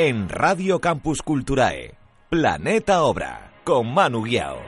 En 0.00 0.28
Radio 0.28 0.78
Campus 0.78 1.22
Culturae, 1.22 1.96
Planeta 2.30 3.02
Obra, 3.02 3.50
con 3.64 3.92
Manu 3.92 4.22
Guiao. 4.22 4.58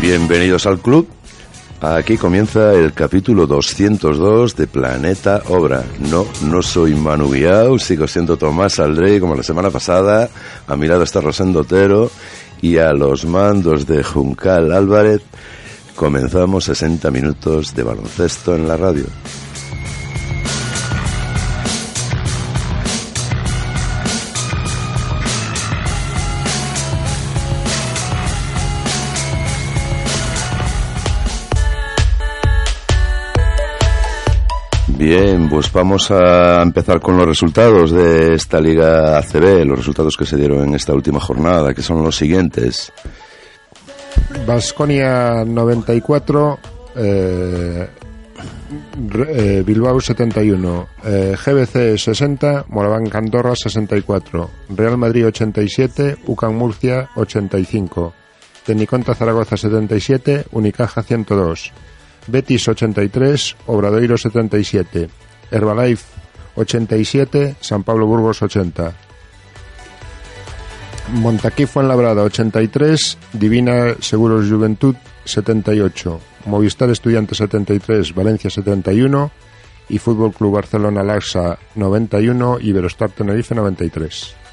Bienvenidos 0.00 0.68
al 0.68 0.78
club. 0.78 1.08
Aquí 1.80 2.16
comienza 2.16 2.74
el 2.74 2.92
capítulo 2.92 3.48
202 3.48 4.54
de 4.54 4.68
Planeta 4.68 5.42
Obra. 5.48 5.82
No, 5.98 6.26
no 6.42 6.62
soy 6.62 6.94
Manu 6.94 7.28
Guiao, 7.32 7.76
sigo 7.80 8.06
siendo 8.06 8.36
Tomás 8.36 8.78
Aldrey 8.78 9.18
como 9.18 9.34
la 9.34 9.42
semana 9.42 9.70
pasada. 9.70 10.30
A 10.68 10.76
mi 10.76 10.86
lado 10.86 11.02
está 11.02 11.20
Rosendo 11.20 11.62
Otero 11.62 12.08
y 12.62 12.76
a 12.76 12.92
los 12.92 13.24
mandos 13.24 13.84
de 13.84 14.04
Juncal 14.04 14.70
Álvarez 14.70 15.22
comenzamos 15.96 16.64
60 16.66 17.10
minutos 17.10 17.74
de 17.74 17.82
baloncesto 17.82 18.54
en 18.54 18.68
la 18.68 18.76
radio. 18.76 19.06
Bien, 35.08 35.48
pues 35.48 35.70
vamos 35.72 36.10
a 36.10 36.60
empezar 36.60 36.98
con 36.98 37.16
los 37.16 37.28
resultados 37.28 37.92
de 37.92 38.34
esta 38.34 38.60
Liga 38.60 39.16
ACB, 39.18 39.64
los 39.64 39.78
resultados 39.78 40.16
que 40.16 40.26
se 40.26 40.36
dieron 40.36 40.64
en 40.64 40.74
esta 40.74 40.94
última 40.94 41.20
jornada, 41.20 41.72
que 41.72 41.80
son 41.80 42.02
los 42.02 42.16
siguientes. 42.16 42.92
Vasconia 44.44 45.44
94, 45.44 46.58
eh, 46.96 47.88
eh, 49.28 49.62
Bilbao 49.64 50.00
71, 50.00 50.88
eh, 51.04 51.36
GBC 51.38 51.96
60, 51.96 52.64
Moraván 52.70 53.08
Candorra 53.08 53.54
64, 53.54 54.50
Real 54.70 54.98
Madrid 54.98 55.28
87, 55.28 56.16
UCAN 56.26 56.56
Murcia 56.56 57.10
85, 57.14 58.12
Teniconta 58.64 59.14
Zaragoza 59.14 59.56
77, 59.56 60.46
Unicaja 60.50 61.04
102. 61.04 61.72
Betis 62.26 62.68
83, 62.68 63.56
Obradoiro 63.66 64.16
77, 64.18 65.08
Herbalife 65.50 66.04
87, 66.56 67.56
San 67.60 67.84
Pablo 67.84 68.06
Burgos 68.06 68.42
80. 68.42 68.92
Montaquí 71.12 71.66
Fuenlabrada 71.66 72.22
83, 72.22 73.18
Divina 73.32 73.94
Seguros 74.00 74.48
Juventud 74.50 74.96
78, 75.24 76.20
Movistar 76.46 76.90
Estudiantes 76.90 77.38
73, 77.38 78.14
Valencia 78.14 78.50
71 78.50 79.30
y 79.88 79.98
Fútbol 79.98 80.32
Club 80.32 80.54
Barcelona 80.54 81.04
Laxa 81.04 81.58
91 81.76 82.58
y 82.60 82.70
Iberostar 82.70 83.10
Tenerife 83.10 83.54
93. 83.54 84.45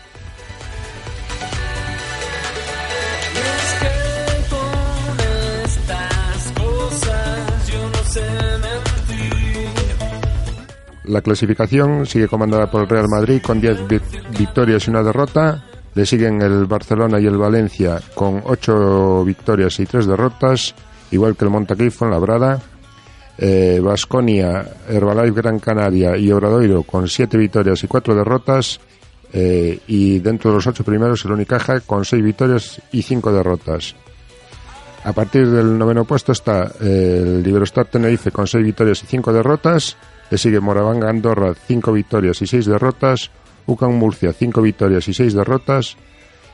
La 11.05 11.21
clasificación 11.21 12.05
sigue 12.05 12.27
comandada 12.27 12.71
por 12.71 12.83
el 12.83 12.89
Real 12.89 13.07
Madrid 13.09 13.41
con 13.41 13.59
10 13.59 13.87
victorias 14.37 14.87
y 14.87 14.89
una 14.89 15.03
derrota. 15.03 15.65
Le 15.95 16.05
siguen 16.05 16.41
el 16.41 16.65
Barcelona 16.65 17.19
y 17.19 17.25
el 17.25 17.37
Valencia 17.37 17.99
con 18.15 18.41
8 18.45 19.23
victorias 19.25 19.79
y 19.79 19.85
3 19.85 20.07
derrotas, 20.07 20.73
igual 21.11 21.35
que 21.35 21.45
el 21.45 21.51
Montaquí 21.51 21.89
en 22.01 22.09
la 22.09 22.61
Eh, 23.37 23.81
Herbalife 24.87 25.41
Gran 25.41 25.59
Canaria 25.59 26.15
y 26.17 26.31
Obradoiro 26.31 26.83
con 26.83 27.07
7 27.07 27.37
victorias 27.37 27.83
y 27.83 27.87
4 27.87 28.15
derrotas. 28.15 28.79
Eh, 29.35 29.79
y 29.87 30.19
dentro 30.19 30.51
de 30.51 30.57
los 30.57 30.67
8 30.67 30.83
primeros 30.83 31.25
el 31.25 31.31
Unicaja 31.31 31.79
con 31.81 32.05
6 32.05 32.23
victorias 32.23 32.81
y 32.91 33.01
5 33.01 33.33
derrotas. 33.33 33.95
A 35.03 35.11
partir 35.11 35.49
del 35.49 35.77
noveno 35.77 36.05
puesto 36.05 36.31
está 36.31 36.71
eh, 36.79 37.19
el 37.21 37.43
Liberostar 37.43 37.87
Tenerife 37.87 38.31
con 38.31 38.47
6 38.47 38.63
victorias 38.63 39.03
y 39.03 39.07
5 39.07 39.33
derrotas. 39.33 39.97
Le 40.33 40.39
sigue 40.39 40.59
Moravanga 40.59 41.11
Andorra, 41.11 41.53
5 41.53 41.94
victorias 41.94 42.41
y 42.41 42.47
6 42.47 42.66
derrotas. 42.66 43.29
UCAN 43.67 43.94
Murcia, 43.94 44.33
5 44.33 44.63
victorias 44.63 45.07
y 45.07 45.13
6 45.13 45.35
derrotas. 45.35 45.95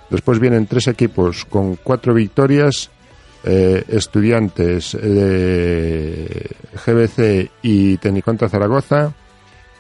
Después 0.10 0.38
vienen 0.38 0.68
tres 0.68 0.90
equipos 0.90 1.46
con 1.46 1.78
4 1.78 2.14
victorias. 2.14 2.90
Eh, 3.46 3.86
estudiantes 3.88 4.98
de 5.02 6.50
GBC 6.86 7.52
y 7.62 7.96
Teniconta 8.00 8.50
Zaragoza. 8.50 9.14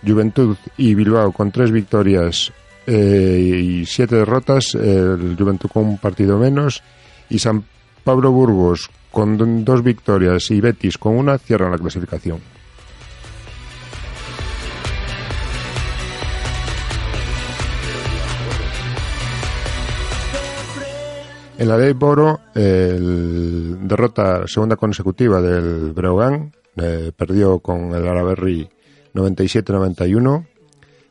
Juventud 0.08 0.56
y 0.78 0.96
Bilbao 0.96 1.34
con 1.34 1.52
3 1.52 1.70
victorias 1.70 2.54
eh, 2.88 3.62
y 3.62 3.86
7 3.86 4.16
derrotas. 4.16 4.76
El 4.76 5.36
Juventud 5.38 5.70
con 5.74 5.86
un 5.86 5.98
partido 5.98 6.38
menos. 6.38 6.84
Y 7.30 7.40
San 7.40 7.66
Pablo 8.06 8.32
Burgos 8.32 8.90
con 9.12 9.66
dos 9.66 9.84
victorias 9.84 10.52
y 10.52 10.62
Betis 10.62 10.98
con 10.98 11.18
una 11.18 11.38
cierran 11.38 11.72
la 11.72 11.78
clasificación. 11.78 12.59
En 21.60 21.68
la 21.68 21.78
ley 21.78 21.92
Boro, 21.92 22.40
el 22.56 23.86
derrota 23.86 24.48
segunda 24.48 24.78
consecutiva 24.78 25.42
del 25.42 25.92
Breogán, 25.92 26.54
eh, 26.78 27.12
perdió 27.14 27.60
con 27.60 27.94
el 27.94 28.08
Araberri 28.08 28.70
97-91. 29.14 30.48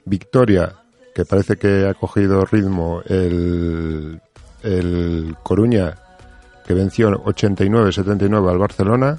Victoria, 0.07 0.75
que 1.15 1.27
parece 1.27 1.57
que 1.57 1.87
ha 1.87 1.93
cogido 1.93 2.47
ritmo 2.47 3.03
el, 3.05 4.19
el 4.63 5.37
Coruña, 5.43 5.95
que 6.67 6.73
venció 6.73 7.11
89-79 7.25 8.51
al 8.51 8.59
Barcelona. 8.59 9.19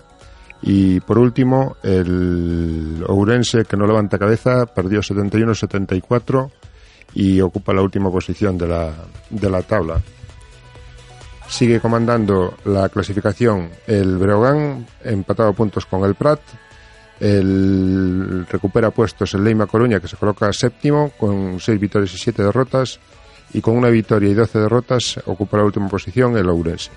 Y 0.63 0.99
por 1.01 1.19
último, 1.19 1.77
el 1.83 3.05
Ourense, 3.07 3.65
que 3.65 3.77
no 3.77 3.85
levanta 3.85 4.17
cabeza, 4.17 4.65
perdió 4.65 5.01
71-74 5.01 6.49
y 7.13 7.39
ocupa 7.39 7.71
la 7.71 7.83
última 7.83 8.09
posición 8.09 8.57
de 8.57 8.67
la, 8.67 8.91
de 9.29 9.49
la 9.51 9.61
tabla. 9.61 10.01
Sigue 11.49 11.79
comandando 11.79 12.55
la 12.65 12.89
clasificación 12.89 13.71
el 13.87 14.17
Breogán, 14.17 14.85
empatado 15.03 15.49
a 15.49 15.53
puntos 15.53 15.85
con 15.85 16.03
el 16.05 16.15
Prat. 16.15 16.39
El 17.19 18.45
recupera 18.49 18.91
puestos 18.91 19.33
el 19.33 19.43
Leima 19.43 19.65
Coruña, 19.65 19.99
que 19.99 20.07
se 20.07 20.15
coloca 20.15 20.53
séptimo, 20.53 21.11
con 21.17 21.59
seis 21.59 21.79
victorias 21.79 22.13
y 22.13 22.17
siete 22.17 22.43
derrotas. 22.43 22.99
Y 23.51 23.61
con 23.61 23.75
una 23.75 23.89
victoria 23.89 24.29
y 24.29 24.35
doce 24.35 24.59
derrotas 24.59 25.19
ocupa 25.25 25.57
la 25.57 25.65
última 25.65 25.89
posición 25.89 26.37
el 26.37 26.47
Ourense. 26.47 26.91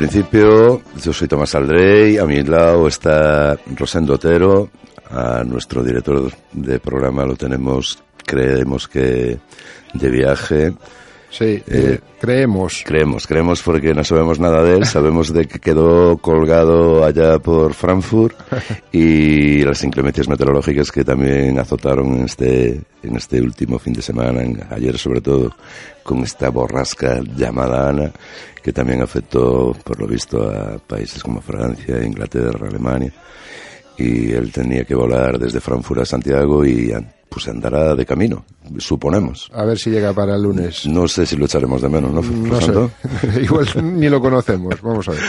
Principio, 0.00 0.80
yo 1.04 1.12
soy 1.12 1.28
Tomás 1.28 1.54
Aldrey, 1.54 2.16
a 2.16 2.24
mi 2.24 2.42
lado 2.42 2.88
está 2.88 3.58
Rosendo 3.76 4.14
Otero, 4.14 4.70
a 5.10 5.44
nuestro 5.44 5.84
director 5.84 6.32
de 6.52 6.80
programa 6.80 7.26
lo 7.26 7.36
tenemos, 7.36 8.02
creemos 8.24 8.88
que 8.88 9.38
de 9.92 10.10
viaje. 10.10 10.72
Sí, 11.30 11.44
eh, 11.44 11.62
eh, 11.68 12.00
creemos. 12.20 12.82
Creemos, 12.84 13.26
creemos 13.26 13.62
porque 13.62 13.94
no 13.94 14.02
sabemos 14.02 14.40
nada 14.40 14.64
de 14.64 14.78
él. 14.78 14.84
Sabemos 14.90 15.32
de 15.32 15.46
que 15.46 15.60
quedó 15.60 16.18
colgado 16.18 17.04
allá 17.04 17.38
por 17.38 17.72
Frankfurt 17.72 18.36
y 18.92 19.62
las 19.62 19.82
inclemencias 19.84 20.28
meteorológicas 20.28 20.90
que 20.90 21.04
también 21.04 21.58
azotaron 21.58 22.18
en 22.18 22.24
este, 22.24 22.80
en 23.02 23.16
este 23.16 23.40
último 23.40 23.78
fin 23.78 23.92
de 23.92 24.02
semana, 24.02 24.42
ayer 24.70 24.98
sobre 24.98 25.20
todo, 25.20 25.54
con 26.02 26.24
esta 26.24 26.50
borrasca 26.50 27.20
llamada 27.36 27.88
Ana, 27.88 28.10
que 28.62 28.72
también 28.72 29.00
afectó, 29.02 29.74
por 29.84 30.00
lo 30.00 30.08
visto, 30.08 30.50
a 30.50 30.78
países 30.78 31.22
como 31.22 31.40
Francia, 31.40 32.04
Inglaterra, 32.04 32.68
Alemania. 32.68 33.12
Y 33.96 34.32
él 34.32 34.50
tenía 34.50 34.84
que 34.84 34.94
volar 34.94 35.38
desde 35.38 35.60
Frankfurt 35.60 36.00
a 36.00 36.06
Santiago 36.06 36.64
y 36.64 36.90
pues 37.30 37.46
andará 37.48 37.94
de 37.94 38.04
camino, 38.04 38.44
suponemos. 38.78 39.50
A 39.54 39.64
ver 39.64 39.78
si 39.78 39.90
llega 39.90 40.12
para 40.12 40.34
el 40.34 40.42
lunes. 40.42 40.84
No 40.86 41.06
sé 41.06 41.24
si 41.24 41.36
lo 41.36 41.46
echaremos 41.46 41.80
de 41.80 41.88
menos, 41.88 42.12
¿no? 42.12 42.22
No 42.22 42.60
sé. 42.60 43.42
Igual 43.42 43.68
ni 43.98 44.08
lo 44.08 44.20
conocemos, 44.20 44.82
vamos 44.82 45.08
a 45.08 45.12
ver. 45.12 45.20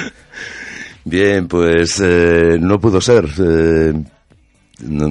Bien, 1.05 1.47
pues 1.47 2.01
eh, 2.03 2.57
no 2.59 2.79
pudo 2.79 2.99
ser. 2.99 3.29
Eh, 3.39 3.93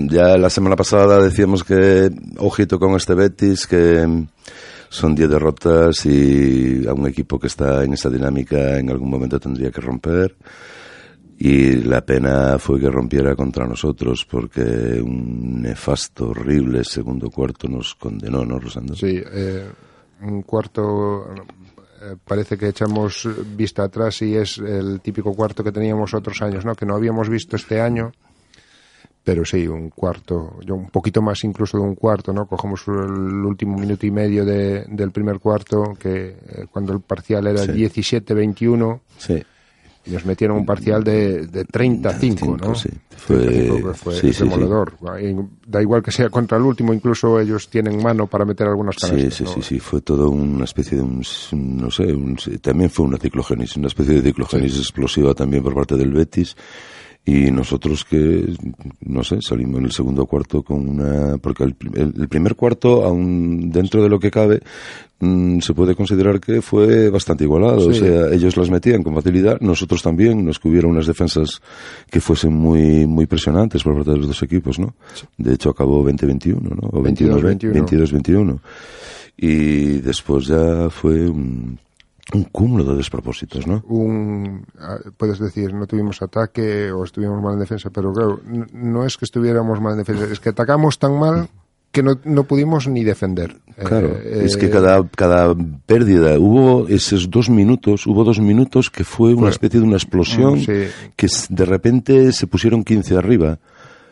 ya 0.08 0.36
la 0.36 0.50
semana 0.50 0.74
pasada 0.74 1.22
decíamos 1.22 1.62
que, 1.62 2.10
ojito 2.38 2.78
con 2.80 2.96
este 2.96 3.14
Betis, 3.14 3.68
que 3.68 4.26
son 4.88 5.14
10 5.14 5.30
derrotas 5.30 6.04
y 6.06 6.84
a 6.88 6.92
un 6.92 7.06
equipo 7.06 7.38
que 7.38 7.46
está 7.46 7.84
en 7.84 7.92
esa 7.92 8.10
dinámica 8.10 8.78
en 8.78 8.90
algún 8.90 9.08
momento 9.08 9.38
tendría 9.38 9.70
que 9.70 9.80
romper 9.80 10.34
y 11.42 11.76
la 11.76 12.02
pena 12.04 12.58
fue 12.58 12.78
que 12.78 12.90
rompiera 12.90 13.34
contra 13.34 13.66
nosotros 13.66 14.26
porque 14.30 15.00
un 15.02 15.62
nefasto, 15.62 16.28
horrible 16.28 16.84
segundo 16.84 17.30
cuarto 17.30 17.66
nos 17.66 17.94
condenó, 17.94 18.44
¿no, 18.44 18.58
Rosando? 18.60 18.94
Sí, 18.94 19.22
eh, 19.24 19.66
un 20.20 20.42
cuarto 20.42 21.32
eh, 22.02 22.16
parece 22.22 22.58
que 22.58 22.68
echamos 22.68 23.26
vista 23.56 23.84
atrás 23.84 24.20
y 24.20 24.36
es 24.36 24.58
el 24.58 25.00
típico 25.00 25.32
cuarto 25.32 25.64
que 25.64 25.72
teníamos 25.72 26.12
otros 26.12 26.42
años, 26.42 26.66
¿no? 26.66 26.74
Que 26.74 26.84
no 26.84 26.94
habíamos 26.94 27.30
visto 27.30 27.56
este 27.56 27.80
año, 27.80 28.12
pero 29.24 29.42
sí, 29.46 29.66
un 29.66 29.88
cuarto, 29.88 30.58
yo 30.66 30.74
un 30.74 30.90
poquito 30.90 31.22
más 31.22 31.42
incluso 31.44 31.78
de 31.78 31.84
un 31.84 31.94
cuarto, 31.94 32.34
¿no? 32.34 32.46
Cogemos 32.46 32.86
el 32.86 33.44
último 33.46 33.78
minuto 33.78 34.04
y 34.04 34.10
medio 34.10 34.44
de, 34.44 34.84
del 34.88 35.10
primer 35.10 35.38
cuarto, 35.38 35.94
que 35.98 36.36
eh, 36.46 36.66
cuando 36.70 36.92
el 36.92 37.00
parcial 37.00 37.46
era 37.46 37.62
Sí. 37.64 37.72
17-21. 37.72 39.00
Sí. 39.16 39.42
Y 40.06 40.10
nos 40.12 40.24
metieron 40.24 40.56
un 40.56 40.64
parcial 40.66 41.04
de, 41.04 41.46
de 41.46 41.64
35, 41.66 42.56
¿no? 42.56 42.74
sí. 42.74 42.88
Fue- 43.16 43.36
35, 43.36 43.88
que 43.88 43.94
fue 43.94 44.14
sí, 44.14 44.44
demoledor. 44.44 44.94
Da 45.66 45.82
igual 45.82 46.02
que 46.02 46.10
sea 46.10 46.30
contra 46.30 46.56
el 46.56 46.64
último, 46.64 46.94
incluso 46.94 47.38
ellos 47.38 47.68
tienen 47.68 48.02
mano 48.02 48.26
para 48.26 48.46
meter 48.46 48.66
algunas 48.66 48.96
Sí, 48.98 49.06
canastas. 49.08 49.34
sí, 49.34 49.44
¿no? 49.44 49.50
sí, 49.52 49.62
sí, 49.62 49.78
fue 49.78 50.00
todo 50.00 50.30
una 50.30 50.64
especie 50.64 50.96
de 50.96 51.02
un, 51.04 51.22
no 51.52 51.90
sé, 51.90 52.04
un- 52.14 52.38
también 52.62 52.88
fue 52.88 53.04
una 53.04 53.18
ciclogénesis, 53.18 53.76
una 53.76 53.88
especie 53.88 54.14
de 54.14 54.22
ciclogénesis 54.22 54.78
explosiva 54.80 55.34
también 55.34 55.62
por 55.62 55.74
parte 55.74 55.96
del 55.96 56.12
Betis 56.12 56.56
y 57.30 57.48
nosotros 57.52 58.04
que, 58.04 58.44
no 59.02 59.22
sé, 59.22 59.40
salimos 59.40 59.78
en 59.78 59.84
el 59.84 59.92
segundo 59.92 60.26
cuarto 60.26 60.64
con 60.64 60.88
una, 60.88 61.38
porque 61.38 61.62
el, 61.62 62.28
primer 62.28 62.56
cuarto, 62.56 63.04
aún 63.04 63.70
dentro 63.70 64.02
de 64.02 64.08
lo 64.08 64.18
que 64.18 64.32
cabe, 64.32 64.60
mm, 65.20 65.60
se 65.60 65.72
puede 65.72 65.94
considerar 65.94 66.40
que 66.40 66.60
fue 66.60 67.08
bastante 67.08 67.44
igualado, 67.44 67.86
o 67.86 67.92
sea, 67.92 68.32
ellos 68.32 68.56
las 68.56 68.68
metían 68.68 69.04
con 69.04 69.14
facilidad, 69.14 69.60
nosotros 69.60 70.02
también, 70.02 70.44
nos 70.44 70.58
que 70.58 70.70
hubiera 70.70 70.88
unas 70.88 71.06
defensas 71.06 71.62
que 72.10 72.18
fuesen 72.18 72.52
muy, 72.52 73.06
muy 73.06 73.26
presionantes 73.26 73.84
por 73.84 73.94
parte 73.94 74.10
de 74.10 74.16
los 74.16 74.26
dos 74.26 74.42
equipos, 74.42 74.80
¿no? 74.80 74.94
De 75.38 75.54
hecho 75.54 75.70
acabó 75.70 76.04
20-21, 76.04 76.60
¿no? 76.60 76.88
O 76.88 77.00
22-21. 77.00 77.86
22-21. 77.86 78.58
Y 79.36 80.00
después 80.00 80.46
ya 80.46 80.90
fue 80.90 81.30
un, 81.30 81.78
un 82.34 82.44
cúmulo 82.44 82.84
de 82.84 82.96
despropósitos, 82.96 83.66
¿no? 83.66 83.82
un 83.88 84.64
puedes 85.16 85.38
decir 85.38 85.74
no 85.74 85.86
tuvimos 85.86 86.22
ataque 86.22 86.92
o 86.92 87.04
estuvimos 87.04 87.42
mal 87.42 87.54
en 87.54 87.60
defensa 87.60 87.90
pero 87.90 88.12
claro 88.12 88.40
no 88.72 89.04
es 89.04 89.16
que 89.16 89.24
estuviéramos 89.24 89.80
mal 89.80 89.92
en 89.92 89.98
defensa 89.98 90.24
es 90.30 90.38
que 90.40 90.50
atacamos 90.50 90.98
tan 90.98 91.18
mal 91.18 91.48
que 91.92 92.02
no, 92.04 92.20
no 92.24 92.44
pudimos 92.44 92.86
ni 92.86 93.02
defender 93.02 93.56
Claro, 93.84 94.08
Eh, 94.22 94.42
es 94.44 94.56
que 94.56 94.66
eh, 94.66 94.70
cada, 94.70 95.08
cada 95.08 95.54
pérdida, 95.86 96.38
hubo 96.38 96.86
esos 96.86 97.30
dos 97.30 97.48
minutos, 97.48 98.06
hubo 98.06 98.24
dos 98.24 98.38
minutos 98.38 98.90
que 98.90 99.04
fue 99.04 99.32
una 99.34 99.48
especie 99.48 99.80
de 99.80 99.86
una 99.86 99.96
explosión, 99.96 100.54
Mm, 100.58 100.64
sí. 100.64 100.82
que 101.16 101.26
de 101.48 101.64
repente 101.64 102.32
se 102.32 102.46
pusieron 102.46 102.84
15 102.84 103.16
arriba. 103.16 103.58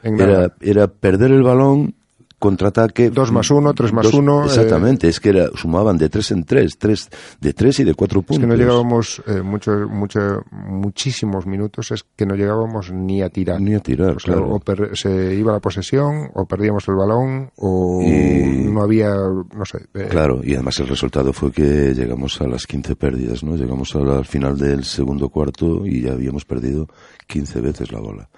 Era, 0.03 0.55
era 0.61 0.87
perder 0.89 1.33
el 1.33 1.43
balón, 1.43 1.95
contraataque. 2.39 3.11
Dos 3.11 3.33
más 3.33 3.51
uno, 3.51 3.75
tres 3.75 3.93
más 3.93 4.05
dos- 4.05 4.15
uno, 4.15 4.43
eh. 4.43 4.47
Exactamente, 4.47 5.09
es 5.09 5.19
que 5.21 5.31
era, 5.31 5.49
sumaban 5.55 5.99
de 5.99 6.09
tres 6.09 6.31
en 6.31 6.45
tres, 6.45 6.79
tres, 6.79 7.09
de 7.41 7.53
tres 7.53 7.81
y 7.81 7.85
de 7.85 7.95
cuatro 7.95 8.23
puntos. 8.23 8.37
es 8.37 8.41
que 8.43 8.47
no 8.47 8.55
llegábamos 8.55 9.23
eh, 9.27 9.43
mucho, 9.43 9.73
mucho, 9.89 10.21
muchísimos 10.53 11.47
minutos 11.47 11.91
es 11.91 12.05
que 12.17 12.27
no 12.27 12.35
llegábamos 12.35 12.93
ni 12.93 13.23
a 13.23 13.29
tirar 13.29 13.61
Ni 13.61 13.75
a 13.75 13.81
tirar, 13.81 14.17
O 14.17 14.21
sea, 14.21 14.35
claro. 14.35 14.51
o 14.55 14.61
per- 14.61 14.97
se 14.97 15.35
iba 15.35 15.53
la 15.53 15.61
posesión 15.61 16.31
o 16.35 16.47
perdíamos 16.47 16.87
el 16.89 16.95
balón 16.95 17.51
o 17.57 18.01
Y- 18.03 18.69
no 18.71 18.83
había 18.83 19.11
no 19.15 19.65
sé 19.65 19.79
eh, 19.95 20.07
Claro, 20.11 20.41
y 20.45 20.55
además 20.55 20.79
el 20.81 20.89
resultado 20.89 21.33
fue 21.33 21.51
que 21.53 21.93
llegamos 21.95 22.41
a 22.41 22.47
las 22.47 22.67
15 22.67 22.97
pérdidas, 22.97 23.43
¿no? 23.43 23.57
Llegamos 23.57 23.95
al, 23.97 24.09
al 24.11 24.25
final 24.25 24.57
del 24.57 24.85
segundo 24.85 25.29
cuarto 25.29 25.85
y 25.87 26.03
ya 26.03 26.13
habíamos 26.13 26.45
perdido 26.45 26.87
15 27.27 27.61
veces 27.61 27.91
la 27.93 28.01
bola. 28.01 28.29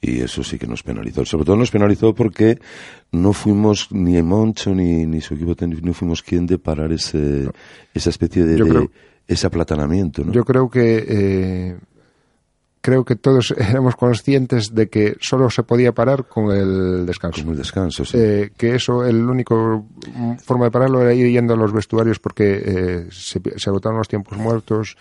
Y 0.00 0.20
eso 0.20 0.44
sí 0.44 0.58
que 0.58 0.66
nos 0.66 0.82
penalizó. 0.82 1.24
Sobre 1.24 1.44
todo 1.46 1.56
nos 1.56 1.70
penalizó 1.70 2.14
porque 2.14 2.58
no 3.12 3.32
fuimos 3.32 3.88
ni 3.90 4.20
Moncho 4.22 4.74
ni, 4.74 5.06
ni 5.06 5.20
su 5.20 5.34
equipo 5.34 5.54
no 5.82 5.94
fuimos 5.94 6.22
quien 6.22 6.46
de 6.46 6.58
parar 6.58 6.92
ese, 6.92 7.48
esa 7.94 8.10
especie 8.10 8.44
de, 8.44 8.58
Yo 8.58 8.64
de- 8.66 8.70
creo- 8.70 8.90
ese 9.26 9.46
aplatanamiento, 9.46 10.22
¿no? 10.24 10.32
Yo 10.32 10.44
creo 10.44 10.68
que 10.70 11.04
eh, 11.08 11.76
creo 12.80 13.04
que 13.04 13.16
todos 13.16 13.50
éramos 13.58 13.96
conscientes 13.96 14.72
de 14.74 14.88
que 14.88 15.16
solo 15.20 15.50
se 15.50 15.62
podía 15.64 15.92
parar 15.92 16.26
con 16.28 16.52
el 16.54 17.04
descanso. 17.06 17.40
Como 17.40 17.52
el 17.52 17.58
descanso, 17.58 18.04
sí. 18.04 18.16
Eh, 18.20 18.50
que 18.56 18.74
eso, 18.76 19.04
el 19.04 19.28
único 19.28 19.86
forma 20.44 20.66
de 20.66 20.70
pararlo 20.70 21.00
era 21.02 21.14
ir 21.14 21.26
yendo 21.32 21.54
a 21.54 21.56
los 21.56 21.72
vestuarios 21.72 22.18
porque 22.20 22.62
eh, 22.64 23.06
se, 23.10 23.40
se 23.56 23.70
agotaron 23.70 23.98
los 23.98 24.08
tiempos 24.08 24.38
muertos. 24.38 24.96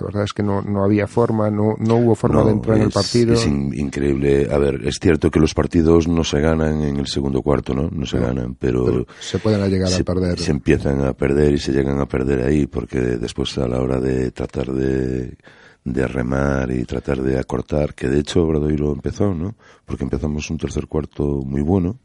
La 0.00 0.06
verdad 0.06 0.24
es 0.24 0.32
que 0.32 0.42
no, 0.42 0.62
no 0.62 0.84
había 0.84 1.06
forma, 1.06 1.50
no, 1.50 1.74
no 1.78 1.96
hubo 1.96 2.14
forma 2.14 2.40
No, 2.40 2.46
de 2.46 2.52
entrar 2.52 2.76
en 2.76 2.82
el 2.84 2.90
partido. 2.90 3.34
Es 3.34 3.46
in- 3.46 3.72
increíble. 3.74 4.48
A 4.50 4.58
ver, 4.58 4.86
es 4.86 4.98
cierto 5.00 5.30
que 5.30 5.40
los 5.40 5.54
partidos 5.54 6.08
no 6.08 6.24
se 6.24 6.40
ganan 6.40 6.82
en 6.82 6.96
el 6.98 7.06
segundo 7.06 7.42
cuarto, 7.42 7.74
¿no? 7.74 7.88
No 7.90 8.06
se 8.06 8.18
No, 8.18 8.26
ganan, 8.26 8.54
pero, 8.54 8.84
pero 8.84 9.06
se 9.20 9.38
pueden 9.38 9.68
llegar 9.70 9.88
se, 9.88 10.02
a 10.02 10.04
perder. 10.04 10.38
se 10.38 10.50
empiezan 10.50 11.00
a 11.04 11.12
perder 11.12 11.52
y 11.54 11.58
se 11.58 11.72
llegan 11.72 11.98
a 12.00 12.06
perder 12.06 12.42
ahí 12.44 12.66
porque 12.66 13.00
después 13.00 13.56
a 13.58 13.66
la 13.68 13.80
hora 13.80 14.00
de 14.00 14.30
tratar 14.30 14.72
de, 14.72 15.36
de 15.84 16.06
remar 16.06 16.70
y 16.70 16.84
tratar 16.84 17.22
de 17.22 17.38
acortar, 17.38 17.94
que 17.94 18.08
de 18.08 18.20
hecho 18.20 18.46
Bradoiro 18.46 18.86
lo 18.86 18.92
empezó, 18.92 19.34
¿no? 19.34 19.54
Porque 19.84 20.04
empezamos 20.04 20.48
un 20.50 20.58
tercer 20.58 20.86
cuarto 20.86 21.42
muy 21.44 21.62
bueno 21.62 21.98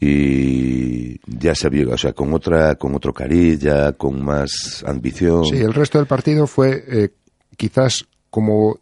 y 0.00 1.18
ya 1.38 1.54
se 1.54 1.66
había, 1.66 1.86
o 1.88 1.98
sea, 1.98 2.12
con 2.12 2.32
otra, 2.32 2.74
con 2.76 2.94
otro 2.94 3.12
cariz, 3.12 3.58
ya 3.60 3.92
con 3.92 4.22
más 4.24 4.84
ambición. 4.86 5.44
Sí, 5.46 5.56
el 5.56 5.74
resto 5.74 5.98
del 5.98 6.06
partido 6.06 6.46
fue 6.46 6.84
eh, 6.88 7.08
quizás 7.56 8.06
como 8.30 8.78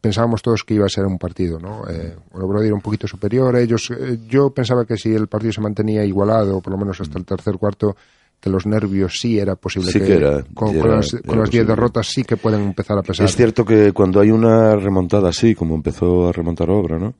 pensábamos 0.00 0.42
todos 0.42 0.64
que 0.64 0.74
iba 0.74 0.86
a 0.86 0.88
ser 0.88 1.04
un 1.06 1.18
partido, 1.18 1.58
¿no? 1.58 1.82
Eh, 1.88 2.14
logró 2.34 2.64
ir 2.64 2.72
un 2.72 2.80
poquito 2.80 3.06
superior. 3.06 3.54
Ellos, 3.56 3.90
eh, 3.90 4.18
yo 4.28 4.50
pensaba 4.50 4.84
que 4.86 4.96
si 4.96 5.12
el 5.14 5.28
partido 5.28 5.52
se 5.52 5.60
mantenía 5.60 6.04
igualado, 6.04 6.60
por 6.60 6.72
lo 6.72 6.78
menos 6.78 7.00
hasta 7.00 7.18
el 7.18 7.24
tercer 7.26 7.56
cuarto, 7.58 7.96
que 8.40 8.48
los 8.48 8.64
nervios 8.64 9.18
sí 9.20 9.38
era 9.38 9.56
posible 9.56 9.92
Sí 9.92 10.00
que 10.00 10.14
era, 10.14 10.42
con, 10.54 10.70
era- 10.70 10.80
con 10.80 10.90
las, 10.96 11.12
era 11.12 11.22
con 11.24 11.38
las 11.40 11.50
diez 11.50 11.66
derrotas 11.66 12.06
sí 12.08 12.24
que 12.24 12.38
pueden 12.38 12.62
empezar 12.62 12.96
a 12.96 13.02
pesar. 13.02 13.26
Es 13.26 13.36
cierto 13.36 13.66
que 13.66 13.92
cuando 13.92 14.18
hay 14.20 14.30
una 14.30 14.74
remontada 14.76 15.28
así, 15.28 15.54
como 15.54 15.74
empezó 15.74 16.28
a 16.30 16.32
remontar 16.32 16.70
obra, 16.70 16.98
¿no? 16.98 17.14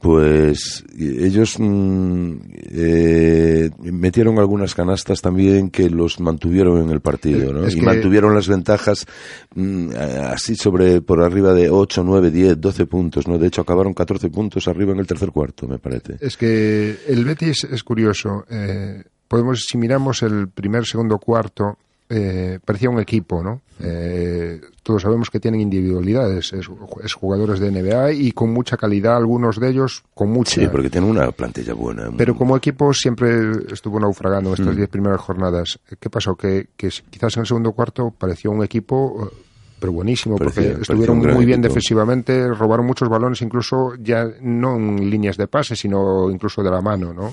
Pues 0.00 0.84
ellos 0.98 1.56
mm, 1.58 2.32
eh, 2.70 3.70
metieron 3.80 4.38
algunas 4.38 4.74
canastas 4.74 5.20
también 5.20 5.70
que 5.70 5.90
los 5.90 6.20
mantuvieron 6.20 6.82
en 6.82 6.90
el 6.90 7.00
partido, 7.00 7.52
¿no? 7.52 7.66
Es 7.66 7.76
y 7.76 7.80
mantuvieron 7.80 8.34
las 8.34 8.48
ventajas 8.48 9.06
mm, 9.54 9.90
así 10.30 10.54
sobre 10.54 11.00
por 11.00 11.22
arriba 11.22 11.52
de 11.52 11.70
8, 11.70 12.02
9, 12.04 12.30
10, 12.30 12.60
12 12.60 12.86
puntos, 12.86 13.26
¿no? 13.26 13.38
De 13.38 13.48
hecho 13.48 13.62
acabaron 13.62 13.94
14 13.94 14.30
puntos 14.30 14.68
arriba 14.68 14.92
en 14.92 15.00
el 15.00 15.06
tercer 15.06 15.30
cuarto, 15.30 15.66
me 15.66 15.78
parece. 15.78 16.16
Es 16.20 16.36
que 16.36 16.98
el 17.08 17.24
Betis 17.24 17.64
es 17.64 17.82
curioso. 17.82 18.44
eh, 18.50 19.02
podemos, 19.28 19.64
si 19.68 19.78
miramos 19.78 20.22
el 20.22 20.48
primer, 20.48 20.86
segundo, 20.86 21.18
cuarto, 21.18 21.78
eh, 22.08 22.58
parecía 22.64 22.90
un 22.90 23.00
equipo, 23.00 23.42
¿no? 23.42 23.62
Eh, 23.80 24.60
todos 24.82 25.02
sabemos 25.02 25.28
que 25.28 25.40
tienen 25.40 25.60
individualidades, 25.60 26.52
es, 26.52 26.68
es, 27.04 27.14
jugadores 27.14 27.60
de 27.60 27.70
NBA 27.70 28.12
y 28.12 28.32
con 28.32 28.52
mucha 28.52 28.76
calidad, 28.76 29.16
algunos 29.16 29.60
de 29.60 29.68
ellos 29.68 30.04
con 30.14 30.30
mucha. 30.30 30.60
Sí, 30.60 30.68
porque 30.68 30.88
tienen 30.88 31.10
una 31.10 31.30
plantilla 31.32 31.74
buena. 31.74 32.10
Pero 32.16 32.36
como 32.36 32.56
equipo 32.56 32.94
siempre 32.94 33.50
estuvo 33.70 34.00
naufragando 34.00 34.50
en 34.50 34.54
estas 34.54 34.74
mm. 34.74 34.76
diez 34.76 34.88
primeras 34.88 35.20
jornadas. 35.20 35.78
¿Qué 35.98 36.08
pasó? 36.08 36.36
Que, 36.36 36.68
que 36.76 36.88
quizás 37.10 37.36
en 37.36 37.40
el 37.40 37.46
segundo 37.46 37.72
cuarto 37.72 38.14
pareció 38.16 38.50
un 38.50 38.62
equipo 38.62 39.30
pero 39.78 39.92
buenísimo, 39.92 40.36
porque 40.36 40.76
estuvieron 40.80 41.18
muy 41.18 41.44
bien 41.44 41.60
defensivamente, 41.60 42.48
robaron 42.48 42.86
muchos 42.86 43.08
balones, 43.08 43.42
incluso 43.42 43.94
ya 43.96 44.24
no 44.40 44.76
en 44.76 45.10
líneas 45.10 45.36
de 45.36 45.48
pase, 45.48 45.76
sino 45.76 46.30
incluso 46.30 46.62
de 46.62 46.70
la 46.70 46.80
mano, 46.80 47.12
¿no? 47.12 47.32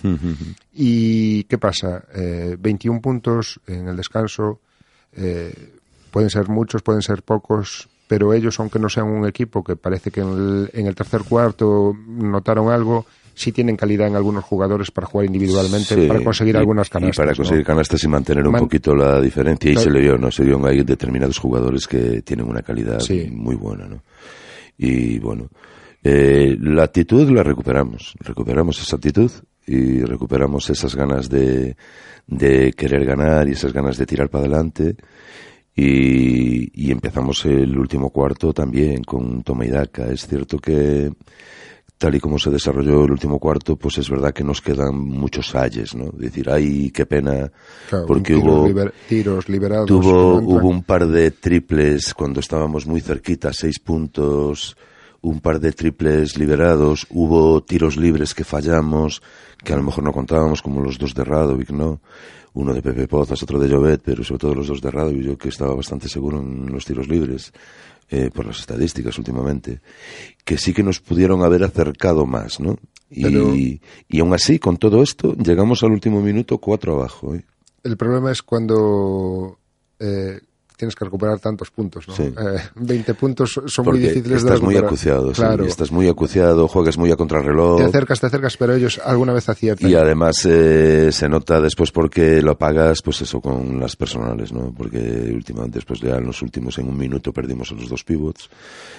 ¿Y 0.74 1.44
qué 1.46 1.58
pasa? 1.58 2.04
Eh, 2.14 2.58
21 2.60 3.02
puntos 3.02 3.60
en 3.68 3.88
el 3.88 3.96
descanso, 3.96 4.60
eh, 5.16 5.54
pueden 6.12 6.30
ser 6.30 6.50
muchos, 6.50 6.82
pueden 6.82 7.02
ser 7.02 7.24
pocos, 7.24 7.88
pero 8.08 8.34
ellos, 8.34 8.60
aunque 8.60 8.80
no 8.80 8.90
sean 8.90 9.08
un 9.08 9.26
equipo 9.26 9.64
que 9.64 9.76
parece 9.76 10.12
que 10.12 10.22
en 10.22 10.30
el, 10.30 10.70
en 10.74 10.88
el 10.88 10.96
tercer 10.96 11.22
cuarto 11.24 11.96
notaron 12.08 12.70
algo, 12.70 13.06
sí 13.36 13.52
tienen 13.52 13.76
calidad 13.76 14.08
en 14.08 14.16
algunos 14.16 14.44
jugadores 14.44 14.92
para 14.92 15.08
jugar 15.08 15.28
individualmente, 15.28 16.08
para 16.08 16.24
conseguir 16.24 16.58
algunas 16.58 16.90
canastas. 16.90 17.16
Y 17.16 17.18
para 17.18 17.36
conseguir 17.36 17.66
canastas 17.66 18.04
y 18.04 18.08
mantener 18.08 18.48
un 18.48 18.56
poquito 18.56 18.96
la 18.96 19.20
diferencia. 19.22 19.72
Y 19.72 19.76
se 19.76 19.90
le 19.90 20.02
vio, 20.02 20.18
¿no? 20.18 20.32
Se 20.32 20.44
vio 20.44 20.64
hay 20.66 20.84
determinados 20.84 21.38
jugadores 21.38 21.88
que 21.88 22.22
tienen 22.22 22.48
una 22.48 22.62
calidad 22.62 23.00
muy 23.32 23.56
buena, 23.56 23.88
¿no? 23.88 24.04
Y 24.78 25.20
bueno, 25.20 25.50
eh, 26.04 26.56
la 26.60 26.84
actitud 26.84 27.30
la 27.30 27.44
recuperamos. 27.44 28.14
Recuperamos 28.20 28.82
esa 28.82 28.96
actitud 28.96 29.32
y 29.66 30.02
recuperamos 30.02 30.70
esas 30.70 30.96
ganas 30.96 31.30
de, 31.30 31.76
de 32.28 32.74
querer 32.74 33.06
ganar 33.06 33.48
y 33.48 33.54
esas 33.54 33.74
ganas 33.74 33.98
de 33.98 34.06
tirar 34.06 34.30
para 34.30 34.46
adelante. 34.46 34.96
Y, 35.76 36.86
y 36.86 36.92
empezamos 36.92 37.46
el 37.46 37.76
último 37.78 38.12
cuarto 38.12 38.54
también 38.54 39.04
con 39.04 39.42
toma 39.44 39.66
y 39.66 39.70
daca. 39.70 40.08
Es 40.08 40.28
cierto 40.28 40.60
que 40.60 41.12
tal 41.98 42.16
y 42.16 42.20
como 42.20 42.38
se 42.38 42.50
desarrolló 42.50 43.06
el 43.06 43.12
último 43.12 43.40
cuarto, 43.40 43.76
pues 43.76 43.98
es 43.98 44.10
verdad 44.10 44.34
que 44.34 44.44
nos 44.44 44.62
quedan 44.62 44.96
muchos 44.96 45.56
ayes, 45.56 45.96
¿no? 45.96 46.12
Decir, 46.12 46.50
ay, 46.50 46.92
qué 46.92 47.06
pena, 47.06 47.52
porque 48.08 48.36
hubo 48.36 48.70
tiros 49.08 49.48
liberados. 49.48 49.88
Tuvo, 49.88 50.36
hubo 50.36 50.68
un 50.68 50.84
par 50.84 51.08
de 51.08 51.32
triples 51.32 52.14
cuando 52.14 52.40
estábamos 52.40 52.86
muy 52.86 53.02
cerquita, 53.02 53.54
seis 53.54 53.80
puntos, 53.80 54.76
un 55.24 55.40
par 55.40 55.60
de 55.60 55.72
triples 55.72 56.38
liberados, 56.38 57.08
hubo 57.10 57.64
tiros 57.64 57.96
libres 57.96 58.34
que 58.34 58.44
fallamos, 58.44 59.22
que 59.64 59.74
a 59.74 59.78
lo 59.78 59.84
mejor 59.84 60.04
no 60.04 60.12
contábamos, 60.12 60.62
como 60.62 60.82
los 60.82 60.98
dos 60.98 61.16
de 61.16 61.24
Radovic, 61.24 61.72
¿no? 61.72 62.02
Uno 62.54 62.74
de 62.74 62.82
Pepe 62.82 63.08
Pozas, 63.08 63.42
otro 63.42 63.58
de 63.58 63.70
Jovet, 63.70 64.02
pero 64.04 64.24
sobre 64.24 64.40
todo 64.40 64.54
los 64.54 64.68
dos 64.68 64.82
de 64.82 64.92
Radovic, 64.92 65.24
yo 65.24 65.38
que 65.38 65.50
estaba 65.50 65.74
bastante 65.74 66.10
seguro 66.10 66.40
en 66.40 66.72
los 66.72 66.86
tiros 66.86 67.08
libres 67.08 67.54
eh, 68.10 68.30
por 68.32 68.46
las 68.46 68.60
estadísticas 68.60 69.18
últimamente, 69.18 69.80
que 70.44 70.58
sí 70.58 70.74
que 70.74 70.84
nos 70.84 71.00
pudieron 71.00 71.42
haber 71.42 71.64
acercado 71.64 72.26
más, 72.26 72.60
¿no? 72.60 72.78
Y, 73.10 73.80
y 74.10 74.20
aún 74.20 74.34
así, 74.34 74.60
con 74.60 74.78
todo 74.78 75.02
esto, 75.02 75.36
llegamos 75.36 75.84
al 75.84 75.92
último 75.92 76.22
minuto 76.22 76.58
cuatro 76.58 76.96
abajo. 76.96 77.34
¿eh? 77.34 77.46
El 77.84 77.96
problema 77.96 78.32
es 78.32 78.42
cuando 78.42 79.58
eh, 80.00 80.42
tienes 80.84 80.96
que 80.96 81.06
recuperar 81.06 81.40
tantos 81.40 81.72
puntos, 81.72 82.08
¿no? 82.08 82.16
20 82.76 83.12
eh, 83.12 83.16
puntos 83.16 83.62
son 83.66 83.86
muy 83.86 84.00
difíciles 84.00 84.44
de 84.44 84.52
recuperar. 84.52 84.54
Estás 84.54 84.62
muy 84.62 84.78
acuciado, 84.78 85.32
claro. 85.32 85.66
estás 85.66 85.92
muy 85.92 86.08
acuciado, 86.10 86.68
juegas 86.68 86.98
muy 86.98 87.12
a 87.12 87.16
contrarreloj. 87.16 87.78
Te 87.78 87.86
acercas, 87.86 88.20
te 88.20 88.28
acercas, 88.28 88.58
pero 88.58 88.74
ellos 88.76 89.00
alguna 89.04 89.32
vez 89.32 89.48
aciertan. 89.48 89.90
Y 89.90 89.96
además 89.96 90.46
eh, 90.46 91.10
se 91.12 91.30
nota 91.30 91.62
después 91.62 91.92
porque 91.92 92.42
lo 92.42 92.58
pagas, 92.58 93.02
pues 93.02 93.22
eso, 93.22 93.40
con 93.40 93.80
las 93.80 93.96
personales, 93.96 94.52
¿no? 94.52 94.74
Porque 94.76 95.32
últimamente, 95.34 95.78
después 95.78 96.02
ya 96.02 96.18
en 96.18 96.26
los 96.26 96.42
últimos, 96.42 96.78
en 96.80 96.90
un 96.90 96.98
minuto 96.98 97.32
perdimos 97.32 97.72
a 97.72 97.76
los 97.76 97.88
dos 97.88 98.04
pivots. 98.04 98.50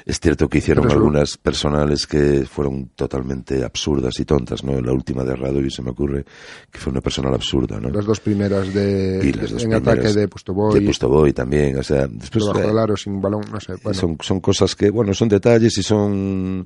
Es 0.06 0.18
cierto 0.18 0.48
que 0.48 0.58
hicieron 0.58 0.90
algunas 0.90 1.36
personales 1.36 2.06
que 2.06 2.46
fueron 2.50 2.90
totalmente 2.94 3.62
absurdas 3.62 4.18
y 4.20 4.24
tontas, 4.24 4.64
¿no? 4.64 4.80
La 4.80 4.92
última 4.92 5.22
de 5.22 5.34
y 5.34 5.70
se 5.70 5.82
me 5.82 5.90
ocurre 5.90 6.24
que 6.70 6.78
fue 6.78 6.90
una 6.90 7.00
personal 7.00 7.34
absurda, 7.34 7.78
¿no? 7.78 7.90
Las 7.90 8.06
dos 8.06 8.20
primeras 8.20 8.72
de, 8.72 9.20
en 9.20 9.74
ataque 9.74 10.12
de 10.12 10.28
Pustoboy. 10.28 10.80
De 10.80 10.86
Pustoboy 10.86 11.32
también 11.32 11.73
o 11.76 11.82
sea, 11.82 12.06
después... 12.06 12.44
Eh, 12.44 12.96
sin 12.96 13.20
balón, 13.20 13.42
no 13.50 13.60
sé. 13.60 13.74
Son, 13.92 14.16
son 14.20 14.40
cosas 14.40 14.74
que, 14.74 14.90
bueno, 14.90 15.14
son 15.14 15.28
detalles 15.28 15.76
y 15.78 15.82
son 15.82 16.64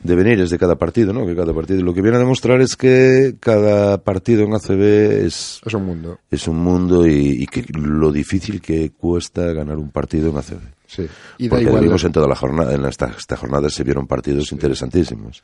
devenires 0.00 0.50
de 0.50 0.58
cada 0.58 0.76
partido, 0.76 1.12
¿no? 1.12 1.26
Que 1.26 1.34
cada 1.34 1.52
partido 1.52 1.82
lo 1.82 1.94
que 1.94 2.02
viene 2.02 2.16
a 2.16 2.20
demostrar 2.20 2.60
es 2.60 2.76
que 2.76 3.36
cada 3.40 3.98
partido 3.98 4.44
en 4.44 4.54
ACB 4.54 4.82
es 5.26 5.60
es 5.64 5.74
un 5.74 5.84
mundo. 5.84 6.18
Es 6.30 6.48
un 6.48 6.58
mundo 6.58 7.06
y, 7.06 7.46
que 7.46 7.64
lo 7.72 8.12
difícil 8.12 8.60
que 8.60 8.90
cuesta 8.90 9.52
ganar 9.52 9.78
un 9.78 9.90
partido 9.90 10.30
en 10.30 10.38
ACB. 10.38 10.77
Sí. 10.88 11.06
Y 11.36 11.50
Porque 11.50 11.64
igual, 11.64 11.82
vimos 11.82 12.02
en 12.02 12.12
toda 12.12 12.26
la 12.26 12.34
jornada, 12.34 12.74
en 12.74 12.82
esta, 12.86 13.12
esta 13.16 13.36
jornada 13.36 13.68
se 13.68 13.84
vieron 13.84 14.06
partidos 14.06 14.50
interesantísimos. 14.52 15.42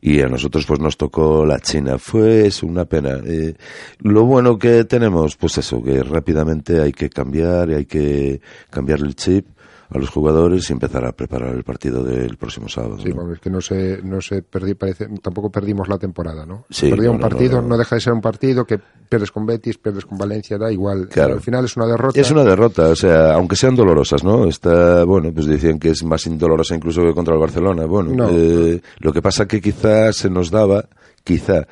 Y 0.00 0.22
a 0.22 0.26
nosotros 0.26 0.64
pues 0.64 0.80
nos 0.80 0.96
tocó 0.96 1.44
la 1.44 1.60
China. 1.60 1.98
Fue 1.98 2.46
es 2.46 2.62
una 2.62 2.86
pena. 2.86 3.20
Eh, 3.26 3.54
lo 3.98 4.24
bueno 4.24 4.58
que 4.58 4.84
tenemos, 4.84 5.36
pues 5.36 5.58
eso, 5.58 5.82
que 5.82 6.02
rápidamente 6.02 6.80
hay 6.80 6.92
que 6.92 7.10
cambiar 7.10 7.68
y 7.70 7.74
hay 7.74 7.84
que 7.84 8.40
cambiar 8.70 9.00
el 9.00 9.14
chip 9.14 9.46
a 9.90 9.98
los 9.98 10.08
jugadores 10.08 10.70
y 10.70 10.72
empezar 10.72 11.04
a 11.04 11.12
preparar 11.12 11.54
el 11.54 11.64
partido 11.64 12.04
del 12.04 12.36
próximo 12.36 12.68
sábado. 12.68 12.98
Sí, 13.02 13.12
¿no? 13.12 13.32
es 13.32 13.40
que 13.40 13.50
no 13.50 13.60
se, 13.60 14.00
no 14.02 14.20
se 14.20 14.42
perdí, 14.42 14.74
parece, 14.74 15.08
tampoco 15.20 15.50
perdimos 15.50 15.88
la 15.88 15.98
temporada, 15.98 16.46
¿no? 16.46 16.64
Sí, 16.70 16.88
Perdió 16.88 17.10
un 17.10 17.18
partido, 17.18 17.60
no, 17.60 17.76
deja 17.76 17.96
de 17.96 18.00
ser 18.00 18.12
un 18.12 18.20
partido 18.20 18.64
que 18.64 18.78
pierdes 19.08 19.32
con 19.32 19.46
Betis, 19.46 19.78
pierdes 19.78 20.06
con 20.06 20.16
Valencia, 20.16 20.58
da 20.58 20.70
igual. 20.70 21.08
Claro. 21.08 21.34
Al 21.34 21.40
final 21.40 21.64
es 21.64 21.76
una 21.76 21.86
derrota. 21.86 22.20
Es 22.20 22.30
una 22.30 22.44
derrota, 22.44 22.88
o 22.88 22.96
sea, 22.96 23.34
aunque 23.34 23.56
sean 23.56 23.74
dolorosas, 23.74 24.22
¿no? 24.22 24.46
Está, 24.46 25.04
bueno, 25.04 25.32
pues 25.32 25.46
decían 25.46 25.78
que 25.78 25.90
es 25.90 26.04
más 26.04 26.24
indolorosa 26.26 26.76
incluso 26.76 27.02
que 27.02 27.12
contra 27.12 27.34
el 27.34 27.40
Barcelona. 27.40 27.86
Bueno, 27.86 28.28
eh, 28.30 28.80
lo 28.98 29.12
que 29.12 29.20
pasa 29.20 29.46
que 29.46 29.60
quizás 29.60 30.16
se 30.16 30.30
nos 30.30 30.50
daba, 30.52 30.84
quizá, 31.24 31.66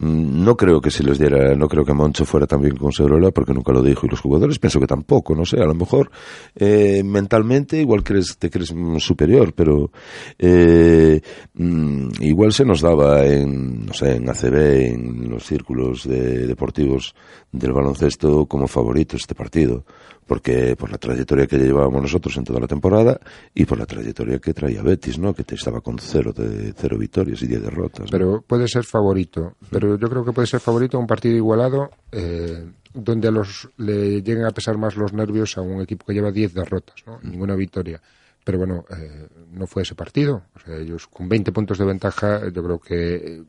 no 0.00 0.56
creo 0.56 0.80
que 0.80 0.90
se 0.90 1.04
les 1.04 1.18
diera, 1.18 1.54
no 1.54 1.68
creo 1.68 1.84
que 1.84 1.92
Moncho 1.92 2.24
fuera 2.24 2.46
también 2.46 2.76
con 2.76 2.92
Segurola 2.92 3.30
porque 3.30 3.54
nunca 3.54 3.72
lo 3.72 3.82
dijo 3.82 4.06
y 4.06 4.08
los 4.10 4.20
jugadores 4.20 4.58
pienso 4.58 4.80
que 4.80 4.86
tampoco, 4.86 5.34
no 5.36 5.44
sé, 5.44 5.60
a 5.60 5.66
lo 5.66 5.74
mejor 5.74 6.10
eh, 6.56 7.02
mentalmente 7.04 7.80
igual 7.80 8.02
crees, 8.02 8.36
te 8.38 8.50
crees 8.50 8.74
superior, 8.98 9.52
pero 9.54 9.92
eh, 10.38 11.20
mm, 11.54 12.08
igual 12.20 12.52
se 12.52 12.64
nos 12.64 12.80
daba 12.80 13.24
en, 13.24 13.86
no 13.86 13.92
sé, 13.92 14.16
en 14.16 14.28
ACB, 14.28 14.56
en 14.56 15.30
los 15.30 15.44
círculos 15.44 16.08
de, 16.08 16.46
deportivos 16.46 17.14
del 17.52 17.72
baloncesto 17.72 18.46
como 18.46 18.66
favorito 18.66 19.16
este 19.16 19.34
partido 19.36 19.84
porque 20.26 20.76
por 20.76 20.90
la 20.90 20.98
trayectoria 20.98 21.46
que 21.46 21.58
llevábamos 21.58 22.02
nosotros 22.02 22.36
en 22.36 22.44
toda 22.44 22.60
la 22.60 22.66
temporada 22.66 23.20
y 23.54 23.64
por 23.64 23.78
la 23.78 23.86
trayectoria 23.86 24.38
que 24.38 24.54
traía 24.54 24.82
Betis, 24.82 25.18
¿no? 25.18 25.34
Que 25.34 25.44
te 25.44 25.54
estaba 25.54 25.80
con 25.80 25.98
cero 25.98 26.32
de 26.32 26.72
cero 26.76 26.98
victorias 26.98 27.42
y 27.42 27.46
diez 27.46 27.62
derrotas. 27.62 28.10
Pero 28.10 28.42
puede 28.42 28.68
ser 28.68 28.84
favorito, 28.84 29.56
pero 29.70 29.98
yo 29.98 30.08
creo 30.08 30.24
que 30.24 30.32
puede 30.32 30.46
ser 30.46 30.60
favorito 30.60 30.98
un 30.98 31.06
partido 31.06 31.36
igualado 31.36 31.90
eh, 32.12 32.64
donde 32.92 33.28
a 33.28 33.30
los 33.30 33.68
le 33.76 34.22
lleguen 34.22 34.44
a 34.44 34.50
pesar 34.50 34.78
más 34.78 34.96
los 34.96 35.12
nervios 35.12 35.58
a 35.58 35.60
un 35.60 35.82
equipo 35.82 36.06
que 36.06 36.14
lleva 36.14 36.30
diez 36.30 36.54
derrotas, 36.54 36.96
¿no? 37.06 37.18
Ninguna 37.22 37.56
victoria. 37.56 38.00
Pero 38.44 38.58
bueno, 38.58 38.84
eh, 38.90 39.26
no 39.52 39.66
fue 39.66 39.82
ese 39.82 39.94
partido. 39.94 40.42
O 40.54 40.60
sea, 40.60 40.76
ellos 40.76 41.06
con 41.08 41.28
20 41.28 41.50
puntos 41.50 41.78
de 41.78 41.84
ventaja, 41.86 42.42
yo 42.50 42.62
creo 42.62 42.78
que 42.78 43.42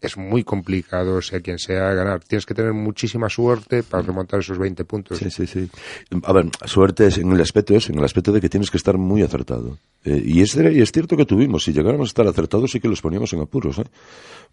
es 0.00 0.16
muy 0.16 0.44
complicado, 0.44 1.20
sea 1.20 1.40
quien 1.40 1.58
sea, 1.58 1.92
ganar. 1.92 2.20
Tienes 2.20 2.46
que 2.46 2.54
tener 2.54 2.72
muchísima 2.72 3.28
suerte 3.28 3.82
para 3.82 4.02
remontar 4.02 4.40
esos 4.40 4.58
20 4.58 4.84
puntos. 4.84 5.18
Sí, 5.18 5.30
sí, 5.30 5.46
sí. 5.46 5.68
A 6.22 6.32
ver, 6.32 6.46
suerte 6.64 7.06
es 7.06 7.18
en 7.18 7.32
el 7.32 7.40
aspecto 7.40 7.74
es, 7.74 7.88
en 7.90 7.98
el 7.98 8.04
aspecto 8.04 8.32
de 8.32 8.40
que 8.40 8.48
tienes 8.48 8.70
que 8.70 8.76
estar 8.76 8.96
muy 8.96 9.22
acertado. 9.22 9.78
Eh, 10.04 10.22
y, 10.24 10.40
es, 10.40 10.54
y 10.56 10.80
es 10.80 10.92
cierto 10.92 11.16
que 11.16 11.24
tuvimos, 11.24 11.64
si 11.64 11.72
llegáramos 11.72 12.08
a 12.08 12.10
estar 12.10 12.26
acertados 12.26 12.70
sí 12.70 12.80
que 12.80 12.88
los 12.88 13.00
poníamos 13.00 13.32
en 13.32 13.40
apuros, 13.40 13.78
¿eh? 13.78 13.84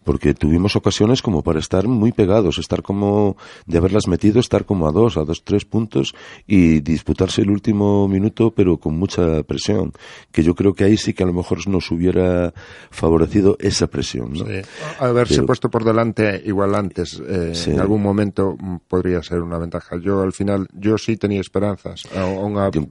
Porque 0.06 0.34
tuvimos 0.34 0.76
ocasiones 0.76 1.20
como 1.20 1.42
para 1.42 1.58
estar 1.58 1.88
muy 1.88 2.12
pegados, 2.12 2.58
estar 2.58 2.80
como, 2.80 3.36
de 3.66 3.78
haberlas 3.78 4.06
metido, 4.06 4.38
estar 4.38 4.64
como 4.64 4.86
a 4.86 4.92
dos, 4.92 5.16
a 5.16 5.24
dos, 5.24 5.42
tres 5.42 5.64
puntos 5.64 6.14
y 6.46 6.78
disputarse 6.80 7.42
el 7.42 7.50
último 7.50 8.06
minuto, 8.06 8.52
pero 8.52 8.76
con 8.78 8.96
mucha 8.96 9.42
presión, 9.42 9.92
que 10.30 10.44
yo 10.44 10.54
creo 10.54 10.74
que 10.74 10.84
ahí 10.84 10.96
sí 10.96 11.12
que 11.12 11.24
a 11.24 11.26
lo 11.26 11.32
mejor 11.32 11.66
nos 11.66 11.90
hubiera 11.90 12.54
favorecido 12.90 13.56
esa 13.58 13.88
presión, 13.88 14.34
¿no? 14.34 14.46
Sí. 14.46 14.62
Haberse 15.00 15.42
puesto 15.42 15.68
por 15.68 15.84
delante 15.84 16.40
igual 16.44 16.76
antes, 16.76 17.20
eh, 17.26 17.52
en 17.66 17.80
algún 17.80 18.00
momento 18.00 18.56
podría 18.86 19.20
ser 19.24 19.40
una 19.40 19.58
ventaja. 19.58 19.96
Yo 20.00 20.22
al 20.22 20.32
final, 20.32 20.68
yo 20.72 20.98
sí 20.98 21.16
tenía 21.16 21.40
esperanzas. 21.40 22.04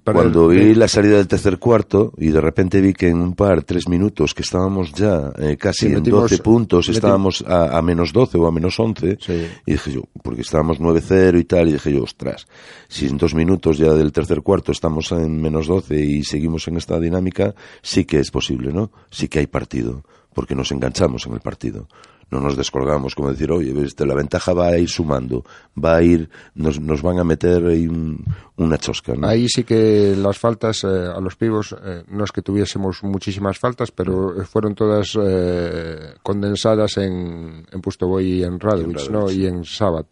Cuando 0.03 0.49
vi 0.49 0.75
la 0.75 0.89
salida 0.89 1.15
del 1.15 1.29
tercer 1.29 1.59
cuarto 1.59 2.11
y 2.17 2.27
de 2.27 2.41
repente 2.41 2.81
vi 2.81 2.91
que 2.91 3.07
en 3.07 3.21
un 3.21 3.35
par, 3.35 3.63
tres 3.63 3.87
minutos, 3.87 4.33
que 4.33 4.41
estábamos 4.41 4.91
ya 4.91 5.31
eh, 5.37 5.55
casi 5.55 5.93
en 5.93 6.03
12 6.03 6.39
puntos, 6.39 6.89
estábamos 7.05 7.43
a, 7.47 7.77
a, 7.77 7.81
menos 7.81 8.13
12 8.13 8.37
o 8.37 8.47
a 8.47 8.51
menos 8.51 8.79
11, 8.79 9.17
y 9.65 9.71
dije 9.71 9.91
yo, 9.91 10.03
porque 10.23 10.41
estábamos 10.41 10.79
9-0 10.79 11.39
y 11.39 11.43
tal, 11.45 11.69
y 11.69 11.73
dije 11.73 11.93
yo, 11.93 12.03
ostras, 12.03 12.47
si 12.87 13.07
en 13.07 13.17
dos 13.17 13.33
minutos 13.33 13.77
ya 13.77 13.93
del 13.93 14.11
tercer 14.11 14.41
cuarto 14.41 14.71
estamos 14.71 15.11
en 15.11 15.41
menos 15.41 15.67
12 15.67 15.99
y 15.99 16.23
seguimos 16.23 16.67
en 16.67 16.77
esta 16.77 16.99
dinámica, 16.99 17.55
sí 17.81 18.05
que 18.05 18.19
es 18.19 18.31
posible, 18.31 18.73
¿no? 18.73 18.91
Sí 19.09 19.27
que 19.27 19.39
hay 19.39 19.47
partido 19.47 20.03
porque 20.35 20.53
nos 20.53 20.71
enganchamos 20.71 21.25
en 21.25 21.33
el 21.33 21.39
partido. 21.39 21.87
No 22.31 22.39
nos 22.41 22.57
descolgamos, 22.57 23.13
como 23.15 23.29
decir, 23.31 23.51
oye, 23.51 23.73
este, 23.83 24.05
la 24.05 24.15
ventaja 24.15 24.53
va 24.53 24.67
a 24.67 24.77
ir 24.77 24.89
sumando, 24.89 25.45
va 25.81 25.97
a 25.97 26.01
ir, 26.03 26.29
nos, 26.55 26.79
nos 26.79 27.01
van 27.01 27.19
a 27.19 27.23
meter 27.23 27.63
un- 27.63 28.23
una 28.57 28.77
chosca, 28.77 29.13
¿no? 29.15 29.27
Ahí 29.27 29.47
sí 29.47 29.63
que 29.63 30.15
las 30.17 30.37
faltas 30.39 30.83
eh, 30.83 30.87
a 30.87 31.19
los 31.19 31.35
pibos, 31.35 31.75
eh, 31.83 32.03
no 32.09 32.23
es 32.23 32.31
que 32.31 32.41
tuviésemos 32.41 33.03
muchísimas 33.03 33.59
faltas, 33.59 33.91
pero 33.91 34.41
eh, 34.41 34.45
fueron 34.45 34.73
todas 34.75 35.17
eh, 35.21 36.15
condensadas 36.23 36.97
en, 36.97 37.65
en 37.71 37.81
Pustoboy 37.81 38.39
y 38.39 38.43
en 38.43 38.59
Radovic, 38.59 38.97
Radovic, 38.97 39.11
¿no? 39.11 39.31
Y 39.31 39.45
en 39.45 39.63
Sabat. 39.65 40.07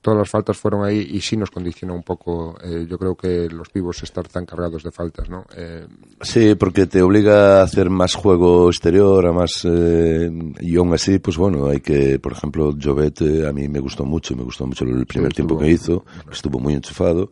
Todas 0.00 0.18
las 0.20 0.30
faltas 0.30 0.56
fueron 0.56 0.84
ahí 0.84 1.06
y 1.12 1.20
sí 1.20 1.36
nos 1.36 1.50
condicionó 1.50 1.94
un 1.94 2.02
poco, 2.02 2.56
eh, 2.64 2.86
yo 2.88 2.98
creo 2.98 3.14
que 3.14 3.46
los 3.50 3.68
pibos 3.68 4.02
estar 4.02 4.26
tan 4.26 4.46
cargados 4.46 4.82
de 4.82 4.90
faltas, 4.90 5.28
¿no? 5.28 5.44
Eh, 5.54 5.86
Sí, 6.22 6.54
porque 6.54 6.86
te 6.86 7.02
obliga 7.02 7.60
a 7.60 7.64
hacer 7.64 7.90
más 7.90 8.14
juego 8.14 8.68
exterior, 8.70 9.26
a 9.26 9.32
más 9.32 9.52
eh, 9.64 10.30
y 10.60 10.76
aún 10.76 10.94
así, 10.94 11.18
pues 11.18 11.36
bueno, 11.36 11.66
hay 11.66 11.80
que, 11.80 12.18
por 12.18 12.32
ejemplo, 12.32 12.74
Jovet 12.82 13.20
eh, 13.20 13.46
a 13.46 13.52
mí 13.52 13.68
me 13.68 13.80
gustó 13.80 14.06
mucho, 14.06 14.34
me 14.34 14.44
gustó 14.44 14.66
mucho 14.66 14.84
el 14.86 15.04
primer 15.06 15.34
tiempo 15.34 15.58
que 15.58 15.68
hizo, 15.70 16.06
estuvo 16.32 16.58
muy 16.58 16.72
enchufado 16.72 17.30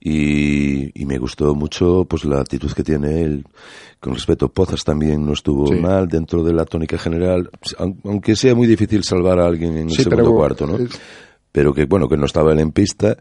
y, 0.00 1.00
y 1.00 1.06
me 1.06 1.18
gustó 1.18 1.54
mucho 1.54 2.04
pues 2.08 2.24
la 2.24 2.40
actitud 2.40 2.70
que 2.72 2.82
tiene 2.82 3.22
él 3.22 3.44
con 4.00 4.12
respecto 4.14 4.48
Pozas 4.48 4.84
también 4.84 5.24
no 5.24 5.32
estuvo 5.32 5.66
Sí. 5.68 5.76
mal 5.76 6.08
dentro 6.08 6.42
de 6.44 6.52
la 6.52 6.64
tónica 6.66 6.98
general, 6.98 7.48
aun- 7.78 7.98
aunque 8.04 8.36
sea 8.36 8.54
muy 8.54 8.66
difícil 8.66 9.02
salvar 9.02 9.38
a 9.38 9.46
alguien 9.46 9.76
en 9.78 9.88
el 9.88 9.94
segundo 9.94 10.16
pero, 10.16 10.34
cuarto, 10.34 10.66
¿no? 10.66 10.78
Pero 11.54 11.72
que 11.72 11.84
bueno 11.84 12.08
que 12.08 12.16
no 12.16 12.26
estaba 12.26 12.52
él 12.52 12.58
en 12.58 12.72
pista 12.72 13.16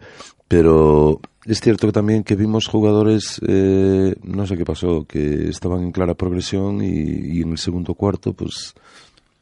pero 0.48 1.22
es 1.46 1.62
cierto 1.62 1.86
que 1.86 1.94
también 1.94 2.24
que 2.24 2.36
vimos 2.36 2.68
jugadores 2.68 3.40
eh, 3.48 4.16
no 4.24 4.48
sé 4.48 4.58
qué 4.58 4.66
pasó 4.66 5.06
que 5.08 5.50
estaban 5.50 5.84
en 5.84 5.92
clara 5.92 6.16
progresión 6.16 6.82
y, 6.82 7.38
y 7.38 7.42
en 7.44 7.52
el 7.52 7.60
segundo 7.60 7.94
cuarto 7.94 8.34
pues 8.34 8.74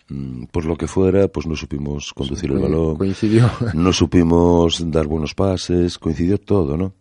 mm, 0.09 0.43
por 0.51 0.65
lo 0.65 0.75
que 0.75 0.87
fuera 0.87 1.29
pues 1.29 1.47
no 1.47 1.55
supimos 1.55 2.11
conducir 2.13 2.51
el 2.51 2.59
balón 2.59 2.97
coincidió. 2.97 3.49
no 3.73 3.93
supimos 3.93 4.83
dar 4.91 5.07
buenos 5.07 5.33
pases 5.35 5.97
coincidió 5.97 6.37
todo 6.37 6.75
no 6.75 6.91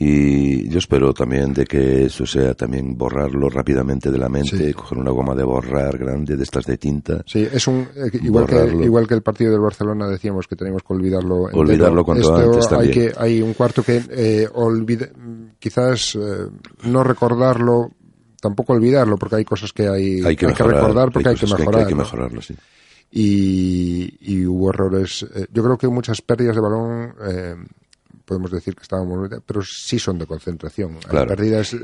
y 0.00 0.68
yo 0.68 0.78
espero 0.78 1.12
también 1.12 1.52
de 1.52 1.64
que 1.64 2.04
eso 2.04 2.24
sea 2.24 2.54
también 2.54 2.96
borrarlo 2.96 3.48
rápidamente 3.50 4.12
de 4.12 4.18
la 4.18 4.28
mente, 4.28 4.56
Sí. 4.68 4.72
coger 4.72 4.98
una 4.98 5.10
goma 5.10 5.34
de 5.34 5.42
borrar 5.42 5.98
grande 5.98 6.36
de 6.36 6.44
estas 6.44 6.64
de 6.66 6.78
tinta. 6.78 7.24
Sí, 7.26 7.46
es 7.52 7.66
un 7.66 7.88
eh, 7.96 8.08
igual 8.22 8.46
que 8.46 8.84
igual 8.84 9.08
que 9.08 9.14
el 9.14 9.22
partido 9.22 9.50
del 9.50 9.60
Barcelona 9.60 10.06
decíamos 10.08 10.46
que 10.46 10.54
teníamos 10.54 10.84
que 10.84 10.92
olvidarlo. 10.92 11.46
entero. 11.46 11.60
Olvidarlo 11.60 12.04
cuanto 12.04 12.36
Esto 12.38 12.52
antes 12.52 12.72
Hay 12.72 12.90
que 12.92 13.12
hay 13.16 13.42
un 13.42 13.54
cuarto 13.54 13.82
que 13.82 14.00
eh, 14.10 14.48
olvide- 14.54 15.10
quizás 15.58 16.14
eh, 16.14 16.46
no 16.84 17.02
recordarlo, 17.02 17.90
tampoco 18.40 18.74
olvidarlo 18.74 19.16
porque 19.16 19.34
hay 19.36 19.44
cosas 19.44 19.72
que 19.72 19.88
hay, 19.88 20.22
Hay 20.24 20.36
que, 20.36 20.46
mejorar, 20.46 20.74
recordar 20.76 21.10
porque 21.12 21.30
hay, 21.30 21.34
que 21.34 21.46
mejorar. 21.46 21.80
hay 21.80 21.86
que 21.86 21.94
¿no? 21.94 21.98
mejorarlo, 22.02 22.40
sí. 22.40 22.54
y, 23.10 24.16
y 24.20 24.46
hubo 24.46 24.70
errores. 24.70 25.26
yo 25.52 25.64
creo 25.64 25.76
que 25.76 25.88
muchas 25.88 26.22
pérdidas 26.22 26.54
de 26.54 26.62
balón. 26.62 27.14
Podemos 28.28 28.50
decir 28.52 28.74
que 28.76 28.82
estábamos 28.82 29.28
pero 29.46 29.62
sí 29.62 29.98
son 29.98 30.18
de 30.18 30.26
concentración 30.26 30.96
Claro. 31.08 31.34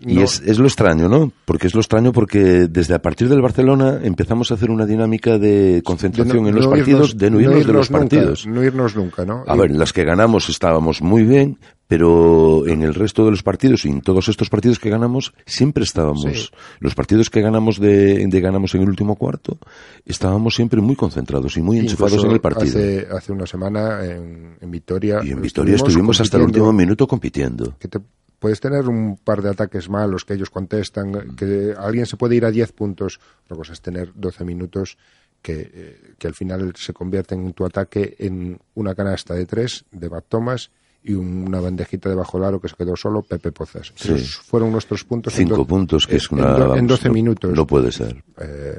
Y 0.07 0.21
es, 0.21 0.41
es 0.45 0.59
lo 0.59 0.67
extraño, 0.67 1.09
¿no? 1.09 1.33
Porque 1.47 1.67
es 1.67 1.75
lo 1.75 1.81
extraño 1.81 2.13
porque 2.13 2.69
desde 2.69 2.95
a 2.95 3.01
partir 3.01 3.29
del 3.29 3.41
Barcelona 3.41 3.99
empezamos 4.03 4.51
a 4.51 4.55
hacer 4.55 4.71
una 4.71 4.85
dinámica 4.85 5.39
de 5.39 5.81
concentración 5.85 6.45
de 6.45 6.51
en 6.51 6.55
los 6.57 6.67
no 6.67 6.71
partidos, 6.71 7.15
irnos- 7.15 7.19
de 7.19 7.31
no 7.31 7.41
irnos 7.41 7.67
de 7.67 7.73
los 7.73 7.91
nunca, 7.91 7.99
partidos. 8.01 8.47
no 8.47 8.63
irnos 8.63 8.95
nunca 8.95 9.25
no 9.25 9.43
A 9.47 9.57
Y- 9.57 9.59
ver, 9.59 9.71
las 9.71 9.93
que 9.93 10.05
ganamos 10.05 10.49
estábamos 10.51 11.01
muy 11.01 11.23
bien, 11.25 11.59
pero 11.87 12.67
en 12.67 12.83
el 12.83 12.95
resto 12.95 13.25
de 13.25 13.31
los 13.31 13.43
partidos 13.43 13.85
y 13.85 13.89
en 13.89 14.01
todos 14.01 14.29
estos 14.29 14.49
partidos 14.49 14.79
que 14.79 14.91
ganamos 14.91 15.35
siempre 15.47 15.85
estábamos. 15.85 16.23
Sí. 16.23 16.49
Los 16.81 16.95
partidos 16.95 17.31
que 17.31 17.41
ganamos 17.41 17.79
de, 17.79 18.27
de 18.27 18.41
ganamos 18.41 18.75
en 18.75 18.83
el 18.83 18.89
último 18.89 19.17
cuarto 19.17 19.59
estábamos 20.05 20.55
siempre 20.55 20.81
muy 20.81 20.97
concentrados 20.97 21.57
y 21.57 21.63
muy 21.63 21.79
enchufados 21.79 22.13
Incluso 22.13 22.29
en 22.29 22.33
el 22.33 22.41
partido. 22.41 22.79
Hace, 22.79 23.07
hace 23.11 23.33
una 23.33 23.47
semana 23.47 24.05
en, 24.05 24.57
en 24.61 24.71
Vitoria. 24.71 25.21
Y 25.23 25.33
en 25.33 25.43
Victoria 25.43 25.77
estuvimos 25.77 26.21
hasta 26.21 26.39
el 26.39 26.45
último 26.45 26.73
minuto 26.73 27.07
compitiendo. 27.07 27.77
Que 27.79 27.89
te, 27.89 28.01
puedes 28.39 28.61
tener 28.61 28.89
un 28.89 29.17
par 29.17 29.43
de 29.43 29.51
ataques 29.51 29.89
malos 29.89 30.25
que 30.25 30.35
ellos 30.35 30.51
contestan, 30.51 31.35
que 31.37 31.75
alguien 31.79 32.07
se 32.07 32.17
puede 32.17 32.37
ir 32.37 32.45
a 32.45 32.51
10 32.51 32.73
puntos. 32.73 33.21
Otra 33.45 33.57
cosa 33.57 33.73
es 33.73 33.81
tener 33.81 34.13
12 34.15 34.45
minutos 34.45 34.99
que, 35.41 35.71
eh, 35.73 36.15
que 36.19 36.27
al 36.27 36.35
final 36.35 36.75
se 36.77 36.93
convierten 36.93 37.45
en 37.47 37.53
tu 37.53 37.65
ataque 37.65 38.17
en 38.19 38.59
una 38.75 38.95
canasta 38.95 39.35
de 39.35 39.47
3 39.47 39.87
de 39.93 40.11
Thomas 40.29 40.71
y 41.05 41.13
un- 41.15 41.47
una 41.47 41.61
bandejita 41.61 42.09
de 42.09 42.15
bajo 42.15 42.39
el 42.39 42.45
aro 42.45 42.61
que 42.61 42.69
se 42.69 42.75
quedó 42.77 42.97
solo 42.97 43.23
Pepe 43.23 43.53
Pozas. 43.53 43.93
Sí. 43.95 44.13
Esos 44.15 44.37
fueron 44.37 44.73
nuestros 44.73 45.05
puntos. 45.05 45.33
en 45.35 45.41
Cinco 45.47 45.57
do- 45.59 45.67
puntos, 45.67 46.07
que 46.07 46.17
es 46.17 46.29
en 46.33 46.39
una... 46.39 46.55
en 46.57 46.69
vamos, 46.69 46.87
12 46.89 47.09
no- 47.09 47.15
minutos. 47.15 47.53
No 47.55 47.67
puede 47.67 47.93
ser. 47.93 48.25
Eh, 48.41 48.79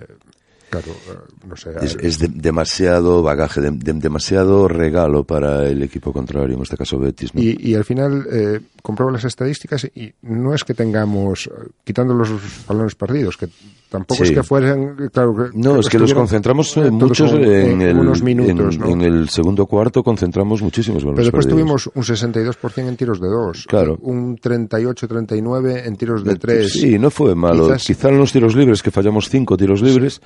claro, 0.70 0.88
eh, 0.92 1.34
no 1.48 1.56
sé. 1.56 1.72
Es, 1.82 1.98
es 2.02 2.20
de- 2.20 2.28
demasiado 2.30 3.22
bagaje, 3.24 3.62
de- 3.62 3.72
de- 3.72 3.94
demasiado 3.94 4.68
regalo 4.68 5.24
para 5.24 5.68
el 5.68 5.82
equipo 5.84 6.12
contrario, 6.14 6.56
en 6.56 6.62
este 6.62 6.78
caso 6.78 6.98
Betis. 7.00 7.34
¿no? 7.34 7.42
Y, 7.42 7.58
y 7.60 7.76
al 7.76 7.86
final 7.86 8.26
eh, 8.32 8.60
compruebo 8.82 9.12
las 9.12 9.24
estadísticas 9.26 9.86
y 9.96 10.14
no 10.24 10.54
es 10.54 10.64
que 10.64 10.74
tengamos, 10.74 11.48
eh, 11.48 11.52
quitando 11.84 12.14
los 12.14 12.30
balones 12.68 12.96
perdidos, 12.96 13.38
que 13.38 13.48
tampoco 13.90 14.24
Sí. 14.26 14.32
es 14.32 14.38
que 14.38 14.44
fueran, 14.44 14.96
eh, 15.00 15.10
claro, 15.12 15.36
que- 15.36 15.58
no, 15.58 15.80
es 15.80 15.88
que 15.88 16.00
los 16.00 16.14
concentramos 16.14 16.76
eh, 16.78 16.88
eh, 16.88 16.92
muchos 16.92 17.32
con- 17.32 17.44
en, 17.44 17.82
el, 17.82 17.98
unos 17.98 18.22
minutos, 18.22 18.76
en, 18.76 18.82
¿no? 18.82 18.90
en 18.90 19.02
el 19.02 19.30
segundo 19.30 19.66
cuarto, 19.66 20.04
concentramos 20.04 20.62
muchísimos 20.62 21.04
Pero 21.04 21.12
balones 21.14 21.26
después 21.28 21.46
perdidos. 21.46 21.84
tuvimos 21.84 21.92
un 21.94 22.04
62% 22.04 22.88
en 22.90 22.98
tiros 22.98 23.20
de 23.22 23.28
dos, 23.28 23.66
Claro. 23.68 23.98
un 24.02 24.38
38-39 24.38 25.86
en 25.86 25.96
tiros 25.96 26.24
de 26.24 26.36
tres. 26.36 26.74
Sí, 26.74 26.98
no 27.00 27.10
fue 27.10 27.36
malo. 27.36 27.66
Quizás- 27.68 27.86
Quizá 27.86 28.10
en 28.10 28.18
los 28.18 28.32
tiros 28.32 28.56
libres, 28.56 28.82
que 28.84 28.92
fallamos 28.92 29.30
cinco 29.30 29.56
tiros 29.58 29.82
libres, 29.82 30.22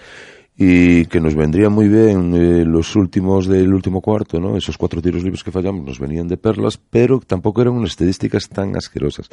y 0.61 1.05
que 1.05 1.21
nos 1.21 1.35
vendrían 1.35 1.71
muy 1.71 1.87
bien 1.87 2.33
eh, 2.35 2.65
los 2.65 2.93
últimos 2.97 3.47
del 3.47 3.73
último 3.73 4.01
cuarto, 4.01 4.41
¿no? 4.41 4.57
Esos 4.57 4.77
cuatro 4.77 5.01
tiros 5.01 5.23
libres 5.23 5.41
que 5.41 5.51
fallamos 5.51 5.85
nos 5.85 5.99
venían 5.99 6.27
de 6.27 6.35
perlas, 6.35 6.77
pero 6.77 7.21
tampoco 7.25 7.61
eran 7.61 7.75
unas 7.75 7.91
estadísticas 7.91 8.49
tan 8.49 8.75
asquerosas. 8.75 9.29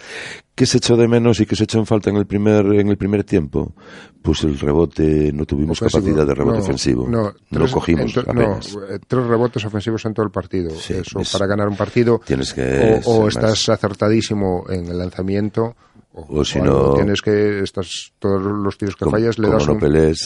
¿Qué 0.54 0.66
se 0.66 0.78
echó 0.78 0.96
de 0.96 1.08
menos 1.08 1.40
y 1.40 1.46
qué 1.46 1.56
se 1.56 1.64
echó 1.64 1.80
en 1.80 1.86
falta 1.86 2.10
en 2.10 2.16
el 2.16 2.26
primer 2.26 2.64
en 2.66 2.86
el 2.88 2.96
primer 2.96 3.24
tiempo? 3.24 3.74
Pues 4.22 4.44
el 4.44 4.56
rebote, 4.56 5.32
no 5.32 5.44
tuvimos 5.46 5.82
Ofensivo. 5.82 6.00
capacidad 6.14 6.26
de 6.28 6.34
rebote 6.34 6.58
No, 6.94 7.06
no, 7.10 7.22
No, 7.22 7.34
tres- 7.50 7.72
cogimos 7.72 8.16
en 8.16 8.24
to- 8.24 8.30
apenas. 8.30 8.76
no, 8.76 8.84
eh, 8.84 8.98
tres 9.04 9.26
rebotes 9.26 9.64
ofensivos 9.64 10.04
en 10.06 10.14
todo 10.14 10.26
el 10.26 10.30
partido. 10.32 10.70
Sí, 10.70 10.94
Eso, 10.94 11.18
es- 11.18 11.32
para 11.32 11.46
ganar 11.48 11.66
un 11.66 11.76
partido, 11.76 12.20
Tienes 12.24 12.54
que 12.54 13.00
o, 13.04 13.10
o 13.24 13.28
estás 13.28 13.68
acertadísimo 13.68 14.64
en 14.68 14.86
el 14.86 14.98
lanzamiento, 14.98 15.74
O 16.16 16.42
si 16.44 16.60
no- 16.62 16.94
tienes 16.94 17.20
que 17.20 17.60
estás 17.62 18.10
todos 18.18 18.40
los 18.42 18.78
tiros 18.78 18.96
que 18.96 19.04
Como- 19.04 19.16
fallas 19.18 19.38
le 19.38 19.48
das 19.50 19.66
no 19.66 19.74
un, 19.74 19.78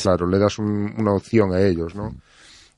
claro, 0.03 0.27
le 0.29 0.39
das 0.39 0.59
un- 0.59 0.95
una 0.97 1.13
opción 1.15 1.53
a 1.53 1.61
ellos, 1.61 1.97
¿no? 1.97 2.15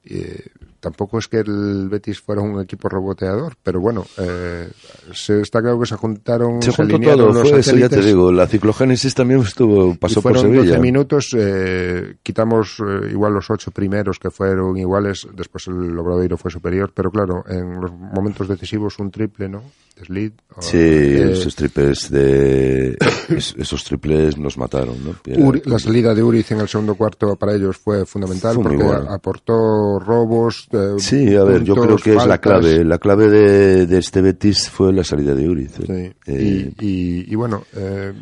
Eh, 0.05 0.47
tampoco 0.83 1.19
es 1.21 1.29
que 1.29 1.39
el 1.39 1.89
Betis 1.89 2.21
fuera 2.21 2.43
un 2.43 2.61
equipo 2.61 2.89
reboteador, 2.89 3.55
pero 3.63 3.81
bueno, 3.81 4.05
eh, 4.19 4.69
se 5.15 5.41
está 5.41 5.61
claro 5.63 5.79
que 5.79 5.87
se 5.87 5.95
juntaron, 5.95 6.61
Se 6.61 6.73
juntó 6.73 6.99
todo, 6.99 7.33
los 7.33 7.49
fue 7.49 7.61
eso, 7.61 7.77
ya 7.77 7.89
te 7.89 8.03
digo, 8.03 8.33
la 8.33 8.49
ciclogénesis 8.49 9.15
también 9.15 9.41
estuvo, 9.41 9.93
y 9.93 9.97
pasó 9.97 10.21
por 10.21 10.33
fueron 10.33 10.53
Sevilla. 10.53 10.71
12 10.73 10.81
minutos, 10.83 11.29
eh, 11.39 12.17
quitamos 12.23 12.77
eh, 12.81 13.11
igual 13.13 13.33
los 13.35 13.49
ocho 13.49 13.71
primeros 13.71 14.19
que 14.19 14.31
fueron 14.31 14.77
iguales, 14.77 15.27
después 15.35 15.69
el 15.69 15.97
Obradoiro 15.97 16.37
fue 16.37 16.51
superior, 16.51 16.93
pero 16.93 17.11
claro, 17.13 17.45
en 17.49 17.81
los 17.81 17.93
momentos 17.93 18.49
decisivos 18.49 18.99
un 18.99 19.11
triple, 19.13 19.49
¿no? 19.49 19.63
Slid. 20.05 20.33
o- 20.57 20.63
Sí, 20.63 20.79
esos 20.79 21.55
triples 21.55 22.11
de 22.11 22.97
es- 23.29 23.55
esos 23.57 23.85
triples 23.85 24.37
nos 24.39 24.57
mataron, 24.59 24.97
¿no? 25.05 25.15
Uri- 25.37 25.63
la 25.67 25.79
salida 25.79 26.15
de 26.15 26.23
Uriz 26.25 26.51
en 26.51 26.61
el 26.61 26.67
segundo 26.69 26.95
cuarto 26.97 27.37
para 27.37 27.55
ellos 27.55 27.77
fue 27.77 28.05
fundamental 28.07 28.55
Fue 28.55 28.65
porque 28.65 28.85
aportó 29.11 29.99
robos. 30.01 30.67
Eh, 30.73 30.95
Sí, 30.99 31.35
a 31.37 31.45
ver, 31.45 31.63
yo 31.65 31.75
creo 31.75 31.97
que 31.97 32.15
es 32.17 32.27
la 32.27 32.39
clave. 32.39 32.85
La 32.85 32.99
clave 32.99 33.29
de, 33.29 33.87
de 33.87 33.99
este 33.99 34.21
Betis 34.23 34.69
fue 34.71 34.93
la 34.93 35.05
salida 35.05 35.35
de 35.35 35.49
Uriz. 35.49 35.73
Sí, 35.87 36.11
Eh, 36.27 36.73
y, 36.81 36.87
y- 36.87 37.33
y 37.33 37.35
bueno, 37.35 37.65
eh, 37.77 38.13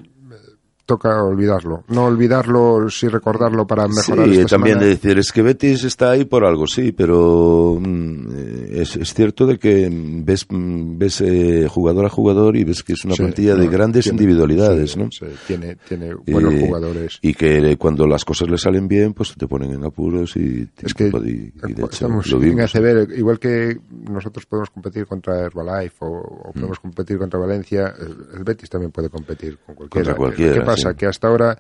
toca 0.91 1.23
olvidarlo. 1.23 1.85
No 1.89 2.07
olvidarlo, 2.07 2.91
sí 2.91 3.07
recordarlo 3.07 3.65
para 3.65 3.87
mejorar 3.87 4.27
sí, 4.29 4.33
esta 4.41 4.57
también 4.57 4.75
semana. 4.79 4.81
de 4.89 4.89
decir, 4.97 5.19
es 5.19 5.31
que 5.31 5.43
Betis 5.43 5.85
está 5.85 6.11
ahí 6.11 6.25
por 6.25 6.45
algo, 6.45 6.67
sí, 6.67 6.91
pero 6.91 7.79
mm, 7.81 8.27
eh, 8.35 8.69
es, 8.83 8.97
es 8.97 9.15
cierto 9.15 9.47
de 9.47 9.57
que 9.59 9.89
mm, 9.89 10.25
ves, 10.25 10.47
mm, 10.49 10.99
ves 10.99 11.21
eh, 11.21 11.69
jugador 11.71 12.07
a 12.07 12.09
jugador 12.09 12.57
y 12.57 12.65
ves 12.65 12.83
que 12.83 12.95
es 12.95 13.05
una 13.05 13.15
Sí, 13.15 13.23
plantilla 13.23 13.55
de 13.55 13.69
grandes 13.69 14.05
tiene- 14.05 14.17
individualidades, 14.17 14.91
sí, 14.93 14.99
¿no? 14.99 15.09
sí, 15.13 15.27
tiene, 15.47 15.77
tiene 15.89 16.15
buenos 16.27 16.55
Eh, 16.55 16.67
jugadores. 16.67 17.19
Y 17.23 17.35
que 17.35 17.77
cuando 17.77 18.07
las 18.09 18.25
cosas 18.25 18.49
le 18.51 18.59
salen 18.59 18.89
bien, 18.89 19.13
pues 19.15 19.35
te 19.37 19.47
ponen 19.47 19.71
en 19.73 19.85
apuros 19.85 20.37
y, 20.37 20.69
Es 20.83 20.93
que 20.95 21.07
y- 21.09 21.53
y 21.69 21.73
de 21.73 21.83
hecho, 21.85 21.87
estamos 21.91 22.27
lo 22.33 22.39
en 22.39 22.43
vimos. 22.57 22.75
ACB, 22.75 23.17
igual 23.17 23.39
que 23.39 23.79
nosotros 24.11 24.45
podemos 24.47 24.71
competir 24.71 25.07
contra 25.07 25.39
Herbalife 25.47 25.97
o, 26.01 26.09
o 26.49 26.53
podemos 26.53 26.81
competir 26.81 27.17
contra 27.19 27.39
Valencia, 27.39 27.95
el, 28.01 28.39
el 28.39 28.45
Betis 28.45 28.69
también 28.71 28.91
puede 28.91 29.09
competir 29.11 29.59
con 29.65 29.75
cualquiera. 29.75 30.05
Contra 30.07 30.15
cualquiera, 30.17 30.55
¿Qué 30.55 30.61
pasa? 30.63 30.80
Sí. 30.81 30.97
Que 30.97 31.07
hasta 31.07 31.29
ahora 31.29 31.59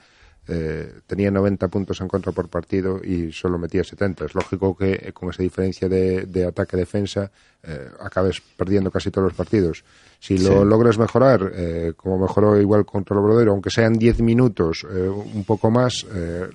eh, 0.49 0.93
tenía 1.07 1.31
90 1.31 1.69
puntos 1.69 2.01
en 2.01 2.09
contra 2.09 2.33
por 2.33 2.49
partido 2.49 3.01
y 3.05 3.31
solo 3.33 3.59
metía 3.59 3.85
70. 3.85 4.25
Es 4.25 4.35
lógico 4.35 4.77
que 4.77 4.93
eh, 4.95 5.13
con 5.13 5.31
esa 5.31 5.43
diferencia 5.43 5.89
de, 5.89 6.23
de 6.27 6.47
ataque-defensa 6.47 7.31
eh, 7.63 7.89
acabes 8.01 8.41
perdiendo 8.57 8.91
casi 8.91 9.11
todos 9.11 9.27
los 9.29 9.35
partidos. 9.37 9.85
Si 10.19 10.37
lo 10.39 10.61
Sí. 10.61 10.65
logras 10.67 10.99
mejorar, 10.99 11.51
como 11.97 12.19
mejoró 12.19 12.61
igual 12.61 12.85
contra 12.85 13.15
el 13.17 13.23
Obrador, 13.25 13.49
aunque 13.49 13.71
sean 13.71 13.95
10 13.95 14.21
minutos, 14.21 14.85
un 14.85 15.45
poco 15.45 15.71
más, 15.71 16.07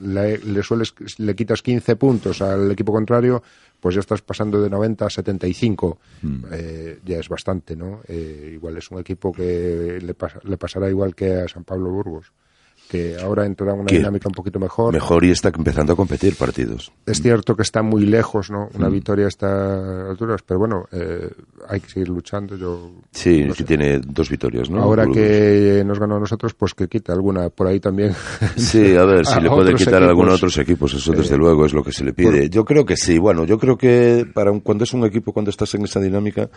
le, 0.01 0.37
le 0.37 0.61
sueles, 0.61 0.93
le 1.17 1.35
quitas 1.35 1.63
15 1.63 1.95
puntos 1.95 2.43
al 2.43 2.69
equipo 2.71 2.91
contrario, 2.93 3.41
pues 3.79 3.95
ya 3.95 4.01
estás 4.01 4.21
pasando 4.21 4.61
de 4.61 4.69
90 4.69 5.07
a 5.07 5.09
75. 5.09 5.97
Eh, 6.51 6.99
ya 7.05 7.17
es 7.17 7.27
bastante, 7.27 7.75
¿no? 7.75 8.01
Eh, 8.07 8.51
igual 8.53 8.77
es 8.77 8.91
un 8.91 8.99
equipo 8.99 9.31
que 9.31 9.99
le, 9.99 10.13
pasa- 10.13 10.39
le 10.43 10.57
pasará 10.57 10.87
igual 10.87 11.15
que 11.15 11.33
a 11.33 11.47
San 11.47 11.63
Pablo 11.63 11.89
Burgos, 11.89 12.31
que 12.89 13.17
ahora 13.21 13.45
entrará 13.45 13.73
en 13.73 13.79
una 13.79 13.87
Que 13.87 13.97
dinámica 13.97 14.27
un 14.29 14.33
poquito 14.35 14.59
mejor. 14.59 14.93
Mejor 14.93 15.23
y 15.25 15.31
está 15.31 15.49
empezando 15.49 15.93
a 15.93 15.95
competir 15.95 16.35
partidos. 16.35 16.91
Es 17.05 17.21
cierto 17.21 17.55
que 17.55 17.63
está 17.63 17.81
muy 17.81 18.05
lejos, 18.05 18.49
¿no? 18.51 18.69
Mm. 18.73 18.77
Una 18.77 18.89
victoria 18.89 19.25
a 19.25 19.27
estas 19.29 20.09
alturas, 20.09 20.41
pero 20.45 20.59
bueno, 20.59 20.85
eh, 20.91 21.29
hay 21.67 21.79
que 21.79 21.89
seguir 21.89 22.09
luchando. 22.09 22.55
Yo 22.55 22.91
Sí, 23.11 23.43
no 23.43 23.53
que 23.53 23.59
sé. 23.59 23.63
tiene 23.63 23.99
dos 23.99 24.29
victorias, 24.29 24.69
¿no? 24.69 24.81
Ahora 24.81 25.05
que 25.07 25.83
nos 25.85 25.99
ganó 25.99 26.17
a 26.17 26.19
nosotros, 26.19 26.53
pues 26.53 26.73
que 26.73 26.87
quita 26.87 27.13
alguna 27.13 27.49
por 27.49 27.67
ahí 27.67 27.79
también. 27.79 28.13
Sí, 28.55 28.95
a 28.95 29.03
ver, 29.05 29.25
si 29.25 29.33
A 29.33 29.39
le 29.39 29.49
puede 29.49 29.73
quitar 29.75 30.03
a 30.03 30.07
algunos 30.07 30.35
otros 30.35 30.57
equipos, 30.57 30.93
eso 30.93 31.13
Eh, 31.13 31.17
desde 31.17 31.37
luego 31.37 31.65
es 31.65 31.73
lo 31.73 31.83
que 31.83 31.91
se 31.91 32.03
le 32.03 32.13
pide. 32.13 32.41
por- 32.41 32.49
Yo 32.49 32.65
creo 32.65 32.85
que 32.85 32.95
sí, 32.97 33.17
bueno, 33.17 33.45
yo 33.45 33.57
creo 33.57 33.77
que 33.77 34.25
para 34.33 34.51
un- 34.51 34.59
cuando 34.61 34.83
es 34.83 34.93
un 34.93 35.03
equipo, 35.05 35.33
cuando 35.33 35.49
estás 35.51 35.73
en 35.75 35.83
esa 35.85 35.99
dinámica, 35.99 36.49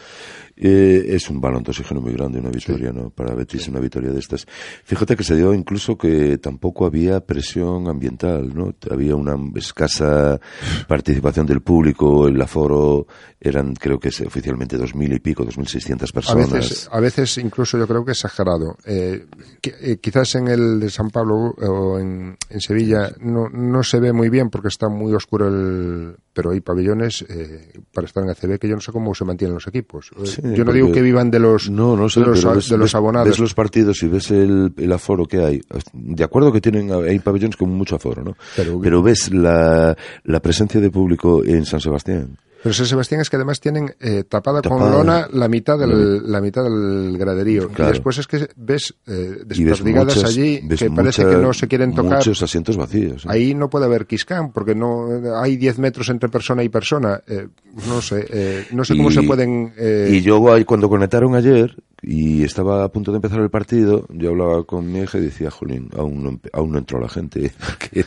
eh, 0.57 1.05
es 1.09 1.31
un 1.31 1.41
balón 1.41 1.63
de 1.63 1.71
oxígeno 1.71 2.01
muy 2.01 2.13
grande 2.13 2.39
una 2.39 2.51
victoria, 2.51 2.93
¿no? 2.93 3.11
Para 3.11 3.35
Betis 3.35 3.69
una 3.69 3.81
victoria 3.81 4.11
de 4.11 4.19
estas. 4.19 4.47
Fíjate 4.85 5.17
que 5.17 5.25
se 5.25 5.37
dio 5.37 5.53
incluso 5.55 5.97
que 5.97 6.18
tampoco 6.41 6.87
había 6.87 7.21
presión 7.21 7.89
ambiental, 7.89 8.53
¿no? 8.55 8.75
Había 8.91 9.15
una 9.15 9.37
escasa 9.55 10.41
participación 10.87 11.47
del 11.47 11.61
público, 11.61 12.27
el 12.29 12.41
aforo 12.41 13.07
eran 13.41 13.75
creo 13.75 13.99
que 13.99 14.09
oficialmente 14.09 14.77
dos 14.77 14.95
mil 14.95 15.13
y 15.13 15.21
pico, 15.21 15.45
dos 15.45 15.59
mil 15.59 15.69
seiscientas 15.69 16.11
A 16.11 16.15
personas. 16.15 16.53
veces, 16.53 16.89
a 16.91 17.01
veces 17.01 17.39
incluso 17.39 17.79
yo 17.79 17.87
creo 17.87 18.05
que 18.05 18.13
exagerado. 18.13 18.77
Eh, 18.85 19.27
eh, 19.63 19.99
quizás 20.01 20.35
en 20.35 20.49
el 20.49 20.81
de 20.81 20.91
San 20.91 21.11
Pablo 21.11 21.55
eh, 21.61 21.67
o 21.67 21.99
en, 21.99 22.37
en 22.51 22.61
Sevilla 22.61 23.13
no, 23.21 23.49
no 23.49 23.83
se 23.83 24.01
ve 24.01 24.13
muy 24.13 24.29
bien 24.29 24.51
porque 24.51 24.69
está 24.69 24.89
muy 24.89 25.15
oscuro 25.15 25.49
el... 25.49 26.17
Pero 26.39 26.53
hay 26.53 26.61
pabellones 26.61 27.25
eh, 27.29 27.73
para 27.93 28.07
estar 28.07 28.23
en 28.23 28.31
ACB 28.31 28.61
que 28.61 28.69
yo 28.69 28.77
no 28.77 28.81
sé 28.81 28.93
cómo 28.93 29.13
se 29.13 29.25
mantienen 29.25 29.55
los 29.55 29.67
equipos. 29.67 30.13
Eh, 30.17 30.25
Sí, 30.25 30.41
yo 30.55 30.65
no 30.65 30.73
digo 30.73 30.93
que 30.93 31.03
vivan 31.03 31.33
de 31.33 31.41
los, 31.41 31.69
No, 31.69 31.97
no 31.97 32.09
sé, 32.09 32.21
de 32.21 32.27
los, 32.27 32.39
pero 32.39 32.51
a- 32.53 32.55
ves, 32.55 32.69
de 32.69 32.77
los 32.79 32.85
ves- 32.85 32.95
abonados. 32.95 33.29
ves 33.31 33.39
los 33.41 33.55
partidos 33.55 34.01
y 34.05 34.07
ves 34.07 34.31
el, 34.31 34.73
el 34.77 34.93
aforo 34.93 35.27
que 35.27 35.39
hay. 35.45 35.61
De 35.93 36.23
acuerdo 36.23 36.53
que 36.53 36.61
tienen 36.61 36.93
hay 36.93 37.19
pabellones 37.19 37.57
con 37.57 37.71
mucho 37.71 37.97
aforo, 37.97 38.23
¿no? 38.23 38.37
Pero- 38.57 39.03
ves 39.03 39.33
la, 39.33 39.97
la 40.23 40.41
presencia 40.41 40.81
de 40.81 40.91
público 40.93 41.43
en 41.45 41.65
San 41.65 41.81
Sebastián. 41.81 42.37
Pero 42.63 42.73
San 42.75 42.87
Sebastián 42.87 43.21
es 43.21 43.31
que 43.31 43.37
además 43.37 43.61
tienen 43.61 43.95
eh, 44.01 44.25
tapada, 44.29 44.63
con 44.63 44.79
lona 44.91 45.29
la 45.33 45.47
mitad 45.49 45.79
del, 45.79 46.31
la 46.31 46.41
mitad 46.41 46.65
del 46.65 47.17
graderío. 47.17 47.69
Claro. 47.69 47.91
Y 47.91 47.93
después 47.95 48.19
es 48.19 48.27
que 48.27 48.49
ves 48.57 48.95
eh, 49.07 49.39
ves 49.47 49.59
desperdigadas 49.59 50.17
muchas- 50.17 50.31
allí 50.31 50.61
ves 50.65 50.81
que 50.81 50.91
parece 50.91 51.25
mucha- 51.25 51.37
que 51.37 51.43
no 51.43 51.53
se 51.53 51.69
quieren 51.69 51.95
tocar. 51.95 52.19
Muchos 52.19 52.43
asientos 52.43 52.77
vacíos. 52.77 53.25
¿eh? 53.25 53.29
Ahí 53.31 53.55
no 53.55 53.71
puede 53.71 53.85
haber 53.85 54.07
Quiscán 54.07 54.51
porque 54.53 54.75
no 54.75 55.07
hay 55.41 55.57
10 55.57 55.79
metros 55.79 56.09
entre 56.09 56.29
persona 56.29 56.65
y 56.65 56.69
persona. 56.69 57.23
Eh, 57.29 57.47
no 57.87 58.03
sé, 58.03 58.27
eh, 58.29 58.67
no 58.73 58.85
sé 58.85 58.97
cómo 58.97 59.11
Y- 59.11 59.15
se 59.15 59.23
pueden. 59.23 59.73
eh, 59.77 60.11
Y 60.13 60.23
yo 60.23 60.43
cuando 60.67 60.89
conectaron 60.89 61.37
ayer 61.37 61.77
y 62.01 62.45
estaba 62.45 62.85
a 62.85 62.89
punto 62.91 63.11
de 63.11 63.17
empezar 63.17 63.41
el 63.41 63.51
partido, 63.51 64.07
yo 64.11 64.31
hablaba 64.31 64.65
con 64.65 64.91
mi 64.91 65.01
hija 65.01 65.19
y 65.19 65.23
decía, 65.23 65.51
Jolín, 65.51 65.89
aún 65.97 66.23
no, 66.23 66.41
aún 66.53 66.73
no 66.73 66.79
entró 66.79 67.01
la 67.01 67.09
gente. 67.09 67.51
no 67.93 68.03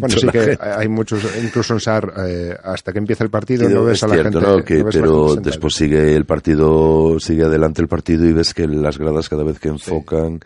bueno, 0.00 0.08
sí 0.18 0.26
la 0.26 0.32
que 0.32 0.40
gente. 0.40 0.58
hay 0.64 0.88
muchos, 0.88 1.24
incluso 1.42 1.74
en 1.74 1.80
SAR, 1.80 2.12
eh, 2.26 2.56
hasta 2.64 2.92
que 2.92 2.98
empieza 2.98 3.22
el 3.24 3.30
partido 3.30 3.68
no 3.68 3.84
ves 3.84 3.98
es 3.98 4.02
a 4.04 4.08
la 4.08 4.14
cierto, 4.14 4.40
gente. 4.40 4.56
¿no? 4.56 4.64
Que- 4.64 4.78
no 4.78 4.84
ves 4.86 4.96
a 4.96 4.98
la 4.98 5.02
pero 5.04 5.14
gente 5.16 5.28
sentada. 5.34 5.50
después 5.50 5.74
sigue 5.74 6.14
el 6.16 6.24
partido, 6.24 7.20
sigue 7.20 7.44
adelante 7.44 7.82
el 7.82 7.88
partido 7.88 8.26
y 8.26 8.32
ves 8.32 8.52
que 8.54 8.66
las 8.66 8.98
gradas 8.98 9.28
cada 9.28 9.44
vez 9.44 9.58
que 9.58 9.68
enfocan 9.68 10.40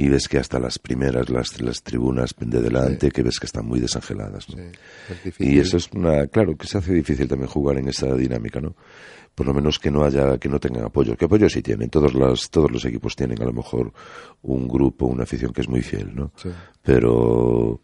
y 0.00 0.08
ves 0.08 0.28
que 0.28 0.38
hasta 0.38 0.60
las 0.60 0.78
primeras, 0.78 1.28
las, 1.28 1.60
las 1.60 1.82
tribunas 1.82 2.32
de 2.38 2.62
delante, 2.62 3.10
que 3.10 3.24
ves 3.24 3.40
que 3.40 3.46
están 3.46 3.66
muy 3.66 3.80
desangeladas. 3.80 4.48
¿no? 4.48 4.56
Sí, 4.56 4.62
es 5.10 5.24
difícil. 5.24 5.52
Y 5.52 5.58
eso 5.58 5.76
es 5.76 5.90
una, 5.92 6.28
claro, 6.28 6.56
que 6.56 6.68
se 6.68 6.78
hace 6.78 6.94
difícil 6.94 7.26
también 7.26 7.50
jugar 7.50 7.78
en 7.78 7.88
esa 7.88 8.14
dinámica, 8.14 8.60
¿no? 8.60 8.76
Por 9.34 9.48
lo 9.48 9.54
menos 9.54 9.80
que 9.80 9.90
no 9.90 10.04
haya, 10.04 10.38
que 10.38 10.48
no 10.48 10.60
tengan 10.60 10.84
apoyo. 10.84 11.16
Que 11.16 11.24
apoyo 11.24 11.48
sí 11.48 11.62
tienen, 11.62 11.90
todos 11.90 12.14
los, 12.14 12.48
todos 12.48 12.70
los 12.70 12.84
equipos 12.84 13.16
tienen 13.16 13.42
a 13.42 13.44
lo 13.44 13.52
mejor 13.52 13.92
un 14.42 14.68
grupo, 14.68 15.06
una 15.06 15.24
afición 15.24 15.52
que 15.52 15.62
es 15.62 15.68
muy 15.68 15.82
fiel, 15.82 16.14
¿no? 16.14 16.30
Sí. 16.36 16.48
Pero, 16.80 17.80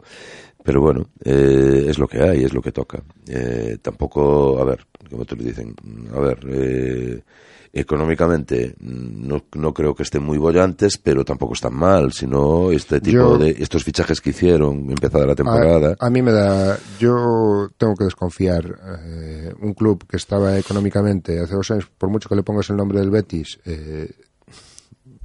pero 0.63 0.79
bueno, 0.81 1.09
eh, 1.21 1.85
es 1.89 1.99
lo 1.99 2.07
que 2.07 2.21
hay, 2.21 2.45
es 2.45 2.53
lo 2.53 2.61
que 2.61 2.71
toca. 2.71 3.03
Eh, 3.27 3.77
tampoco, 3.81 4.57
a 4.57 4.63
ver, 4.63 4.87
como 5.09 5.25
te 5.25 5.35
lo 5.35 5.43
dicen, 5.43 5.75
a 6.15 6.19
ver, 6.21 6.39
eh, 6.47 7.21
económicamente 7.75 8.75
mm, 8.79 9.27
no, 9.27 9.43
no 9.55 9.73
creo 9.73 9.93
que 9.93 10.03
estén 10.03 10.23
muy 10.23 10.37
bollantes, 10.37 10.97
pero 10.97 11.23
tampoco 11.23 11.53
están 11.53 11.75
mal, 11.75 12.11
sino 12.13 12.71
este 12.71 13.01
tipo 13.01 13.17
Yo- 13.17 13.37
de, 13.37 13.51
estos 13.59 13.83
fichajes 13.83 14.21
que 14.21 14.31
hicieron 14.31 14.89
empezada 14.89 15.25
la 15.27 15.35
temporada. 15.35 15.95
A, 15.99 16.07
a 16.07 16.09
mí 16.09 16.21
me 16.21 16.31
da. 16.31 16.77
Yo 16.99 17.69
tengo 17.77 17.95
que 17.95 18.05
desconfiar. 18.05 18.65
eh, 19.05 19.53
un 19.61 19.73
club 19.73 20.05
que 20.07 20.17
estaba 20.17 20.57
económicamente 20.57 21.39
hace 21.39 21.53
dos 21.55 21.69
años, 21.71 21.89
por 21.97 22.09
mucho 22.09 22.29
que 22.29 22.35
le 22.35 22.43
pongas 22.43 22.69
el 22.69 22.77
nombre 22.77 22.99
del 22.99 23.09
Betis, 23.09 23.59
eh, 23.65 24.09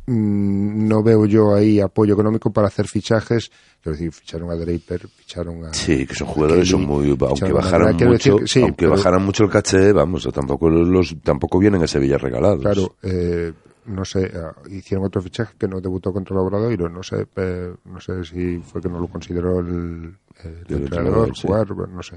no 0.06 1.02
veo 1.02 1.24
yo 1.26 1.54
ahí 1.54 1.80
apoyo 1.80 2.14
económico 2.14 2.52
para 2.52 2.68
hacer 2.68 2.86
fichajes. 2.86 3.50
Quiero 3.82 3.96
decir, 3.96 4.12
ficharon 4.12 4.50
a 4.50 4.56
Draper, 4.56 5.08
ficharon 5.08 5.64
a. 5.66 5.72
Sí, 5.74 6.06
que 6.06 6.14
son 6.14 6.26
jugadores, 6.28 6.68
son 6.68 6.84
muy, 6.84 7.16
aunque 7.20 7.52
bajaran 7.52 7.96
decir 7.96 8.08
mucho, 8.08 8.46
sí, 8.46 8.62
aunque 8.62 8.76
pero- 8.86 8.90
bajaran 8.92 9.24
mucho 9.24 9.44
el 9.44 9.50
caché, 9.50 9.92
vamos, 9.92 10.28
tampoco 10.32 10.68
los, 10.68 11.16
tampoco 11.22 11.58
vienen 11.58 11.82
a 11.82 11.86
Sevilla 11.86 12.18
regalados. 12.18 12.60
Claro, 12.60 12.96
eh, 13.02 13.52
no 13.86 14.04
sé, 14.04 14.30
ah, 14.34 14.52
hicieron 14.68 15.06
otro 15.06 15.22
fichaje 15.22 15.54
que 15.58 15.66
no 15.68 15.80
debutó 15.80 16.12
contra 16.12 16.34
el 16.34 16.40
Obradoiro, 16.42 16.88
no 16.88 17.02
sé, 17.02 17.26
eh, 17.36 17.72
no 17.86 18.00
sé 18.00 18.24
si 18.24 18.58
fue 18.58 18.80
que 18.82 18.88
no 18.88 19.00
lo 19.00 19.08
consideró 19.08 19.60
el, 19.60 20.14
el 20.44 20.64
El 20.68 20.82
entrenador 20.82 21.34
sí. 21.36 21.46
jugar, 21.46 21.66
no 21.88 22.02
sé. 22.02 22.16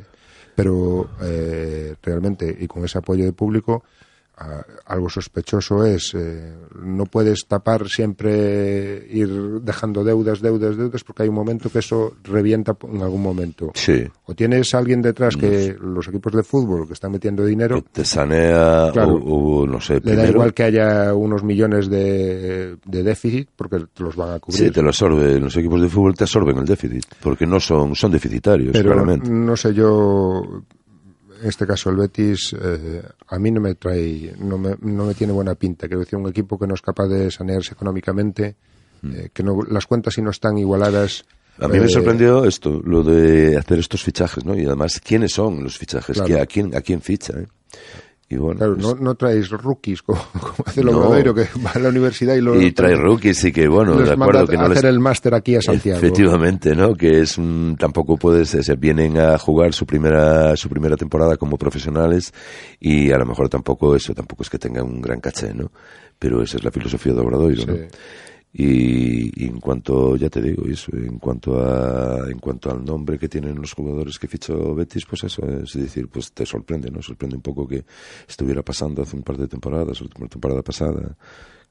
Pero 0.56 1.10
eh, 1.22 1.96
realmente, 2.04 2.56
y 2.60 2.68
con 2.68 2.84
ese 2.86 2.98
apoyo 3.00 3.24
de 3.26 3.34
público, 3.34 3.84
algo 4.86 5.10
sospechoso 5.10 5.86
es, 5.86 6.14
eh, 6.16 6.54
no 6.82 7.06
puedes 7.06 7.46
tapar 7.48 7.88
siempre, 7.88 9.06
ir 9.10 9.30
dejando 9.62 10.04
deudas, 10.04 10.42
deudas, 10.42 10.76
deudas, 10.76 11.04
porque 11.04 11.24
hay 11.24 11.30
un 11.30 11.36
momento 11.36 11.70
que 11.70 11.80
eso 11.80 12.14
revienta 12.24 12.76
en 12.92 13.02
algún 13.02 13.22
momento. 13.22 13.72
Sí, 13.76 14.04
O 14.26 14.34
tienes 14.34 14.74
a 14.74 14.80
alguien 14.80 15.02
detrás 15.02 15.38
que 15.38 15.76
los 15.80 16.08
equipos 16.08 16.34
de 16.34 16.44
fútbol 16.44 16.88
que 16.88 16.94
están 16.94 17.12
metiendo 17.12 17.46
dinero, 17.46 17.82
que 17.84 17.90
te 17.92 18.06
sanea 18.06 18.90
Claro. 18.92 19.16
o, 19.16 19.62
o 19.62 19.68
no 19.68 19.80
sé, 19.80 19.96
le 19.96 20.02
primero, 20.02 20.24
da 20.24 20.30
igual 20.30 20.54
que 20.54 20.64
haya 20.64 21.14
unos 21.14 21.44
millones 21.44 21.90
de, 21.90 22.78
de 22.86 23.04
déficit 23.04 23.50
porque 23.56 23.80
te 23.94 24.04
los 24.04 24.16
van 24.16 24.34
a 24.36 24.40
cubrir. 24.40 24.66
Sí, 24.66 24.72
te 24.72 24.82
lo 24.82 24.90
absorbe, 24.90 25.40
los 25.40 25.56
equipos 25.56 25.82
de 25.82 25.90
fútbol 25.90 26.16
te 26.16 26.24
absorben 26.24 26.58
el 26.58 26.66
déficit, 26.66 27.06
porque 27.22 27.46
no 27.46 27.60
son, 27.60 27.96
son 27.96 28.12
deficitarios, 28.12 28.72
Pero 28.74 28.92
claramente. 28.92 29.30
no 29.30 29.56
sé 29.56 29.74
yo, 29.74 30.64
en 31.44 31.50
este 31.50 31.68
caso 31.68 31.90
el 31.90 31.98
Betis, 31.98 32.56
eh, 32.60 33.04
a 33.28 33.38
mí 33.38 33.52
no 33.52 33.62
me 33.62 33.76
trae, 33.76 34.34
no 34.40 34.58
me, 34.58 34.76
no 34.82 35.06
me 35.06 35.14
tiene 35.14 35.34
buena 35.34 35.54
pinta. 35.56 35.88
Quiero 35.88 36.00
decir, 36.00 36.18
un 36.18 36.30
equipo 36.30 36.58
que 36.58 36.66
no 36.66 36.74
es 36.74 36.82
capaz 36.82 37.08
de 37.08 37.30
sanearse 37.30 37.74
económicamente, 37.74 38.56
eh, 39.04 39.30
que 39.34 39.44
no, 39.44 39.60
las 39.70 39.86
cuentas 39.86 40.14
si 40.14 40.22
no 40.22 40.30
están 40.32 40.58
igualadas. 40.58 41.26
Mm. 41.60 41.64
A 41.66 41.68
mí 41.68 41.80
me 41.80 41.86
eh, 41.86 41.90
sorprendió 41.90 42.46
esto, 42.46 42.82
lo 42.84 43.04
de 43.04 43.58
hacer 43.58 43.78
estos 43.78 44.02
fichajes, 44.04 44.44
¿no? 44.46 44.58
Y 44.58 44.66
además, 44.66 45.00
¿quiénes 45.00 45.34
son 45.34 45.64
los 45.64 45.78
fichajes? 45.78 46.16
Claro. 46.16 46.28
¿Qué- 46.34 46.40
¿A 46.42 46.46
quién, 46.46 46.76
a 46.76 46.82
quién 46.82 47.02
ficha? 47.02 47.34
eh? 47.38 47.48
Y 48.30 48.38
bueno, 48.38 48.58
Claro, 48.58 48.76
pues- 48.76 48.86
no, 48.88 48.96
no 48.96 49.16
traéis 49.16 49.50
rookies 49.50 50.02
como, 50.02 50.20
como 50.34 50.56
hace 50.66 50.80
el 50.82 50.88
No. 50.88 51.34
Que 51.36 51.48
va 51.64 51.72
a 51.76 51.80
la 51.80 51.90
universidad 51.90 52.36
y 52.36 52.42
lo 52.42 52.60
y 52.60 52.72
trae 52.72 52.96
rookies 52.96 53.44
y 53.46 53.52
que 53.52 53.68
bueno, 53.68 53.96
de 53.98 54.12
acuerdo 54.12 54.48
que 54.48 54.56
no 54.58 54.64
a 54.66 54.70
les 54.70 54.78
hacer 54.78 54.90
el 54.90 55.00
máster 55.00 55.36
aquí 55.36 55.56
a 55.56 55.62
Santiago. 55.62 55.98
Efectivamente, 56.00 56.76
¿no? 56.76 56.96
Que 56.96 57.22
es 57.22 57.38
un, 57.38 57.76
tampoco 57.78 58.18
puedes, 58.18 58.50
se 58.50 58.76
vienen 58.76 59.18
a 59.20 59.38
jugar 59.38 59.74
su 59.74 59.86
primera, 59.86 60.56
su 60.56 60.70
primera 60.70 60.96
temporada 60.96 61.38
como 61.38 61.58
profesionales 61.58 62.34
y 62.80 63.12
a 63.12 63.18
lo 63.18 63.26
mejor 63.26 63.50
tampoco 63.50 63.96
eso, 63.96 64.14
tampoco 64.14 64.44
es 64.44 64.50
que 64.50 64.58
tengan 64.58 64.86
un 64.86 65.02
gran 65.02 65.20
caché, 65.20 65.54
¿no? 65.54 65.72
Pero 66.18 66.42
esa 66.42 66.58
es 66.58 66.64
la 66.64 66.72
filosofía 66.72 67.14
de 67.14 67.20
Obradoiro, 67.20 67.66
¿no? 67.66 67.74
Y, 68.56 69.44
y 69.44 69.48
en 69.48 69.60
cuanto, 69.60 70.16
ya 70.16 70.30
te 70.30 70.40
digo, 70.40 70.64
eso, 70.68 70.92
en 70.96 71.18
cuanto 71.18 71.60
a, 71.60 72.30
en 72.30 72.38
cuanto 72.38 72.70
al 72.70 72.86
nombre 72.86 73.18
que 73.18 73.28
tienen 73.28 73.56
los 73.60 73.74
jugadores 73.74 74.20
que 74.20 74.28
fichó 74.28 74.76
Betis, 74.76 75.06
pues 75.08 75.24
eso, 75.24 75.42
es 75.50 75.74
decir, 75.74 76.08
pues 76.08 76.32
te 76.34 76.46
sorprende, 76.46 76.92
¿no? 76.92 77.02
Sorprende 77.02 77.36
un 77.36 77.42
poco 77.42 77.68
que 77.68 77.84
estuviera 78.28 78.62
pasando 78.62 79.02
hace 79.02 79.16
un 79.16 79.24
par 79.24 79.38
de 79.38 79.48
temporadas, 79.48 80.00
la 80.02 80.28
temporada 80.28 80.62
pasada, 80.62 81.16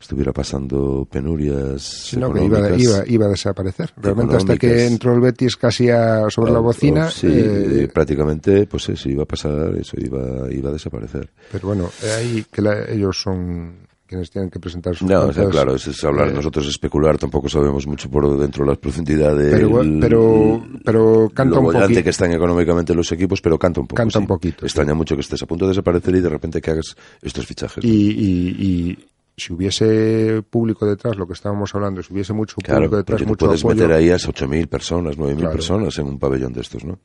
estuviera 0.00 0.32
pasando 0.32 1.06
penurias 1.08 2.16
no, 2.18 2.32
que 2.34 2.44
iba, 2.46 2.58
iba, 2.76 3.04
iba 3.06 3.26
a 3.26 3.28
desaparecer. 3.28 3.92
Realmente 3.98 4.34
hasta 4.36 4.56
que 4.56 4.84
entró 4.88 5.14
el 5.14 5.20
Betis 5.20 5.54
casi 5.56 5.88
a, 5.88 6.28
sobre 6.30 6.50
la 6.50 6.58
Oh, 6.58 6.62
bocina. 6.64 7.06
oh, 7.06 7.10
sí, 7.10 7.28
eh, 7.28 7.82
eh, 7.84 7.88
prácticamente, 7.94 8.66
pues 8.66 8.88
eso, 8.88 9.08
iba 9.08 9.22
a 9.22 9.26
pasar, 9.26 9.76
eso 9.76 9.96
iba, 10.00 10.52
iba 10.52 10.70
a 10.70 10.72
desaparecer. 10.72 11.30
pero 11.52 11.68
bueno, 11.68 11.88
eh, 12.02 12.10
ahí 12.18 12.44
que 12.50 12.60
la- 12.60 12.86
ellos 12.90 13.20
son 13.22 13.86
quienes 14.12 14.30
tienen 14.30 14.50
que 14.50 14.60
presentar 14.60 14.94
sus 14.94 15.08
No, 15.08 15.22
o 15.26 15.32
sea, 15.32 15.48
claro, 15.48 15.74
eso 15.74 15.90
es 15.90 16.04
hablar. 16.04 16.28
eh, 16.28 16.32
Nosotros 16.34 16.66
especular, 16.68 17.18
tampoco 17.18 17.48
sabemos 17.48 17.86
mucho 17.86 18.08
por 18.10 18.38
dentro 18.38 18.64
de 18.64 18.70
las 18.70 18.78
profundidades. 18.78 19.52
Pero 19.52 19.80
pero- 20.00 20.62
pero 20.84 21.30
canta 21.34 21.54
lo 21.56 21.60
un 21.62 21.72
poquito. 21.72 22.02
que 22.04 22.10
están 22.10 22.32
económicamente 22.32 22.94
los 22.94 23.10
equipos, 23.12 23.40
pero 23.40 23.58
canta 23.58 23.80
un 23.80 23.86
poco. 23.86 23.96
Canta 23.96 24.18
un 24.18 24.24
sí. 24.24 24.28
poquito, 24.28 24.64
Extraña 24.66 24.94
mucho 24.94 25.14
que 25.14 25.22
estés 25.22 25.42
a 25.42 25.46
punto 25.46 25.64
de 25.64 25.70
desaparecer 25.70 26.14
y 26.14 26.20
de 26.20 26.28
repente 26.28 26.60
que 26.60 26.70
hagas 26.70 26.96
estos 27.22 27.46
fichajes. 27.46 27.82
y, 27.84 27.88
y- 27.88 28.56
y 28.94 28.98
si 29.36 29.52
hubiese 29.54 30.42
público 30.48 30.84
detrás, 30.86 31.16
lo 31.16 31.26
que 31.26 31.32
estábamos 31.32 31.74
hablando, 31.74 32.02
si 32.02 32.12
hubiese 32.12 32.32
mucho 32.34 32.56
Claro, 32.56 32.80
público 32.80 32.96
detrás, 32.98 33.14
porque 33.14 33.24
tú 33.24 33.28
mucho 33.30 33.46
puedes 33.46 33.62
apoyo, 33.64 33.74
meter 33.82 33.96
ahí 33.96 34.10
a 34.10 34.16
8.000 34.16 34.68
personas, 34.68 35.16
9.000 35.16 35.36
Claro. 35.38 35.52
personas 35.54 35.98
en 35.98 36.06
un 36.06 36.18
pabellón 36.18 36.52
de 36.52 36.60
estos, 36.60 36.84
¿no? 36.84 36.98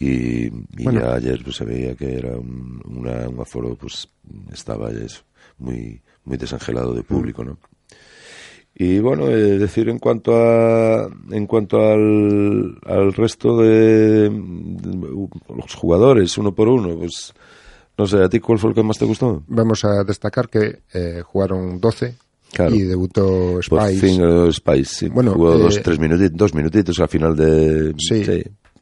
Y, 0.00 0.46
y 0.46 0.84
Bueno. 0.84 1.00
ya 1.00 1.14
ayer 1.14 1.40
pues, 1.42 1.56
se 1.56 1.64
veía 1.64 1.94
que 1.94 2.18
era 2.18 2.36
un, 2.36 2.80
una- 2.86 3.28
un 3.28 3.38
aforo, 3.40 3.74
pues 3.74 4.08
estaba 4.52 4.90
ya 4.92 5.00
eso, 5.04 5.22
muy, 5.58 6.00
muy 6.28 6.36
desangelado 6.36 6.92
de 6.94 7.02
público, 7.02 7.42
¿no? 7.44 7.58
Y 8.80 9.00
bueno, 9.00 9.26
eh, 9.28 9.58
decir 9.58 9.88
en 9.88 9.98
cuanto 9.98 10.36
a 10.36 11.08
en 11.32 11.46
cuanto 11.48 11.78
al, 11.80 12.78
al 12.86 13.12
resto 13.12 13.56
de, 13.58 14.28
de 14.30 15.08
los 15.56 15.74
jugadores, 15.74 16.38
uno 16.38 16.54
por 16.54 16.68
uno, 16.68 16.96
pues 16.96 17.32
no 17.96 18.06
sé, 18.06 18.22
¿a 18.22 18.28
ti 18.28 18.38
cuál 18.38 18.58
fue 18.60 18.70
el 18.70 18.76
que 18.76 18.84
más 18.84 18.96
te 18.98 19.04
gustó? 19.04 19.42
Vamos 19.48 19.84
a 19.84 20.04
destacar 20.04 20.48
que 20.48 20.82
eh, 20.94 21.22
jugaron 21.24 21.80
12 21.80 22.14
Claro. 22.52 22.74
y 22.74 22.80
debutó 22.82 23.58
Por 23.68 23.82
Spice. 23.82 24.00
fin 24.06 24.22
eh, 24.22 24.52
Spice, 24.52 24.84
sí. 24.94 25.08
Bueno, 25.08 25.32
Jugó 25.32 25.56
eh, 25.56 25.58
dos, 25.58 25.82
tres 25.82 25.98
minutitos, 25.98 26.34
dos 26.36 26.54
minutitos 26.54 26.98
al 27.00 27.08
final 27.08 27.36
de... 27.36 27.94
Sí. 27.98 28.24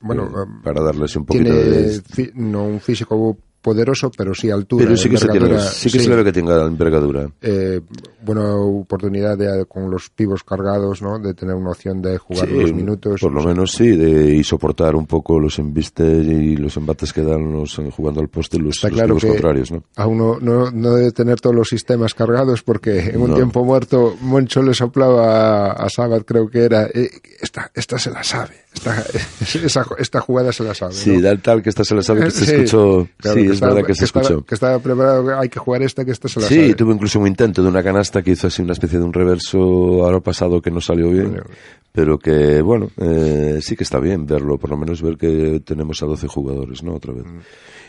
Bueno, 0.01 0.27
eh, 0.27 0.43
um, 0.43 0.63
para 0.63 0.83
darles 0.83 1.17
un 1.17 1.25
poquito 1.27 1.45
tiene 1.51 1.61
de... 1.67 2.01
no 2.35 2.65
un 2.65 2.79
físico 2.81 3.37
poderoso, 3.67 4.11
pero 4.17 4.33
sí 4.33 4.49
altura. 4.49 4.85
Pero 4.85 4.97
sí 4.97 5.09
que, 5.11 5.17
se, 5.19 5.27
tiene, 5.27 5.47
envergadura, 5.47 5.71
sí 5.73 5.91
que 5.91 5.99
se 5.99 6.09
le 6.09 6.15
ve 6.17 6.25
que 6.25 6.33
tenga 6.33 6.63
envergadura. 6.65 7.29
eh, 7.43 7.81
buena 8.25 8.55
oportunidad 8.57 9.37
de, 9.37 9.65
con 9.67 9.91
los 9.91 10.09
pivos 10.11 10.43
cargados, 10.45 11.03
¿no? 11.03 11.19
De 11.19 11.35
tener 11.35 11.55
una 11.57 11.71
opción 11.71 12.01
de 12.01 12.17
jugar 12.19 12.47
Sí, 12.49 12.55
unos 12.55 12.73
minutos. 12.73 13.21
Por 13.21 13.33
lo 13.33 13.43
menos 13.43 13.73
sí, 13.73 13.97
de, 13.97 14.35
y 14.37 14.45
soportar 14.45 14.95
un 14.95 15.07
poco 15.07 15.39
los 15.41 15.59
embistes 15.59 16.27
y 16.27 16.57
los 16.57 16.77
embates 16.77 17.13
que 17.13 17.23
dan 17.23 17.53
los 17.53 17.79
eh, 17.79 17.91
jugando 17.91 18.21
al 18.21 18.29
poste 18.29 18.59
los, 18.59 18.77
Está 18.77 18.89
los 18.89 18.95
claro 18.97 19.09
pibos 19.17 19.23
que 19.25 19.29
contrarios, 19.31 19.71
¿no? 19.73 19.83
aún 19.97 20.19
no, 20.19 20.39
no, 20.41 20.71
no 20.71 20.95
debe 20.95 21.11
tener 21.13 21.41
todos 21.41 21.55
los 21.57 21.69
sistemas 21.69 22.15
cargados 22.15 22.63
porque 22.63 22.99
en 23.11 23.21
un 23.21 23.31
No. 23.31 23.35
tiempo 23.37 23.65
muerto 23.65 24.17
Moncho 24.21 24.63
le 24.63 24.75
soplaba 24.75 25.71
a, 25.71 25.73
a 25.73 25.89
Sabat, 25.89 26.23
creo 26.25 26.49
que 26.49 26.61
era, 26.65 26.87
eh, 26.93 27.11
esta, 27.41 27.71
esta 27.75 27.99
se 27.99 28.11
la 28.11 28.23
sabe, 28.25 28.55
esta, 28.75 29.05
esa- 29.65 29.87
esta 29.99 30.21
jugada 30.21 30.53
se 30.53 30.65
la 30.65 30.75
sabe. 30.75 30.95
Sí, 30.95 31.21
tal 31.43 31.63
que 31.63 31.69
esta 31.71 31.85
se 31.85 31.95
la 31.95 32.03
sabe 32.03 32.25
que 32.25 32.31
se 32.31 32.57
escuchó. 32.57 33.09
claro, 33.19 33.41
sí, 33.41 33.47
que 33.47 33.53
es 33.57 33.61
verdad 33.75 33.87
que 33.87 33.95
se 33.95 34.05
estaba- 34.05 34.27
escuchó. 34.27 34.45
que 34.47 34.55
estaba 34.55 34.79
preparado, 34.79 35.39
hay 35.39 35.49
que 35.49 35.59
jugar 35.59 35.83
esta, 35.83 36.05
que 36.05 36.13
esta 36.13 36.29
se 36.29 36.41
la 36.41 36.47
Sí, 36.47 36.55
sabe. 36.55 36.75
tuvo 36.75 36.93
incluso 36.93 37.19
un 37.21 37.27
intento 37.27 37.63
de 37.63 37.69
una 37.69 37.83
canasta 37.83 38.23
que 38.23 38.31
hizo 38.33 38.47
así 38.47 38.63
una 38.63 38.73
especie 38.73 38.99
de 38.99 39.05
un 39.05 39.13
reverso 39.13 39.59
ahora 40.05 40.21
pasado 40.21 40.61
que 40.63 40.71
no 40.71 40.81
salió 40.81 41.11
bien, 41.11 41.33
Vale. 41.33 41.43
pero 41.93 42.19
que 42.19 42.61
bueno, 42.63 42.91
eh, 42.99 43.59
sí 43.61 43.77
que 43.77 43.85
está 43.85 43.99
bien 44.01 44.27
verlo, 44.27 44.59
por 44.59 44.71
lo 44.71 44.77
menos 44.77 45.03
ver 45.03 45.17
que 45.17 45.61
tenemos 45.65 46.03
a 46.03 46.07
12 46.07 46.27
jugadores, 46.29 46.83
¿no? 46.83 46.95
Otra 46.95 47.13
vez. 47.13 47.25
Mm. 47.25 47.39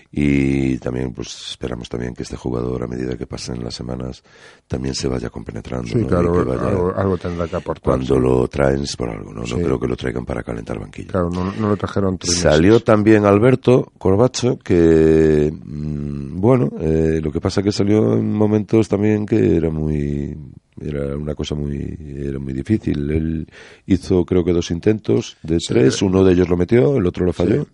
Y 0.10 0.78
también, 0.78 1.14
pues 1.14 1.50
esperamos 1.50 1.90
también 1.90 2.14
que 2.14 2.24
este 2.24 2.38
jugador, 2.38 2.82
a 2.82 2.88
medida 2.88 3.18
que 3.18 3.28
pasen 3.28 3.62
las 3.64 3.76
semanas, 3.76 4.24
también 4.66 4.96
se 4.96 5.08
vaya 5.10 5.30
compenetrando. 5.30 5.88
Sí, 5.88 6.02
claro, 6.06 6.46
vaya- 6.46 6.70
algo, 6.70 6.94
algo 6.96 7.18
tendrá 7.18 7.46
que 7.48 7.58
aportar. 7.58 7.84
cuando 7.84 8.18
lo 8.18 8.48
traen 8.48 8.84
es 8.84 8.96
por 8.96 9.10
algo, 9.10 9.34
¿no? 9.34 9.42
No 9.44 9.56
creo 9.58 9.78
que 9.80 9.88
lo 9.88 9.98
traigan 9.98 10.26
para 10.26 10.44
calentar 10.44 10.80
banquillo. 10.80 11.10
Claro, 11.10 11.30
no, 11.30 11.52
no 11.52 11.70
lo 11.70 11.76
trajeron 11.78 12.18
Salió 12.24 12.80
también 12.80 13.26
Alberto 13.26 13.92
Corbacho, 13.98 14.58
que, 14.58 15.52
mm, 15.54 16.40
bueno, 16.40 16.72
eh, 16.80 17.20
lo 17.22 17.30
que 17.32 17.42
pasa 17.42 17.62
que 17.62 17.74
salió 17.74 18.14
en 18.14 18.32
momentos 18.32 18.88
también 18.88 19.26
que 19.26 19.58
era 19.58 19.70
muy, 19.70 20.38
era 20.80 21.18
una 21.18 21.36
cosa 21.36 21.54
muy, 21.54 21.98
era 22.18 22.40
muy 22.40 22.54
difícil. 22.54 23.12
Él 23.12 23.48
hizo 23.86 24.24
creo 24.26 24.46
que 24.46 24.54
dos 24.54 24.72
intentos 24.72 25.36
de 25.44 25.60
Sí. 25.60 25.68
tres, 25.68 26.02
uno 26.02 26.24
de 26.24 26.32
ellos 26.32 26.48
lo 26.48 26.56
metió, 26.56 26.96
el 26.96 27.06
otro 27.06 27.26
lo 27.26 27.34
falló. 27.34 27.68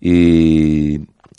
Y, 0.00 0.98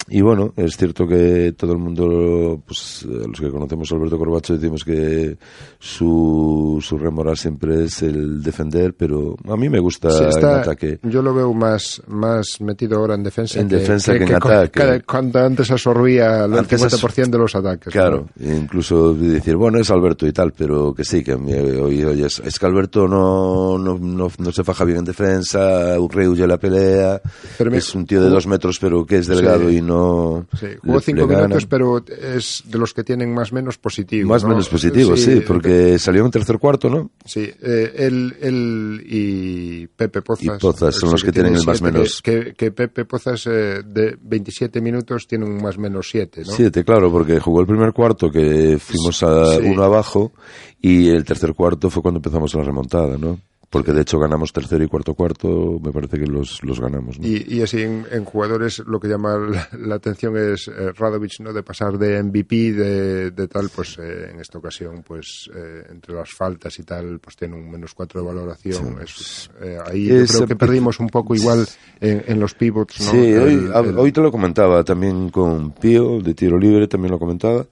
y 0.09 0.21
bueno, 0.21 0.53
es 0.57 0.75
cierto 0.77 1.07
que 1.07 1.53
todo 1.57 1.71
el 1.73 1.77
mundo, 1.79 2.61
pues 2.67 3.05
a 3.09 3.27
los 3.27 3.39
que 3.39 3.49
conocemos 3.49 3.91
a 3.91 3.95
Alberto 3.95 4.17
Corbacho 4.17 4.53
decimos 4.57 4.83
que 4.83 5.37
su, 5.79 6.79
su 6.81 6.97
rémora 6.97 7.35
siempre 7.35 7.85
es 7.85 8.01
el 8.03 8.41
defender, 8.43 8.93
pero 8.97 9.35
a 9.49 9.55
mí 9.55 9.69
me 9.69 9.79
gusta 9.79 10.09
Sí, 10.11 10.23
está- 10.25 10.55
el 10.55 10.59
ataque. 10.61 10.99
Yo 11.03 11.21
lo 11.21 11.33
veo 11.33 11.53
más, 11.53 12.01
más 12.07 12.59
metido 12.61 12.97
ahora 12.99 13.15
en 13.15 13.23
defensa. 13.23 13.59
En 13.59 13.67
defensa 13.67 14.13
que 14.17 14.23
en 14.23 14.35
ataque. 14.35 15.01
cuando 15.05 15.39
antes 15.39 15.71
absorbía 15.71 16.45
el 16.45 16.53
Antes 16.53 16.81
50% 16.81 17.29
de 17.29 17.37
los 17.37 17.55
ataques. 17.55 17.91
Claro, 17.93 18.27
incluso 18.39 19.13
decir, 19.13 19.55
bueno, 19.55 19.79
es 19.79 19.89
Alberto 19.91 20.27
y 20.27 20.31
tal, 20.33 20.51
pero 20.53 20.93
que 20.93 21.03
sí, 21.03 21.23
que 21.23 21.31
eh, 21.31 21.79
oye, 21.81 22.25
es, 22.25 22.39
es 22.45 22.59
que 22.59 22.65
Alberto 22.65 23.07
no, 23.07 23.77
no, 23.77 23.97
no, 23.99 24.29
no 24.37 24.51
se 24.51 24.63
faja 24.63 24.83
bien 24.83 24.99
en 24.99 25.05
defensa, 25.05 25.95
rehuye 26.09 26.45
la 26.47 26.57
pelea, 26.57 27.21
Pero 27.57 27.71
me- 27.71 27.77
es 27.77 27.93
un 27.95 28.05
tío 28.05 28.21
de 28.21 28.29
dos 28.29 28.47
metros, 28.47 28.77
pero 28.79 29.05
que 29.05 29.17
es 29.17 29.27
delgado 29.27 29.69
Sí. 29.69 29.77
y 29.77 29.81
no... 29.81 29.92
Sí, 30.59 30.67
jugó 30.81 30.99
cinco 30.99 31.27
minutos, 31.27 31.65
pero 31.65 32.03
es 32.07 32.63
de 32.65 32.77
los 32.77 32.93
que 32.93 33.03
tienen 33.03 33.33
más 33.33 33.51
menos 33.53 33.77
positivo. 33.77 34.29
Más 34.29 34.43
¿no? 34.43 34.49
menos 34.49 34.69
positivo, 34.69 35.15
sí, 35.17 35.41
porque 35.45 35.97
salió 35.99 36.25
en 36.25 36.31
tercer 36.31 36.57
cuarto, 36.59 36.89
¿no? 36.89 37.11
Sí, 37.25 37.49
eh, 37.61 37.93
él, 37.97 38.35
él 38.41 39.03
y 39.05 39.87
Pepe 39.87 40.21
Pozas. 40.21 40.43
Y 40.45 40.59
Pozas 40.59 40.95
son 40.95 41.09
sí 41.09 41.13
los 41.13 41.23
que 41.23 41.31
tienen 41.31 41.55
el 41.55 41.65
más 41.65 41.77
siete, 41.77 41.91
menos. 41.91 42.21
Que, 42.21 42.43
que- 42.43 42.53
que 42.53 42.71
Pepe 42.71 43.05
Pozas 43.05 43.45
eh, 43.47 43.81
de 43.85 44.17
27 44.21 44.81
minutos 44.81 45.27
tiene 45.27 45.45
un 45.45 45.61
más 45.61 45.77
menos 45.77 46.07
7, 46.09 46.43
¿no? 46.45 46.51
Siete, 46.51 46.83
claro, 46.83 47.11
porque 47.11 47.39
jugó 47.39 47.61
el 47.61 47.67
primer 47.67 47.93
cuarto 47.93 48.29
que 48.31 48.77
fuimos 48.79 49.21
a 49.23 49.45
Sí. 49.57 49.61
uno 49.65 49.83
abajo 49.83 50.31
y 50.81 51.09
el 51.09 51.23
tercer 51.25 51.53
cuarto 51.53 51.89
fue 51.89 52.01
cuando 52.01 52.17
empezamos 52.19 52.53
la 52.55 52.63
remontada, 52.63 53.17
¿no? 53.17 53.39
Porque 53.73 53.91
de 53.91 54.03
hecho 54.03 54.19
ganamos 54.19 54.53
tercero 54.53 54.83
y 54.83 54.87
cuarto 54.87 55.15
cuarto, 55.15 55.79
me 55.83 55.91
parece 55.91 56.17
que 56.19 56.27
los, 56.27 56.63
los 56.63 56.79
ganamos, 56.79 57.19
¿no? 57.19 57.27
Y, 57.27 57.43
y 57.47 57.61
así 57.61 57.81
en, 57.81 58.05
en 58.11 58.23
jugadores 58.23 58.79
lo 58.85 58.99
que 58.99 59.07
llama 59.09 59.35
la, 59.37 59.67
la 59.77 59.95
atención 59.95 60.37
es 60.37 60.67
eh, 60.69 60.91
Radovic, 60.95 61.39
¿no? 61.41 61.51
De 61.51 61.63
pasar 61.63 61.97
de 61.97 62.21
MVP, 62.23 62.71
de, 62.73 63.31
de 63.31 63.47
tal, 63.47 63.69
pues 63.75 63.97
eh, 63.99 64.29
en 64.31 64.39
esta 64.39 64.59
ocasión, 64.59 65.03
pues 65.05 65.49
eh, 65.55 65.83
entre 65.89 66.13
las 66.13 66.29
faltas 66.29 66.77
y 66.79 66.83
tal, 66.83 67.19
pues 67.19 67.35
tiene 67.35 67.55
un 67.55 67.69
menos 67.69 67.93
4 67.93 68.21
de 68.21 68.27
valoración. 68.27 68.99
Es, 69.03 69.49
eh, 69.59 69.77
ahí 69.85 70.05
yo 70.05 70.15
Es- 70.17 70.31
creo 70.31 70.47
que 70.47 70.55
perdimos 70.55 70.99
un 70.99 71.07
poco 71.09 71.33
igual 71.35 71.67
en, 71.99 72.23
en 72.27 72.39
los 72.39 72.53
pivots, 72.53 73.01
¿no? 73.01 73.11
Sí, 73.11 73.17
hoy, 73.17 73.53
El- 73.53 73.73
a- 73.73 73.79
el- 73.79 73.97
hoy 73.97 74.11
te 74.11 74.21
lo 74.21 74.31
comentaba 74.31 74.83
también 74.83 75.29
con 75.31 75.71
Pío, 75.71 76.21
de 76.21 76.33
tiro 76.35 76.59
libre, 76.59 76.87
también 76.87 77.11
lo 77.11 77.17
comentaba. 77.19 77.65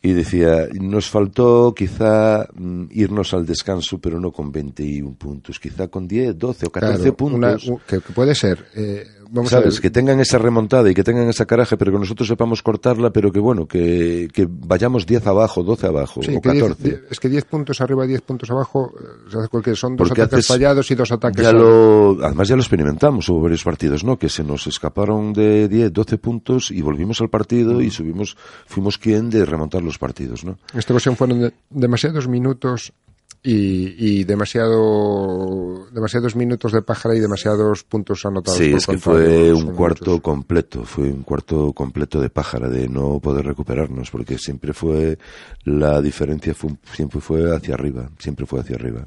Y 0.00 0.12
decía, 0.12 0.68
nos 0.80 1.08
faltó 1.10 1.74
quizá 1.74 2.46
mm, 2.54 2.84
irnos 2.92 3.34
al 3.34 3.44
descanso, 3.44 3.98
pero 3.98 4.20
no 4.20 4.30
con 4.30 4.52
21 4.52 5.14
puntos, 5.14 5.58
quizá 5.58 5.88
con 5.88 6.06
10, 6.06 6.38
12 6.38 6.66
o 6.66 6.70
14 6.70 6.98
claro, 7.12 7.16
una- 7.34 7.48
puntos. 7.56 7.68
u- 7.68 7.80
que, 7.86 8.00
que 8.00 8.12
puede 8.12 8.34
ser. 8.36 8.64
eh, 8.76 9.04
vamos 9.30 9.52
a 9.52 9.56
¿Sabes? 9.58 9.74
ver. 9.74 9.82
Que 9.82 9.90
tengan 9.90 10.20
esa 10.20 10.38
remontada 10.38 10.90
y 10.90 10.94
que 10.94 11.04
tengan 11.04 11.28
esa 11.28 11.46
caraje, 11.46 11.76
pero 11.76 11.92
que 11.92 11.98
nosotros 11.98 12.26
sepamos 12.28 12.62
cortarla, 12.62 13.10
pero 13.10 13.30
que 13.32 13.40
bueno, 13.40 13.66
que, 13.66 14.28
que 14.32 14.46
vayamos 14.48 15.06
10 15.06 15.26
abajo, 15.26 15.62
12 15.62 15.86
abajo, 15.86 16.22
Sí, 16.22 16.34
o 16.36 16.40
que 16.40 16.50
diez- 16.50 16.62
14. 16.62 16.82
die- 16.82 16.98
es 17.10 17.20
que 17.20 17.28
10 17.28 17.44
puntos 17.44 17.80
arriba, 17.80 18.06
10 18.06 18.20
puntos 18.22 18.50
abajo, 18.50 18.92
eh, 18.98 19.74
son 19.74 19.96
dos 19.96 20.08
Porque 20.08 20.22
ataques 20.22 20.38
haces- 20.44 20.46
fallados 20.46 20.90
y 20.90 20.94
dos 20.94 21.12
ataques 21.12 21.42
Ya 21.42 21.50
a- 21.50 21.52
lo, 21.52 22.18
además 22.22 22.48
ya 22.48 22.56
lo 22.56 22.62
experimentamos, 22.62 23.28
hubo 23.28 23.42
varios 23.42 23.62
partidos, 23.64 24.04
¿no? 24.04 24.18
Que 24.18 24.28
se 24.28 24.42
nos 24.44 24.66
escaparon 24.66 25.32
de 25.32 25.68
10, 25.68 25.92
12 25.92 26.18
puntos 26.18 26.70
y 26.70 26.80
volvimos 26.82 27.20
al 27.20 27.28
partido 27.28 27.80
y 27.80 27.90
subimos, 27.90 28.36
fuimos 28.66 28.98
quien 28.98 29.30
de 29.30 29.44
remontar 29.44 29.82
los 29.82 29.98
partidos, 29.98 30.44
¿no? 30.44 30.58
En 30.72 30.78
esta 30.78 30.92
ocasión 30.92 31.16
fueron 31.16 31.40
de- 31.40 31.52
demasiados 31.70 32.28
minutos 32.28 32.92
y, 33.42 34.20
y 34.20 34.24
demasiado 34.24 35.86
demasiados 35.92 36.34
minutos 36.36 36.72
de 36.72 36.82
pájara 36.82 37.14
y 37.14 37.20
demasiados 37.20 37.84
puntos 37.84 38.24
anotados. 38.26 38.58
Sí, 38.58 38.72
es 38.72 38.86
que 38.86 38.98
fue 38.98 39.52
un 39.52 39.74
cuarto 39.74 40.12
muchos. 40.12 40.22
completo, 40.22 40.84
fue 40.84 41.10
un 41.10 41.22
cuarto 41.22 41.72
completo 41.72 42.20
de 42.20 42.30
pájara, 42.30 42.68
de 42.68 42.88
no 42.88 43.20
poder 43.20 43.46
recuperarnos, 43.46 44.10
porque 44.10 44.38
siempre 44.38 44.72
fue, 44.72 45.18
la 45.64 46.00
diferencia 46.02 46.54
fue, 46.54 46.70
siempre 46.92 47.20
fue 47.20 47.54
hacia 47.54 47.74
arriba, 47.74 48.10
siempre 48.18 48.46
fue 48.46 48.60
hacia 48.60 48.76
arriba. 48.76 49.04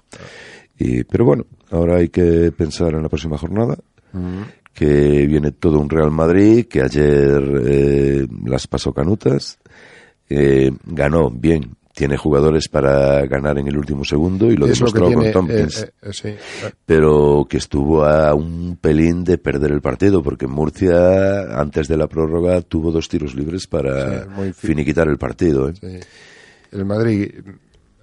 Y, 0.78 1.04
pero 1.04 1.26
bueno, 1.26 1.46
ahora 1.70 1.98
hay 1.98 2.10
que 2.10 2.52
pensar 2.52 2.94
en 2.94 3.04
la 3.04 3.10
próxima 3.10 3.38
jornada, 3.38 3.78
que 4.74 5.28
viene 5.28 5.52
todo 5.52 5.80
un 5.80 5.90
Real 5.90 6.12
Madrid, 6.12 6.66
que 6.68 6.82
ayer 6.82 7.62
eh, 7.66 8.28
las 8.46 8.68
pasó 8.68 8.94
canutas, 8.94 9.60
eh, 10.30 10.72
ganó 10.86 11.30
bien, 11.30 11.76
tiene 11.94 12.18
jugadores 12.18 12.68
para 12.68 13.26
ganar 13.26 13.58
en 13.60 13.68
el 13.68 13.78
último 13.78 14.04
segundo 14.04 14.52
y 14.52 14.56
lo 14.56 14.66
Es 14.68 14.80
lo 14.80 14.88
que 14.88 15.00
demostró 15.00 15.08
tiene, 15.08 15.34
con 15.34 15.48
Tompkins 15.48 15.84
eh, 15.84 15.92
eh, 16.02 16.14
sí, 16.14 16.28
eh, 16.30 16.40
pero 16.86 17.46
que 17.50 17.58
estuvo 17.58 18.04
a 18.06 18.34
un 18.34 18.78
pelín 18.80 19.24
de 19.24 19.38
perder 19.38 19.72
el 19.72 19.82
partido, 19.82 20.24
porque 20.24 20.48
Murcia, 20.48 21.60
antes 21.60 21.88
de 21.88 21.98
la 21.98 22.08
prórroga, 22.08 22.62
tuvo 22.62 22.92
dos 22.92 23.08
tiros 23.10 23.36
libres 23.36 23.68
para 23.68 24.24
Sí, 24.24 24.54
finiquitar 24.54 25.08
el 25.08 25.18
partido. 25.18 25.70
¿eh? 25.70 25.74
sí. 25.80 26.00
El 26.72 26.86
Madrid 26.86 27.30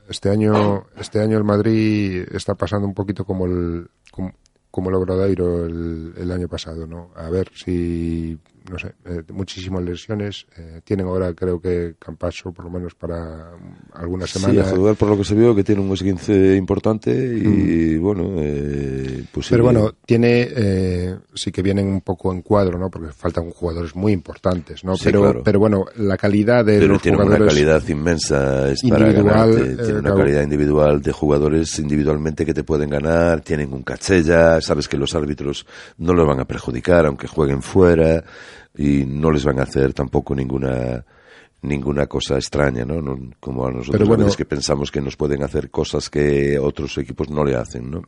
este 0.08 0.30
año 0.30 0.86
este 0.98 1.20
año 1.20 1.38
el 1.38 1.44
Madrid 1.44 2.24
está 2.32 2.54
pasando 2.54 2.86
un 2.86 2.94
poquito 2.94 3.24
como 3.24 3.46
el 3.46 3.88
como, 4.10 4.32
como 4.70 4.90
el 4.90 4.96
Obradoiro 4.96 5.64
el, 5.66 6.12
el 6.16 6.30
año 6.32 6.48
pasado, 6.48 6.86
¿no? 6.86 7.10
A 7.16 7.30
ver 7.30 7.50
si 7.54 8.38
no 8.70 8.78
sé, 8.78 8.92
eh, 9.06 9.22
muchísimas 9.32 9.82
lesiones. 9.82 10.46
Eh, 10.56 10.80
tienen 10.84 11.06
ahora, 11.06 11.32
creo 11.34 11.60
que 11.60 11.94
Campaso, 11.98 12.52
por 12.52 12.64
lo 12.66 12.70
menos 12.70 12.94
para 12.94 13.52
algunas 13.94 14.30
Sí, 14.30 14.38
semanas. 14.38 14.72
a 14.72 14.76
jugar 14.76 14.94
por 14.96 15.08
lo 15.08 15.16
que 15.16 15.24
se 15.24 15.34
vio 15.34 15.54
que 15.54 15.64
tiene 15.64 15.80
un 15.80 15.92
esguince 15.92 16.56
importante 16.56 17.10
y 17.12 17.96
bueno, 17.98 18.34
eh, 18.38 19.24
pues 19.32 19.46
sí, 19.46 19.54
Mm. 19.54 19.56
Pero 19.58 19.64
bueno, 19.64 19.92
tiene, 20.06 20.48
eh, 20.54 21.16
sí 21.34 21.50
que 21.50 21.62
vienen 21.62 21.88
un 21.88 22.00
poco 22.02 22.32
en 22.32 22.42
cuadro, 22.42 22.78
¿no? 22.78 22.90
Porque 22.90 23.12
faltan 23.12 23.50
jugadores 23.50 23.94
muy 23.96 24.12
importantes, 24.12 24.84
¿no? 24.84 24.96
Sí, 24.96 25.04
pero, 25.06 25.20
claro. 25.22 25.42
pero 25.44 25.58
bueno, 25.58 25.84
la 25.96 26.16
calidad 26.16 26.64
de 26.64 26.78
pero 26.78 26.92
los 26.94 27.02
tiene 27.02 27.18
una 27.22 27.38
calidad 27.38 27.82
inmensa 27.88 28.70
es 28.70 28.82
para 28.82 29.08
individual, 29.08 29.52
ganarte. 29.54 29.72
eh, 29.72 29.84
tiene 29.84 29.98
una 30.00 30.14
calidad 30.14 30.42
individual 30.42 31.02
de 31.02 31.12
jugadores 31.12 31.78
individualmente 31.78 32.44
que 32.46 32.54
te 32.54 32.64
pueden 32.64 32.90
ganar, 32.90 33.40
tienen 33.40 33.72
un 33.72 33.82
caché 33.82 34.22
ya, 34.22 34.60
sabes 34.60 34.86
que 34.88 34.96
los 34.96 35.14
árbitros 35.14 35.66
no 35.98 36.12
los 36.12 36.26
van 36.26 36.40
a 36.40 36.44
perjudicar 36.44 37.06
aunque 37.06 37.26
jueguen 37.26 37.62
fuera 37.62 38.22
y 38.78 39.04
no 39.04 39.30
les 39.30 39.44
van 39.44 39.58
a 39.60 39.64
hacer 39.64 39.92
tampoco 39.92 40.34
ninguna 40.34 41.04
ninguna 41.60 42.06
cosa 42.06 42.36
extraña, 42.36 42.84
¿no? 42.84 43.02
No- 43.02 43.18
como 43.40 43.66
a 43.66 43.70
nosotros 43.72 43.90
Pero 43.92 44.06
bueno- 44.06 44.22
a 44.22 44.26
veces 44.26 44.36
que 44.36 44.44
pensamos 44.44 44.92
que 44.92 45.00
nos 45.00 45.16
pueden 45.16 45.42
hacer 45.42 45.70
cosas 45.70 46.08
que 46.08 46.56
otros 46.58 46.96
equipos 46.98 47.28
no 47.30 47.44
le 47.44 47.56
hacen, 47.56 47.90
¿no? 47.90 48.02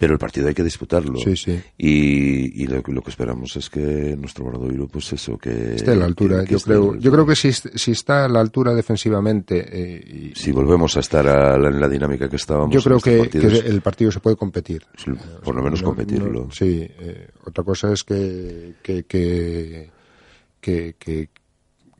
Pero 0.00 0.14
el 0.14 0.18
partido 0.18 0.48
hay 0.48 0.54
que 0.54 0.64
disputarlo. 0.64 1.20
Sí, 1.20 1.36
sí. 1.36 1.60
Y, 1.78 2.62
y 2.62 2.66
lo, 2.66 2.82
que- 2.82 2.90
lo 2.90 3.02
que 3.02 3.10
esperamos 3.10 3.54
es 3.56 3.68
que 3.70 4.16
nuestro 4.18 4.46
Bradoiro, 4.46 4.88
pues 4.88 5.12
eso, 5.12 5.36
que... 5.38 5.74
esté 5.76 5.92
a 5.92 5.94
la 5.94 6.06
altura. 6.06 6.40
que- 6.40 6.46
que 6.46 6.52
yo 6.54 6.60
creo, 6.60 6.96
yo 6.96 7.12
creo 7.12 7.26
que 7.26 7.36
si, 7.36 7.52
si 7.52 7.90
está 7.92 8.24
a 8.24 8.28
la 8.28 8.40
altura 8.40 8.74
defensivamente, 8.74 9.66
eh, 9.70 10.30
y- 10.32 10.34
si 10.34 10.50
volvemos 10.52 10.96
a 10.96 11.00
estar 11.00 11.28
a 11.28 11.58
la- 11.58 11.68
en 11.68 11.78
la 11.80 11.88
dinámica 11.88 12.28
que 12.28 12.36
estábamos 12.36 12.74
yo 12.74 12.80
creo 12.82 12.96
en 12.96 13.02
que, 13.02 13.28
que 13.30 13.40
partidos, 13.40 13.64
el 13.66 13.80
partido 13.82 14.10
se 14.10 14.20
puede 14.20 14.36
competir. 14.36 14.82
sí, 14.96 15.10
por 15.44 15.54
lo 15.54 15.62
menos 15.62 15.82
No- 15.82 15.88
competirlo. 15.88 16.44
no- 16.46 16.50
sí, 16.50 16.80
eh, 16.98 17.28
otra 17.44 17.62
cosa 17.62 17.92
es 17.92 18.02
que 18.02 18.74
que 18.82 18.98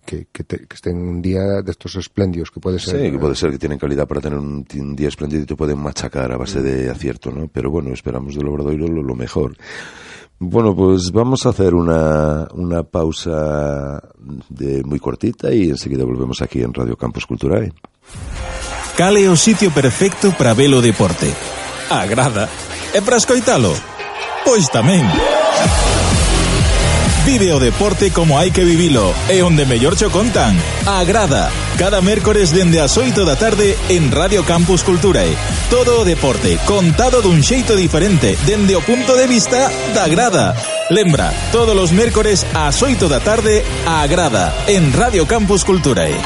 que 0.04 0.28
que, 0.32 0.44
te- 0.44 0.66
que 0.66 0.74
estén 0.74 0.96
un 0.96 1.20
día 1.22 1.62
de 1.64 1.70
estos 1.70 1.94
espléndidos 1.96 2.50
que 2.50 2.60
puede 2.60 2.78
Sí, 2.78 2.90
ser. 2.90 3.10
que 3.12 3.18
puede 3.18 3.34
ser 3.34 3.50
que 3.50 3.58
tienen 3.58 3.78
calidad 3.78 4.06
para 4.08 4.20
tener 4.20 4.38
un, 4.38 4.66
un 4.74 4.96
día 4.96 5.08
espléndido 5.08 5.42
y 5.42 5.46
te 5.46 5.56
pueden 5.56 5.78
machacar 5.78 6.32
a 6.32 6.36
base 6.36 6.60
de 6.62 6.90
acierto, 6.90 7.30
¿no? 7.30 7.48
Pero 7.48 7.70
bueno, 7.70 7.92
esperamos 7.92 8.34
del 8.34 8.48
Obradoiro 8.48 8.88
lo, 8.88 9.02
lo 9.02 9.14
mejor. 9.14 9.56
Bueno, 10.42 10.74
pues 10.74 11.10
vamos 11.12 11.44
a 11.44 11.50
hacer 11.50 11.74
una, 11.74 12.48
una 12.54 12.82
pausa 12.82 14.00
de 14.48 14.82
muy 14.84 14.98
cortita 14.98 15.52
y 15.52 15.68
enseguida 15.68 16.04
volvemos 16.04 16.40
aquí 16.40 16.62
en 16.62 16.72
Radio 16.72 16.96
Campus 16.96 17.26
Culturae. 17.26 17.72
Cale 18.96 19.28
o 19.28 19.36
sitio 19.36 19.70
perfecto 19.70 20.32
para 20.36 20.54
ver 20.54 20.72
o 20.72 20.80
deporte. 20.80 21.28
Agrada. 21.90 22.48
E 22.96 23.00
para 23.04 23.18
escoitalo? 23.20 23.72
Pois 24.44 24.64
tamén. 24.72 25.04
Vive 27.24 27.52
o 27.52 27.60
deporte 27.60 28.10
como 28.10 28.38
hai 28.40 28.48
que 28.50 28.64
vivilo 28.64 29.12
e 29.28 29.44
onde 29.44 29.68
mellor 29.68 29.92
cho 29.94 30.08
contan. 30.08 30.56
Agrada. 30.88 31.52
Cada 31.76 32.00
mércores 32.00 32.48
dende 32.50 32.80
as 32.80 32.96
8 32.96 33.28
da 33.28 33.36
tarde 33.36 33.76
en 33.92 34.08
Radio 34.10 34.42
Campus 34.42 34.80
Culturae. 34.82 35.36
Todo 35.68 36.00
o 36.00 36.04
deporte 36.04 36.56
contado 36.64 37.20
dun 37.20 37.44
xeito 37.44 37.76
diferente 37.76 38.40
dende 38.48 38.72
o 38.72 38.80
punto 38.80 39.12
de 39.14 39.28
vista 39.28 39.68
da 39.92 40.08
grada. 40.08 40.56
Lembra, 40.88 41.30
todos 41.52 41.76
os 41.76 41.92
mércores 41.92 42.48
ás 42.56 42.80
8 42.80 43.06
da 43.06 43.20
tarde 43.20 43.62
a 43.84 44.00
Agrada 44.00 44.56
en 44.66 44.90
Radio 44.96 45.28
Campus 45.28 45.62
Culturae. 45.62 46.16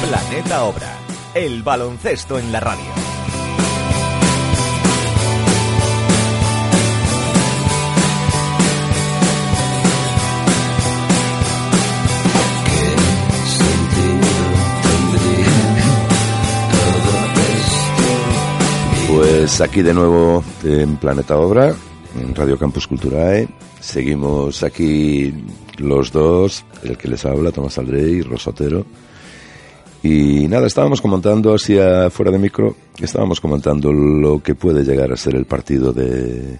Planeta 0.00 0.64
Obra. 0.64 0.96
El 1.34 1.62
baloncesto 1.62 2.38
en 2.38 2.50
la 2.50 2.60
radio. 2.60 3.07
Pues 19.38 19.60
aquí 19.60 19.82
de 19.82 19.94
nuevo 19.94 20.42
en 20.64 20.96
Planeta 20.96 21.36
Obra, 21.38 21.72
en 22.20 22.34
Radio 22.34 22.58
Campus 22.58 22.88
Culturae. 22.88 23.48
Seguimos 23.78 24.64
aquí 24.64 25.32
los 25.76 26.10
dos, 26.10 26.64
el 26.82 26.98
que 26.98 27.06
les 27.06 27.24
habla, 27.24 27.52
Tomás 27.52 27.78
Aldrey 27.78 28.14
y 28.14 28.22
Rosotero. 28.22 28.84
Y 30.02 30.48
nada, 30.48 30.66
estábamos 30.66 31.00
comentando 31.00 31.54
así 31.54 31.76
fuera 32.10 32.32
de 32.32 32.38
micro, 32.40 32.74
estábamos 33.00 33.40
comentando 33.40 33.92
lo 33.92 34.42
que 34.42 34.56
puede 34.56 34.82
llegar 34.82 35.12
a 35.12 35.16
ser 35.16 35.36
el 35.36 35.44
partido 35.44 35.92
de 35.92 36.58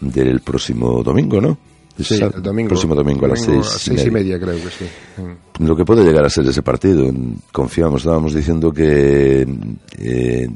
del 0.00 0.40
próximo 0.40 1.04
domingo, 1.04 1.40
¿no? 1.40 1.58
Sí, 1.96 2.14
el 2.20 2.42
domingo. 2.42 2.70
Próximo 2.70 2.96
domingo, 2.96 3.26
a 3.26 3.28
las 3.28 3.44
seis, 3.44 3.66
seis 3.66 4.04
y 4.04 4.10
media, 4.10 4.40
creo 4.40 4.56
que 4.56 4.68
sí. 4.68 4.84
Mm. 5.16 5.64
lo 5.64 5.76
que 5.76 5.84
puede 5.84 6.02
llegar 6.02 6.24
a 6.24 6.28
ser 6.28 6.44
ese 6.44 6.62
partido. 6.62 7.08
Confiamos, 7.52 8.00
estábamos 8.00 8.34
diciendo 8.34 8.72
que 8.72 9.46
eh, 9.96 10.48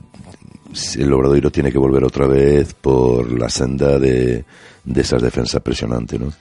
el 0.97 1.13
Obradoiro 1.13 1.51
tiene 1.51 1.71
que 1.71 1.79
volver 1.79 2.05
otra 2.05 2.27
vez 2.27 2.75
por 2.75 3.31
la 3.33 3.49
senda 3.49 3.99
de, 3.99 4.45
de 4.85 5.01
esa 5.01 5.19
defensa 5.19 5.61
presionante, 5.61 6.19
¿no? 6.19 6.33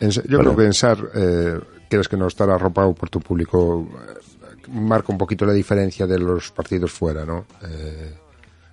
Yo 0.00 0.08
Vale. 0.08 0.38
creo 0.38 0.50
que 0.50 0.62
pensar, 0.62 0.98
eh, 1.14 1.60
que 1.88 2.16
no 2.16 2.26
estar 2.26 2.48
arropado 2.50 2.92
por 2.94 3.08
tu 3.10 3.20
público, 3.20 3.86
eh, 3.92 4.70
marca 4.70 5.12
un 5.12 5.18
poquito 5.18 5.44
la 5.44 5.52
diferencia 5.52 6.06
de 6.06 6.18
los 6.18 6.50
partidos 6.50 6.90
fuera, 6.90 7.24
¿no? 7.24 7.44
Eh, 7.62 8.14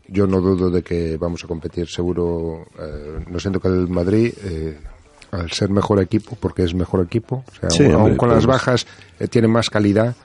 yo 0.07 0.25
no 0.25 0.41
dudo 0.41 0.69
de 0.69 0.81
que 0.81 1.17
vamos 1.17 1.43
a 1.43 1.47
competir 1.47 1.87
seguro. 1.87 2.65
Eh, 2.79 3.25
no 3.29 3.39
siento 3.39 3.59
que 3.59 3.67
el 3.67 3.87
Madrid, 3.87 4.33
eh, 4.43 4.79
al 5.31 5.51
ser 5.51 5.69
mejor 5.69 6.01
equipo, 6.01 6.35
porque 6.39 6.63
es 6.63 6.73
mejor 6.73 7.05
equipo, 7.05 7.43
o 7.47 7.55
sea, 7.59 7.69
Sí, 7.69 7.83
aun, 7.83 7.91
aun 7.93 8.01
hombre, 8.01 8.17
con 8.17 8.29
las 8.29 8.45
bajas, 8.45 8.87
eh, 9.19 9.27
tiene 9.27 9.47
más 9.47 9.69
calidad. 9.69 10.15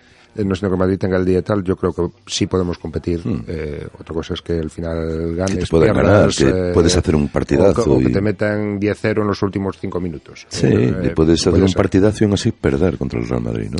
No 0.45 0.55
sino 0.55 0.71
que 0.71 0.77
Madrid 0.77 0.99
tenga 0.99 1.17
el 1.19 1.25
día 1.25 1.39
y 1.39 1.43
tal, 1.43 1.63
yo 1.63 1.77
creo 1.77 1.93
que 1.93 2.03
sí 2.27 2.47
podemos 2.47 2.79
competir. 2.79 3.23
Eh, 3.47 3.87
otra 3.99 4.15
cosa 4.15 4.35
es 4.35 4.43
que 4.43 4.55
al 4.55 4.71
final 4.71 5.37
ganes. 5.37 5.55
Que 5.55 5.61
te 5.61 5.67
pueden 5.67 5.95
ganar, 5.95 6.31
que 6.31 6.49
eh, 6.49 6.71
puedes 6.73 6.97
hacer 6.97 7.15
un 7.15 7.29
partidazo 7.29 7.83
O 7.93 7.97
o 7.97 7.99
que 8.01 8.09
y- 8.09 8.13
te 8.13 8.21
metan 8.21 8.81
10-0 8.81 9.21
en 9.23 9.27
los 9.29 9.43
últimos 9.43 9.77
5 9.81 10.01
minutos. 10.01 10.47
Sí, 10.49 10.67
Eh, 10.69 10.95
y 11.05 11.09
puedes 11.11 11.47
hacer 11.47 11.63
un 11.63 11.69
ser. 11.69 11.77
partidazo 11.77 12.19
y 12.21 12.25
aún 12.25 12.35
así 12.35 12.51
perder 12.53 12.97
contra 12.99 13.21
el 13.21 13.29
Real 13.29 13.43
Madrid, 13.43 13.69
¿no? 13.71 13.79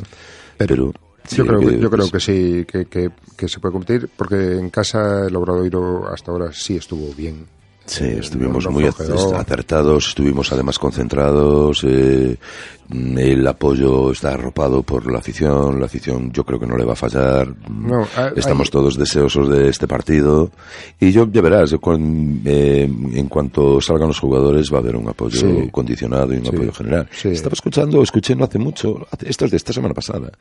Pero, 0.57 0.93
sí, 1.27 1.37
yo 1.37 1.45
creo, 1.45 1.59
que, 1.59 1.79
yo 1.79 1.89
creo 1.89 2.09
que 2.09 2.19
sí, 2.19 2.65
que, 2.65 2.85
que, 2.85 3.09
que 3.35 3.47
se 3.49 3.59
puede 3.59 3.73
competir, 3.73 4.09
porque 4.15 4.53
en 4.57 4.69
casa 4.69 5.25
el 5.27 5.35
Obradoiro 5.35 6.07
hasta 6.07 6.31
ahora 6.31 6.51
sí 6.53 6.77
estuvo 6.77 7.13
bien. 7.13 7.45
Sí, 7.85 8.03
Eh, 8.05 8.17
estuvimos 8.19 8.67
muy 8.69 8.83
flojeó. 8.91 9.35
acertados, 9.37 10.07
estuvimos 10.07 10.51
además 10.51 10.79
concentrados, 10.79 11.83
eh, 11.87 12.35
el 12.91 13.45
apoyo 13.47 14.11
está 14.11 14.33
arropado 14.33 14.81
por 14.81 15.11
la 15.11 15.19
afición, 15.19 15.79
la 15.79 15.85
afición 15.85 16.31
yo 16.31 16.43
creo 16.43 16.59
que 16.59 16.65
no 16.65 16.77
le 16.77 16.83
va 16.83 16.93
a 16.93 16.95
fallar, 16.95 17.47
mm, 17.49 17.87
No, 17.87 18.07
hay- 18.15 18.31
estamos 18.37 18.67
hay- 18.67 18.71
todos 18.71 18.97
deseosos 18.97 19.49
de 19.49 19.69
este 19.69 19.87
partido 19.87 20.49
y 20.99 21.11
yo, 21.11 21.27
ya 21.31 21.41
verás, 21.41 21.73
eh, 22.45 22.89
en 23.13 23.27
cuanto 23.27 23.79
salgan 23.79 24.07
los 24.07 24.19
jugadores 24.19 24.71
va 24.73 24.77
a 24.77 24.81
haber 24.81 24.95
un 24.95 25.07
apoyo 25.07 25.39
Sí. 25.39 25.69
condicionado 25.71 26.33
y 26.33 26.37
un 26.37 26.45
Sí. 26.45 26.51
apoyo 26.55 26.73
general. 26.73 27.07
Sí. 27.11 27.29
Estaba 27.29 27.53
escuchando, 27.53 28.01
escuché 28.01 28.35
no 28.35 28.45
hace 28.45 28.57
mucho, 28.57 29.05
esto 29.23 29.45
es 29.45 29.51
de 29.51 29.57
esta 29.57 29.73
semana 29.73 29.93
pasada, 29.93 30.31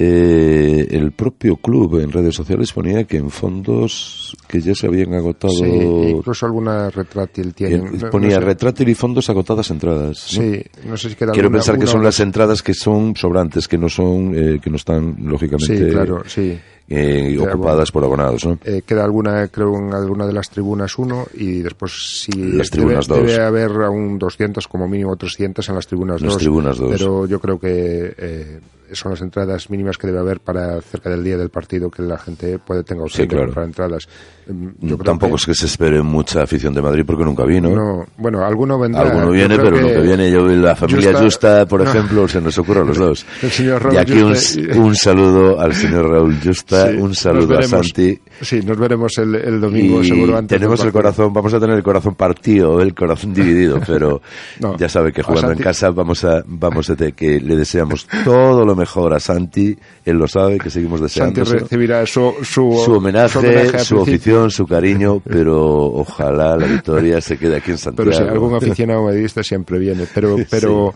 eh, 0.00 0.86
el 0.92 1.10
propio 1.10 1.56
club 1.56 1.98
en 1.98 2.12
redes 2.12 2.32
sociales 2.36 2.72
ponía 2.72 3.02
que 3.02 3.16
en 3.16 3.30
fondos 3.30 4.36
que 4.46 4.60
ya 4.60 4.72
se 4.72 4.86
habían 4.86 5.12
agotado 5.14 5.52
Sí, 5.52 5.64
incluso 5.66 6.46
alguna 6.46 6.88
retráctil 6.88 7.52
tienen. 7.52 7.98
no- 7.98 8.08
ponía 8.10 8.36
no 8.36 8.42
sé. 8.42 8.46
retrátil 8.46 8.88
y 8.90 8.94
fondos 8.94 9.28
agotadas 9.28 9.68
entradas. 9.70 10.24
¿no? 10.36 10.42
Sí, 10.42 10.62
no 10.86 10.96
sé 10.96 11.10
si 11.10 11.16
queda 11.16 11.32
Quiero 11.32 11.46
alguna- 11.48 11.58
pensar 11.58 11.78
que 11.80 11.86
son 11.88 12.04
las 12.04 12.14
dos. 12.16 12.20
entradas 12.20 12.62
que 12.62 12.74
son 12.74 13.16
sobrantes, 13.16 13.66
que 13.66 13.76
no 13.76 13.88
son, 13.88 14.32
eh, 14.36 14.60
que 14.62 14.70
no 14.70 14.76
están 14.76 15.16
lógicamente 15.20 15.86
Sí, 15.86 15.90
claro, 15.90 16.22
sí. 16.26 16.56
eh, 16.88 17.36
ocupadas 17.40 17.90
por 17.90 18.04
abonados, 18.04 18.46
¿no? 18.46 18.56
Eh, 18.64 18.82
queda 18.86 19.04
alguna, 19.04 19.48
creo, 19.48 19.76
en 19.76 19.92
alguna 19.92 20.28
de 20.28 20.32
las 20.32 20.48
tribunas 20.48 20.96
uno 20.96 21.26
y 21.34 21.58
después 21.60 21.92
si 22.22 22.30
Las 22.30 22.70
debe, 22.70 22.82
tribunas 22.84 23.06
dos. 23.08 23.18
debe 23.18 23.42
haber 23.42 23.70
aún 23.82 24.16
200, 24.16 24.68
como 24.68 24.86
mínimo 24.86 25.16
300 25.16 25.68
en 25.68 25.74
las 25.74 25.88
tribunas 25.88 26.20
Las 26.22 26.34
2. 26.34 26.38
tribunas 26.40 26.78
dos. 26.78 26.92
Pero 26.92 27.26
yo 27.26 27.40
creo 27.40 27.58
que 27.58 28.14
eh, 28.16 28.60
son 28.92 29.12
las 29.12 29.20
entradas 29.20 29.70
mínimas 29.70 29.96
que 29.98 30.06
debe 30.06 30.18
haber 30.20 30.40
para 30.40 30.80
cerca 30.80 31.10
del 31.10 31.22
día 31.24 31.36
del 31.36 31.50
partido 31.50 31.90
que 31.90 32.02
la 32.02 32.18
gente 32.18 32.58
puede 32.58 32.82
tenga 32.84 33.02
opción 33.04 33.24
Sí, 33.24 33.28
claro. 33.28 33.42
de 33.42 33.46
comprar 33.48 33.66
entradas. 33.66 34.08
Mm, 34.46 34.66
yo 34.80 34.96
creo 34.96 35.04
Tampoco 35.04 35.32
que- 35.34 35.36
es 35.40 35.46
que 35.46 35.54
se 35.54 35.66
espere 35.66 36.02
mucha 36.02 36.42
afición 36.42 36.72
de 36.74 36.80
Madrid 36.82 37.04
porque 37.06 37.24
nunca 37.24 37.44
vino. 37.44 37.68
No, 37.70 38.06
bueno, 38.16 38.44
alguno 38.44 38.78
vendrá. 38.78 39.02
Alguno 39.02 39.30
viene, 39.30 39.56
pero 39.56 39.72
que 39.76 39.80
nunca 39.82 40.00
viene. 40.00 40.30
Yo 40.30 40.46
la 40.46 40.74
familia 40.76 41.10
Justa- 41.12 41.22
Justa, 41.24 41.66
por 41.66 41.82
no. 41.82 41.90
ejemplo, 41.90 42.28
se 42.28 42.40
nos 42.40 42.56
ocurre 42.58 42.80
a 42.80 42.84
los 42.84 42.96
dos. 42.98 43.26
Y 43.92 43.96
aquí 43.96 44.12
un, 44.22 44.34
un 44.78 44.94
saludo 44.94 45.60
al 45.60 45.74
señor 45.74 46.08
Raúl 46.10 46.36
Justa, 46.42 46.90
Sí, 46.90 46.96
un 46.96 47.14
saludo 47.14 47.58
a. 47.58 47.62
Santi. 47.62 48.18
Sí, 48.40 48.60
nos 48.64 48.78
veremos 48.78 49.16
el, 49.18 49.34
el 49.34 49.60
domingo, 49.60 50.00
y 50.02 50.06
seguro 50.08 50.36
antes. 50.38 50.56
tenemos 50.58 50.82
el 50.84 50.92
corazón, 50.92 51.32
vamos 51.32 51.52
a 51.54 51.58
tener 51.60 51.76
el 51.76 51.82
corazón 51.82 52.14
partido, 52.14 52.80
el 52.80 52.94
corazón 52.94 53.34
dividido, 53.34 53.80
pero 53.86 54.22
No, 54.60 54.76
ya 54.76 54.88
sabe 54.88 55.12
que 55.12 55.22
jugando 55.22 55.52
en 55.52 55.58
casa 55.58 55.90
vamos 55.90 56.24
a, 56.24 56.42
vamos 56.46 56.88
a 56.90 56.96
que 56.96 57.40
le 57.40 57.56
deseamos 57.56 58.06
todo 58.24 58.64
lo 58.64 58.74
mejor 58.78 59.12
a 59.14 59.20
Santi, 59.20 59.76
él 60.04 60.16
lo 60.16 60.26
sabe, 60.26 60.58
que 60.58 60.70
seguimos 60.70 61.00
Santi 61.00 61.40
deseando 61.40 61.44
recibirá 61.44 62.06
su, 62.06 62.32
su, 62.42 62.80
su 62.84 62.92
homenaje, 62.92 63.28
su 63.28 63.40
principio. 63.40 64.02
afición, 64.02 64.50
su 64.50 64.66
cariño, 64.66 65.20
pero 65.20 65.84
ojalá 65.92 66.56
la 66.56 66.66
victoria 66.66 67.20
se 67.20 67.36
quede 67.36 67.56
aquí 67.56 67.72
en 67.72 67.78
Santiago. 67.78 68.10
Pero 68.10 68.24
si 68.24 68.30
algún 68.30 68.54
aficionado 68.54 69.04
madridista 69.04 69.42
siempre 69.42 69.78
viene. 69.78 70.06
Pero, 70.14 70.36
pero, 70.50 70.94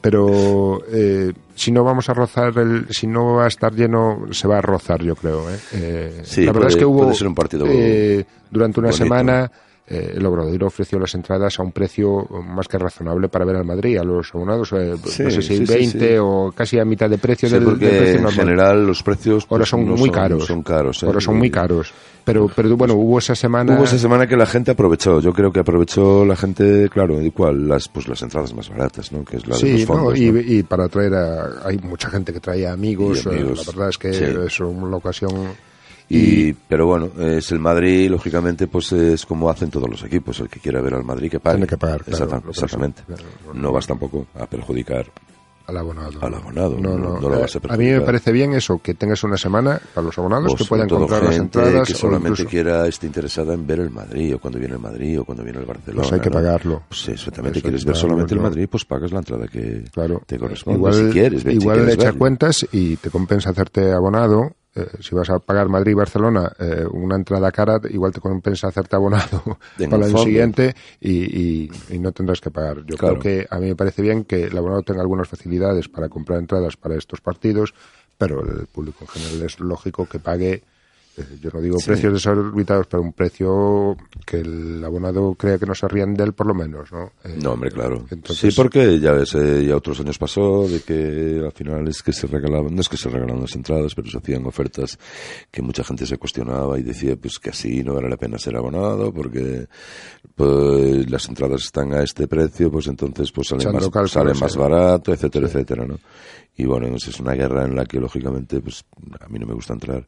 pero 0.00 0.80
eh, 0.92 1.32
si 1.54 1.72
no 1.72 1.82
vamos 1.84 2.08
a 2.08 2.14
rozar, 2.14 2.56
el, 2.58 2.86
si 2.90 3.06
no 3.06 3.34
va 3.34 3.44
a 3.44 3.48
estar 3.48 3.72
lleno, 3.74 4.26
se 4.30 4.46
va 4.46 4.58
a 4.58 4.62
rozar, 4.62 5.02
yo 5.02 5.16
creo. 5.16 5.50
¿eh? 5.50 5.56
Eh, 5.72 6.20
Sí, 6.24 6.42
la 6.44 6.52
verdad 6.52 6.60
puede- 6.68 6.68
es 6.70 6.76
que 6.76 6.84
hubo 6.84 7.06
un 7.26 7.34
partido 7.34 7.66
eh, 7.68 8.24
durante 8.50 8.80
una 8.80 8.88
bonito. 8.90 9.04
semana. 9.04 9.50
Eh, 9.86 10.14
el 10.16 10.24
Obradoiro 10.24 10.66
ofreció 10.66 10.98
las 10.98 11.14
entradas 11.14 11.58
a 11.58 11.62
un 11.62 11.70
precio 11.70 12.26
más 12.42 12.68
que 12.68 12.78
razonable 12.78 13.28
para 13.28 13.44
ver 13.44 13.56
al 13.56 13.66
Madrid, 13.66 13.98
a 13.98 14.04
los 14.04 14.34
abonados, 14.34 14.72
eh, 14.72 14.94
Sí, 15.04 15.24
no 15.24 15.30
sé 15.30 15.42
si 15.42 15.58
sí, 15.58 15.66
sí, 15.66 15.72
20 15.74 15.98
sí. 16.08 16.14
o 16.18 16.52
casi 16.56 16.78
a 16.78 16.84
mitad 16.86 17.10
de 17.10 17.18
precio 17.18 17.50
del, 17.50 17.64
porque 17.64 17.84
del 17.86 17.96
precio 17.98 18.16
en 18.16 18.22
normal. 18.22 18.44
general 18.46 18.86
los 18.86 19.02
precios 19.02 19.44
Ahora 19.50 19.60
pues, 19.62 19.68
son 19.68 19.86
no 19.86 19.96
muy 19.96 20.10
caros. 20.10 20.46
Son 20.46 20.62
caros. 20.62 21.02
¿eh? 21.02 21.06
Ahora 21.06 21.20
son 21.20 21.36
muy 21.36 21.50
caros. 21.50 21.92
Pero, 22.24 22.50
pero 22.56 22.74
bueno, 22.78 22.94
hubo 22.94 23.18
esa 23.18 23.34
semana. 23.34 23.76
Hubo 23.76 23.84
esa 23.84 23.98
semana 23.98 24.26
que 24.26 24.36
la 24.36 24.46
gente 24.46 24.70
aprovechó. 24.70 25.20
Yo 25.20 25.34
creo 25.34 25.52
que 25.52 25.60
aprovechó 25.60 26.24
la 26.24 26.36
gente, 26.36 26.88
claro, 26.88 27.20
igual 27.20 27.68
las 27.68 27.86
pues 27.88 28.08
las 28.08 28.22
entradas 28.22 28.54
más 28.54 28.70
baratas, 28.70 29.12
¿no? 29.12 29.22
Que 29.22 29.36
es 29.36 29.46
la 29.46 29.58
de 29.58 29.72
los 29.72 29.80
¿no? 29.82 29.86
fondos. 29.86 30.18
y, 30.18 30.32
¿no? 30.32 30.40
y 30.40 30.62
para 30.62 30.88
traer 30.88 31.14
a... 31.14 31.68
Hay 31.68 31.76
mucha 31.76 32.08
gente 32.08 32.32
que 32.32 32.40
trae 32.40 32.66
amigos. 32.66 33.26
Y 33.26 33.28
eh, 33.28 33.32
amigos, 33.32 33.66
la 33.66 33.72
verdad 33.72 33.88
es 33.90 33.98
que 33.98 34.46
es 34.46 34.60
una 34.60 34.96
ocasión... 34.96 35.32
Y, 36.08 36.52
pero 36.52 36.86
bueno, 36.86 37.10
es 37.18 37.50
el 37.52 37.58
Madrid, 37.58 38.10
lógicamente, 38.10 38.66
pues 38.66 38.92
es 38.92 39.24
como 39.24 39.48
hacen 39.48 39.70
todos 39.70 39.88
los 39.88 40.02
equipos. 40.04 40.38
El 40.40 40.48
que 40.48 40.60
quiera 40.60 40.80
ver 40.82 40.94
al 40.94 41.04
Madrid 41.04 41.30
que 41.30 41.40
pague. 41.40 41.56
Tiene 41.56 41.66
que 41.66 41.78
pagar, 41.78 42.04
claro, 42.04 42.42
exactamente. 42.48 43.02
no 43.54 43.72
vas 43.72 43.86
tampoco 43.86 44.26
a 44.38 44.46
perjudicar. 44.46 45.06
Al 45.66 45.78
abonado. 45.78 46.18
Al 46.20 46.34
abonado, 46.34 46.76
No, 46.78 46.90
no- 46.90 46.98
no. 47.14 47.20
no 47.20 47.28
lo 47.30 47.36
Eh, 47.36 47.40
vas 47.40 47.56
a 47.56 47.60
a 47.72 47.76
mí 47.78 47.86
me 47.86 48.02
parece 48.02 48.32
bien 48.32 48.52
eso, 48.52 48.78
que 48.82 48.92
tengas 48.92 49.24
una 49.24 49.38
semana 49.38 49.80
para 49.94 50.04
los 50.06 50.18
abonados 50.18 50.52
O 50.52 50.56
que 50.56 50.64
puedan 50.66 50.86
comprar 50.90 51.24
las 51.24 51.36
entradas. 51.38 51.88
que 51.88 51.94
solamente 51.94 52.28
incluso- 52.42 52.50
quiera, 52.50 52.86
esté 52.86 53.06
interesada 53.06 53.54
en 53.54 53.66
ver 53.66 53.80
el 53.80 53.88
Madrid, 53.88 54.34
o 54.34 54.38
cuando 54.38 54.58
viene 54.58 54.74
el 54.74 54.80
Madrid, 54.80 55.18
o 55.20 55.24
cuando 55.24 55.42
viene 55.42 55.60
el 55.60 55.64
Barcelona. 55.64 56.02
Pues 56.02 56.12
hay 56.12 56.20
que 56.20 56.30
pagarlo. 56.30 56.82
Pues 56.86 57.08
exactamente, 57.08 57.60
Eso 57.60 57.64
quieres 57.64 57.84
ver 57.86 57.96
solamente 57.96 58.34
el. 58.34 58.40
Madrid, 58.42 58.68
pues 58.70 58.84
pagas 58.84 59.10
la 59.10 59.20
entrada 59.20 59.48
que 59.48 59.84
Claro. 59.90 60.20
te 60.26 60.38
corresponde. 60.38 60.76
Igual, 60.76 60.92
si 60.92 61.04
quieres, 61.10 61.40
si 61.42 61.48
igual 61.52 61.76
quieres 61.78 61.86
le 61.86 61.92
echa 61.94 62.04
verlo. 62.08 62.18
cuentas 62.18 62.66
y 62.70 62.96
te 62.96 63.08
compensa 63.08 63.48
hacerte 63.48 63.90
abonado. 63.90 64.50
Eh, 64.76 64.88
si 65.00 65.14
vas 65.14 65.30
a 65.30 65.38
pagar 65.38 65.68
Madrid 65.68 65.92
y 65.92 65.94
Barcelona 65.94 66.52
eh, 66.58 66.84
una 66.90 67.14
entrada 67.14 67.52
cara, 67.52 67.80
igual 67.90 68.12
te 68.12 68.20
compensa 68.20 68.66
hacerte 68.68 68.96
abonado 68.96 69.58
para 69.88 70.04
el 70.06 70.10
fondo. 70.10 70.24
siguiente 70.24 70.74
y, 71.00 71.12
y- 71.64 71.70
y 71.90 71.98
no 72.00 72.10
tendrás 72.12 72.40
que 72.40 72.50
pagar. 72.50 72.84
Yo 72.84 72.96
Claro. 72.96 73.18
creo 73.20 73.22
que 73.22 73.46
a 73.48 73.58
mí 73.60 73.68
me 73.68 73.76
parece 73.76 74.02
bien 74.02 74.24
que 74.24 74.44
el 74.44 74.58
abonado 74.58 74.82
tenga 74.82 75.00
algunas 75.00 75.28
facilidades 75.28 75.88
para 75.88 76.08
comprar 76.08 76.40
entradas 76.40 76.76
para 76.76 76.96
estos 76.96 77.20
partidos, 77.20 77.72
pero 78.18 78.40
el 78.42 78.66
público 78.66 78.98
en 79.04 79.08
general 79.08 79.42
es 79.46 79.60
lógico 79.60 80.06
que 80.08 80.18
pague. 80.18 80.62
Eh, 81.16 81.38
yo 81.40 81.50
no 81.52 81.60
digo 81.60 81.78
Sí. 81.78 81.86
precios 81.86 82.12
desorbitados, 82.12 82.86
pero 82.88 83.02
un 83.02 83.12
precio 83.12 83.96
que 84.26 84.38
el 84.40 84.82
abonado 84.84 85.34
crea 85.34 85.58
que 85.58 85.66
no 85.66 85.74
se 85.74 85.86
rían 85.88 86.14
de 86.14 86.24
él, 86.24 86.32
por 86.32 86.46
lo 86.46 86.54
menos, 86.54 86.90
¿no? 86.92 87.12
Eh, 87.24 87.36
No, 87.42 87.52
hombre, 87.52 87.70
claro. 87.70 88.04
Entonces, 88.10 88.52
sí, 88.52 88.56
porque 88.60 88.98
ya 88.98 89.12
ves, 89.12 89.34
eh, 89.34 89.64
ya 89.66 89.76
otros 89.76 90.00
años 90.00 90.18
pasó 90.18 90.66
de 90.68 90.80
que 90.80 91.40
al 91.44 91.52
final 91.52 91.86
es 91.88 92.02
que 92.02 92.12
se 92.12 92.26
regalaban, 92.26 92.74
no 92.74 92.80
es 92.80 92.88
que 92.88 92.96
se 92.96 93.08
regalaban 93.08 93.40
las 93.42 93.54
entradas, 93.54 93.94
pero 93.94 94.08
se 94.10 94.18
hacían 94.18 94.44
ofertas 94.46 94.98
que 95.50 95.62
mucha 95.62 95.84
gente 95.84 96.06
se 96.06 96.16
cuestionaba 96.18 96.78
y 96.78 96.82
decía 96.82 97.16
pues 97.16 97.38
que 97.38 97.50
así 97.50 97.82
no 97.84 97.94
vale 97.94 98.08
la 98.08 98.16
pena 98.16 98.38
ser 98.38 98.56
abonado 98.56 99.12
porque 99.12 99.66
pues 100.34 101.08
las 101.10 101.28
entradas 101.28 101.62
están 101.62 101.92
a 101.94 102.02
este 102.02 102.26
precio, 102.26 102.70
pues 102.70 102.86
entonces 102.88 103.30
pues 103.30 103.52
Echando 103.52 103.72
más, 103.74 103.82
cálculos, 103.84 104.10
salen 104.12 104.38
más 104.40 104.56
barato, 104.56 105.12
etcétera, 105.12 105.46
etcétera, 105.46 105.86
¿no? 105.86 105.98
Y 106.56 106.64
bueno, 106.66 106.86
es 106.96 107.20
una 107.20 107.32
guerra 107.34 107.64
en 107.64 107.74
la 107.76 107.84
que 107.84 107.98
lógicamente 108.00 108.60
pues 108.60 108.84
a 109.20 109.28
mí 109.28 109.38
no 109.38 109.46
me 109.46 109.54
gusta 109.54 109.74
entrar. 109.74 110.06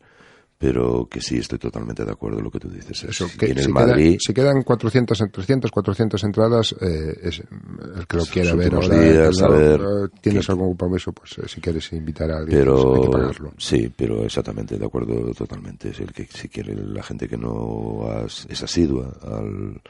Pero 0.59 1.07
que 1.11 1.21
sí, 1.21 1.37
estoy 1.37 1.59
totalmente 1.59 2.03
de 2.05 2.11
acuerdo 2.11 2.39
en 2.39 2.45
lo 2.45 2.51
que 2.51 2.59
tú 2.59 2.71
dices. 2.71 3.05
Eso, 3.05 3.27
que 3.39 3.45
viene 3.47 3.61
si, 3.61 3.67
el 3.69 3.75
Madrid, 3.75 4.05
quedan, 4.07 4.19
si 4.21 4.33
quedan 4.33 4.63
400, 4.63 5.21
en 5.21 5.31
300, 5.31 5.71
400 5.71 6.25
entradas, 6.25 6.75
eh, 6.81 7.15
es, 7.25 7.41
el 7.41 8.07
que 8.07 8.17
lo 8.17 8.25
quiera 8.25 8.55
ver 8.55 8.75
ahora, 8.75 9.01
días, 9.01 9.39
no, 9.43 9.51
ver, 9.51 9.81
eh, 9.81 10.09
tienes 10.23 10.47
que- 10.47 10.53
algún 10.53 10.69
compromiso, 10.69 11.13
pues 11.13 11.37
eh, 11.39 11.43
si 11.47 11.61
quieres 11.61 11.93
invitar 11.93 12.31
a 12.31 12.39
alguien, 12.39 12.65
pues, 12.65 12.79
hay 12.79 12.93
que 12.95 13.01
pero 13.01 13.11
pagarlo. 13.11 13.53
sí 13.59 13.93
pero 13.95 14.25
exactamente 14.25 14.79
de 14.79 14.87
acuerdo 14.87 15.31
totalmente 15.35 15.91
es 15.91 16.01
el 16.01 16.13
que 16.13 16.27
si 16.27 16.49
quiere 16.49 16.75
la 16.75 17.03
gente 17.03 17.29
que 17.29 17.37
no 17.37 18.09
es 18.49 18.63
asidua 18.63 19.13
al, 19.23 19.81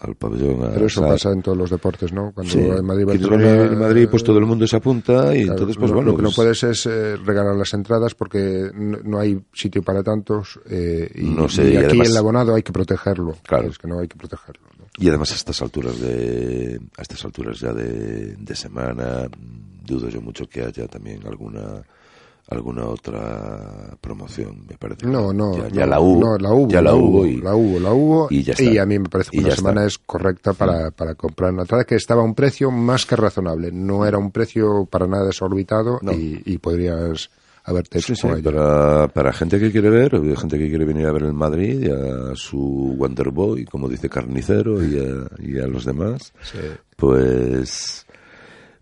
al 0.00 0.14
pabellón 0.14 0.62
a- 0.64 0.74
Pero 0.74 0.86
eso 0.86 1.04
a- 1.04 1.08
pasa 1.08 1.30
en 1.32 1.40
todos 1.42 1.56
los 1.56 1.70
deportes, 1.70 2.12
¿no? 2.12 2.32
Cuando 2.32 2.52
sí, 2.52 2.58
en 2.58 2.84
Madrid, 2.84 3.06
Barcelona, 3.06 3.62
en 3.64 3.78
Madrid 3.78 4.08
pues 4.10 4.22
todo 4.22 4.38
el 4.38 4.44
mundo 4.46 4.66
se 4.66 4.76
apunta 4.76 5.34
y 5.34 5.44
claro, 5.44 5.52
entonces 5.54 5.76
pues 5.78 5.90
bueno 5.92 6.10
lo 6.10 6.16
que 6.16 6.22
no 6.22 6.28
pues, 6.28 6.36
puedes 6.36 6.62
es 6.64 6.86
eh, 6.86 7.16
regalar 7.16 7.56
las 7.56 7.72
entradas 7.72 8.14
porque 8.14 8.70
no, 8.74 8.98
no 9.04 9.18
hay 9.18 9.40
sitio 9.54 9.82
para 9.82 10.02
tantos 10.02 10.60
eh, 10.68 11.10
y, 11.14 11.22
No 11.30 11.48
sé, 11.48 11.70
y 11.70 11.72
y 11.74 11.76
aquí 11.76 11.86
además- 11.86 12.10
el 12.10 12.16
abonado 12.18 12.54
hay 12.54 12.62
que 12.62 12.72
protegerlo. 12.72 13.36
Claro. 13.42 13.68
Es 13.68 13.78
que 13.78 13.88
no 13.88 13.98
hay 14.00 14.08
que 14.08 14.16
protegerlo. 14.16 14.62
¿no? 14.78 14.84
y 14.98 15.08
además 15.08 15.32
a 15.32 15.34
estas 15.34 15.60
alturas 15.62 16.00
de 16.00 16.80
a 16.96 17.02
estas 17.02 17.24
alturas 17.24 17.58
ya 17.60 17.72
de, 17.72 18.34
de 18.36 18.54
semana 18.54 19.28
dudo 19.84 20.08
yo 20.08 20.20
mucho 20.20 20.48
que 20.48 20.62
haya 20.62 20.86
también 20.88 21.26
alguna 21.26 21.82
alguna 22.48 22.86
otra 22.86 23.96
promoción 24.00 24.64
me 24.68 24.76
parece 24.78 25.06
No, 25.06 25.32
no, 25.32 25.68
ya, 25.68 25.84
no, 25.84 25.86
la 25.86 26.00
hubo 26.00 26.20
no, 26.20 26.38
la 26.38 26.52
hubo, 26.52 26.68
ya 26.68 26.80
la, 26.82 26.94
hubo 26.94 27.26
y 27.26 27.38
la 27.40 27.54
hubo, 27.56 27.80
la 27.80 27.92
hubo, 27.92 28.26
y 28.30 28.42
ya 28.44 28.52
está. 28.52 28.82
a 28.82 28.86
mí 28.86 28.98
me 28.98 29.08
parece 29.08 29.30
que 29.30 29.38
Y 29.38 29.40
una 29.44 29.54
semana 29.56 29.80
está. 29.84 29.88
es 29.88 29.98
correcta 30.06 30.52
para, 30.52 30.90
para 30.92 31.14
comprar 31.16 31.52
una 31.52 31.62
entrada 31.62 31.84
que 31.84 31.96
estaba 31.96 32.22
a 32.22 32.24
un 32.24 32.34
precio 32.34 32.70
más 32.70 33.04
que 33.04 33.16
razonable, 33.16 33.70
no 33.72 34.06
era 34.06 34.18
un 34.18 34.30
precio 34.30 34.86
para 34.90 35.06
nada 35.06 35.26
desorbitado 35.26 35.98
No. 36.02 36.12
y, 36.12 36.40
y 36.44 36.58
podrías 36.58 37.30
haberte 37.64 37.98
hecho 37.98 38.14
Sí, 38.14 38.28
sí, 38.36 38.42
para, 38.42 39.08
para 39.08 39.32
gente 39.32 39.58
que 39.58 39.72
quiere 39.72 39.90
ver, 39.90 40.14
o 40.14 40.36
gente 40.36 40.56
que 40.56 40.68
quiere 40.68 40.84
venir 40.84 41.06
a 41.06 41.12
ver 41.12 41.24
el 41.24 41.32
Madrid, 41.32 41.80
y 41.82 41.90
a 41.90 42.36
su 42.36 42.94
Wonder 42.96 43.30
Boy, 43.30 43.64
como 43.64 43.88
dice 43.88 44.08
Carnicero, 44.08 44.84
y 44.84 44.96
a, 45.00 45.26
y 45.42 45.58
a 45.58 45.66
los 45.66 45.84
demás, 45.84 46.32
Sí. 46.44 46.58
pues, 46.94 48.06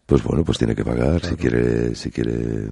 pues 0.05 0.23
bueno, 0.23 0.45
pues 0.45 0.59
tiene 0.59 0.75
que 0.77 0.85
pagar 0.85 1.25
si 1.25 1.35
quiere, 1.37 1.95
si 1.95 2.11
quiere 2.11 2.69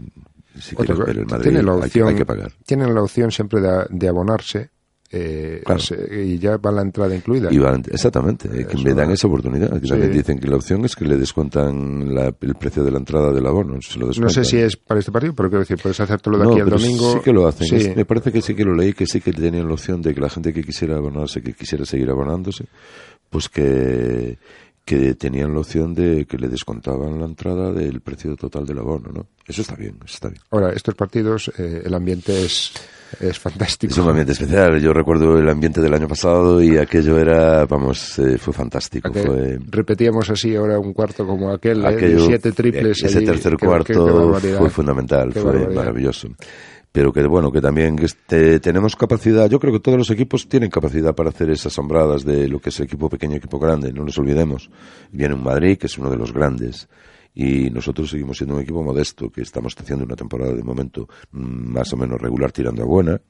si 0.58 0.74
Otra 0.76 0.94
quieres 0.94 1.16
ver 1.16 1.26
Madrid, 1.26 1.42
tienen 1.44 1.66
la 1.66 1.74
opción, 1.74 2.08
hay 2.08 2.14
que 2.14 2.26
pagar. 2.26 2.52
Tienen 2.66 2.94
la 2.94 3.02
opción 3.02 3.30
siempre 3.30 3.60
de, 3.60 3.86
de 3.90 4.08
abonarse 4.08 4.70
eh, 5.14 5.60
Claro. 5.66 5.78
se- 5.78 6.24
y 6.24 6.38
ya 6.38 6.56
va 6.56 6.72
la 6.72 6.80
entrada 6.80 7.14
incluida. 7.14 7.52
Y 7.52 7.58
van- 7.58 7.84
exactamente, 7.90 8.48
eh, 8.48 8.66
que 8.66 8.78
me 8.78 8.94
dan 8.94 9.10
esa 9.10 9.26
oportunidad. 9.26 9.68
Que 9.78 9.80
sí. 9.80 9.88
también 9.88 10.10
dicen 10.10 10.38
que 10.38 10.48
la 10.48 10.56
opción 10.56 10.86
es 10.86 10.96
que 10.96 11.04
le 11.04 11.18
descuentan 11.18 12.14
la- 12.14 12.34
el 12.40 12.54
precio 12.54 12.82
de 12.82 12.90
la 12.92 12.96
entrada 12.96 13.30
del 13.30 13.44
abono. 13.46 13.78
Se 13.82 13.98
lo 13.98 14.06
no 14.06 14.30
sé 14.30 14.42
si 14.42 14.56
es 14.56 14.76
para 14.78 15.00
este 15.00 15.12
partido, 15.12 15.34
pero 15.34 15.50
quiero 15.50 15.60
decir, 15.60 15.76
puedes 15.82 16.00
hacértelo 16.00 16.38
de 16.38 16.44
No, 16.44 16.50
aquí 16.52 16.60
al 16.60 16.70
domingo. 16.70 17.12
Sí 17.12 17.18
que 17.22 17.32
lo 17.34 17.46
hacen. 17.46 17.66
Sí. 17.68 17.76
Es- 17.76 17.94
me 17.96 18.06
parece 18.06 18.32
que 18.32 18.40
sí 18.40 18.54
que 18.54 18.64
lo 18.64 18.74
leí, 18.74 18.94
que 18.94 19.06
sí 19.06 19.20
que 19.20 19.34
tenían 19.34 19.66
la 19.68 19.74
opción 19.74 20.00
de 20.00 20.14
que 20.14 20.20
la 20.22 20.30
gente 20.30 20.50
que 20.54 20.62
quisiera 20.64 20.96
abonarse, 20.96 21.42
que 21.42 21.52
quisiera 21.52 21.84
seguir 21.84 22.08
abonándose, 22.08 22.64
pues 23.28 23.50
que, 23.50 24.38
que 24.84 25.14
tenían 25.14 25.52
la 25.54 25.60
opción 25.60 25.94
de 25.94 26.24
que 26.26 26.36
le 26.38 26.48
descontaban 26.48 27.18
la 27.20 27.26
entrada 27.26 27.72
del 27.72 28.00
precio 28.00 28.34
total 28.36 28.66
del 28.66 28.78
abono, 28.78 29.10
¿no? 29.12 29.26
Eso 29.46 29.62
está 29.62 29.76
bien, 29.76 29.96
eso 30.04 30.14
está 30.14 30.28
bien. 30.28 30.40
Ahora, 30.50 30.72
estos 30.72 30.94
partidos, 30.96 31.52
eh, 31.56 31.82
el 31.84 31.94
ambiente 31.94 32.44
es, 32.44 32.72
es 33.20 33.38
fantástico. 33.38 33.92
Es 33.92 33.98
un 33.98 34.08
ambiente 34.08 34.32
especial. 34.32 34.80
Yo 34.80 34.92
recuerdo 34.92 35.38
el 35.38 35.48
ambiente 35.48 35.80
del 35.80 35.94
año 35.94 36.08
pasado 36.08 36.60
y 36.60 36.78
aquello 36.78 37.16
era, 37.18 37.64
vamos, 37.66 38.18
eh, 38.18 38.38
fue 38.38 38.52
fantástico. 38.52 39.08
Aquel- 39.08 39.26
Fue, 39.26 39.58
Repetíamos 39.70 40.28
así 40.30 40.54
ahora 40.56 40.78
un 40.80 40.92
cuarto 40.92 41.24
como 41.26 41.50
aquel, 41.52 41.78
eh, 41.78 41.88
de 41.88 41.94
aquello, 41.94 42.26
siete 42.26 42.50
triples. 42.52 43.02
ese 43.04 43.18
allí. 43.18 43.26
tercer 43.26 43.56
cuarto 43.56 44.32
fue 44.58 44.70
fundamental, 44.70 45.32
fue 45.32 45.42
barbaridad. 45.44 45.74
maravilloso. 45.74 46.28
Pero 46.92 47.10
que 47.10 47.26
bueno, 47.26 47.50
que 47.50 47.62
también 47.62 47.98
este, 48.00 48.60
tenemos 48.60 48.96
capacidad, 48.96 49.48
yo 49.48 49.58
creo 49.58 49.72
que 49.72 49.80
todos 49.80 49.96
los 49.96 50.10
equipos 50.10 50.46
tienen 50.46 50.68
capacidad 50.68 51.14
para 51.14 51.30
hacer 51.30 51.48
esas 51.50 51.72
sombradas 51.72 52.22
de 52.22 52.48
lo 52.48 52.60
que 52.60 52.68
es 52.68 52.80
equipo 52.80 53.08
pequeño, 53.08 53.36
equipo 53.36 53.58
grande, 53.58 53.92
no 53.92 54.04
nos 54.04 54.18
olvidemos. 54.18 54.70
Viene 55.10 55.34
un 55.34 55.42
Madrid, 55.42 55.78
que 55.78 55.86
es 55.86 55.96
uno 55.96 56.10
de 56.10 56.18
los 56.18 56.34
grandes, 56.34 56.88
y 57.34 57.70
nosotros 57.70 58.10
seguimos 58.10 58.36
siendo 58.36 58.56
un 58.56 58.62
equipo 58.62 58.82
modesto, 58.82 59.30
que 59.30 59.40
estamos 59.40 59.74
haciendo 59.78 60.04
una 60.04 60.16
temporada 60.16 60.52
de 60.52 60.62
momento 60.62 61.08
mm, 61.30 61.72
más 61.72 61.90
o 61.94 61.96
menos 61.96 62.20
regular 62.20 62.52
tirando 62.52 62.82
a 62.82 62.86
buena, 62.86 63.20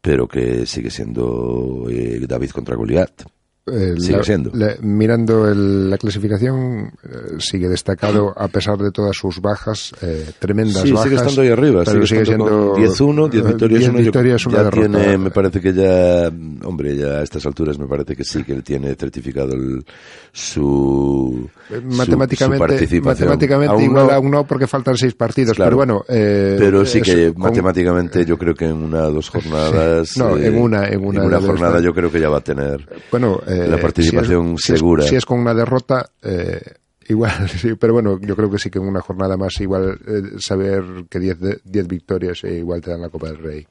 pero 0.00 0.26
que 0.26 0.66
sigue 0.66 0.90
siendo 0.90 1.86
eh, 1.88 2.26
David 2.26 2.50
contra 2.50 2.74
Goliat. 2.74 3.22
Eh, 3.64 3.94
Sigue 3.96 4.16
la- 4.16 4.24
siendo. 4.24 4.50
la- 4.54 4.74
mirando 4.80 5.48
el- 5.48 5.88
la 5.88 5.96
clasificación, 5.96 6.90
eh, 7.04 7.36
sigue 7.38 7.68
destacado 7.68 8.34
a 8.36 8.48
pesar 8.48 8.76
de 8.78 8.90
todas 8.90 9.16
sus 9.16 9.40
bajas, 9.40 9.92
eh, 10.02 10.30
tremendas 10.40 10.82
Sí, 10.82 10.90
bajas. 10.90 11.04
sigue 11.04 11.14
estando 11.16 11.42
ahí 11.42 11.48
arriba, 11.48 11.82
pero 11.84 12.04
sigue, 12.04 12.06
sigue 12.08 12.26
siendo 12.26 12.44
con 12.72 12.80
10-1, 12.82 13.28
10 13.28 13.44
eh, 13.44 13.48
victorias, 13.48 13.78
10 13.78 13.90
uno, 13.90 13.98
yo- 14.00 14.04
victorias, 14.04 14.46
una 14.46 14.56
ya 14.56 14.64
derrota. 14.64 14.88
tiene, 14.98 15.18
me 15.18 15.30
parece 15.30 15.60
que 15.60 15.72
ya, 15.72 16.32
hombre, 16.66 16.96
ya 16.96 17.06
a 17.20 17.22
estas 17.22 17.46
alturas 17.46 17.78
me 17.78 17.86
parece 17.86 18.16
que 18.16 18.24
sí, 18.24 18.42
que 18.42 18.52
él 18.52 18.64
tiene 18.64 18.96
certificado 18.96 19.52
el, 19.52 19.84
su, 20.32 21.48
Eh, 21.70 21.80
su- 21.88 21.96
matemáticamente, 21.96 22.64
su 22.64 22.68
participación. 22.68 23.28
matemáticamente 23.28 23.72
Aún 23.74 23.82
igual 23.84 24.06
no, 24.08 24.12
aún 24.12 24.30
no 24.30 24.44
porque 24.46 24.66
faltan 24.66 24.96
seis 24.96 25.14
partidos, 25.14 25.54
Claro. 25.56 25.68
pero 25.70 25.76
bueno. 25.76 26.04
eh, 26.08 26.56
pero 26.58 26.84
sí 26.84 26.98
es 26.98 27.04
que 27.04 27.32
con- 27.32 27.42
matemáticamente 27.42 28.24
yo 28.24 28.36
creo 28.36 28.54
que 28.54 28.66
en 28.66 28.76
una 28.82 29.04
o 29.06 29.12
dos 29.12 29.30
jornadas, 29.30 30.16
No, 30.16 30.36
eh, 30.36 30.48
en 30.48 30.58
una- 30.60 30.88
en 30.88 31.04
una 31.04 31.22
debe 31.22 31.46
jornada 31.46 31.68
estar. 31.68 31.82
yo 31.82 31.94
creo 31.94 32.10
que 32.10 32.20
ya 32.20 32.28
va 32.28 32.38
a 32.38 32.40
tener 32.40 32.88
Bueno, 33.10 33.40
eh, 33.52 33.68
la 33.68 33.78
participación 33.80 34.48
si 34.48 34.54
es- 34.54 34.62
si 34.64 34.72
es- 34.74 34.78
segura. 34.78 35.02
Si 35.04 35.16
es, 35.16 35.24
con 35.26 35.38
una 35.40 35.54
derrota, 35.54 36.10
eh, 36.22 36.60
igual, 37.08 37.48
sí, 37.48 37.74
pero 37.74 37.92
bueno, 37.92 38.18
yo 38.20 38.34
creo 38.36 38.50
que 38.50 38.58
sí 38.58 38.70
que 38.70 38.78
en 38.78 38.86
una 38.86 39.00
jornada 39.00 39.36
más 39.36 39.60
igual 39.60 39.98
eh, 40.06 40.22
saber 40.38 40.82
que 41.10 41.18
10 41.18 41.40
de- 41.40 41.60
10 41.64 41.88
victorias 41.88 42.42
eh, 42.44 42.58
igual 42.58 42.80
te 42.80 42.90
dan 42.90 43.00
la 43.02 43.08
Copa 43.08 43.28
del 43.28 43.38
Rey. 43.38 43.66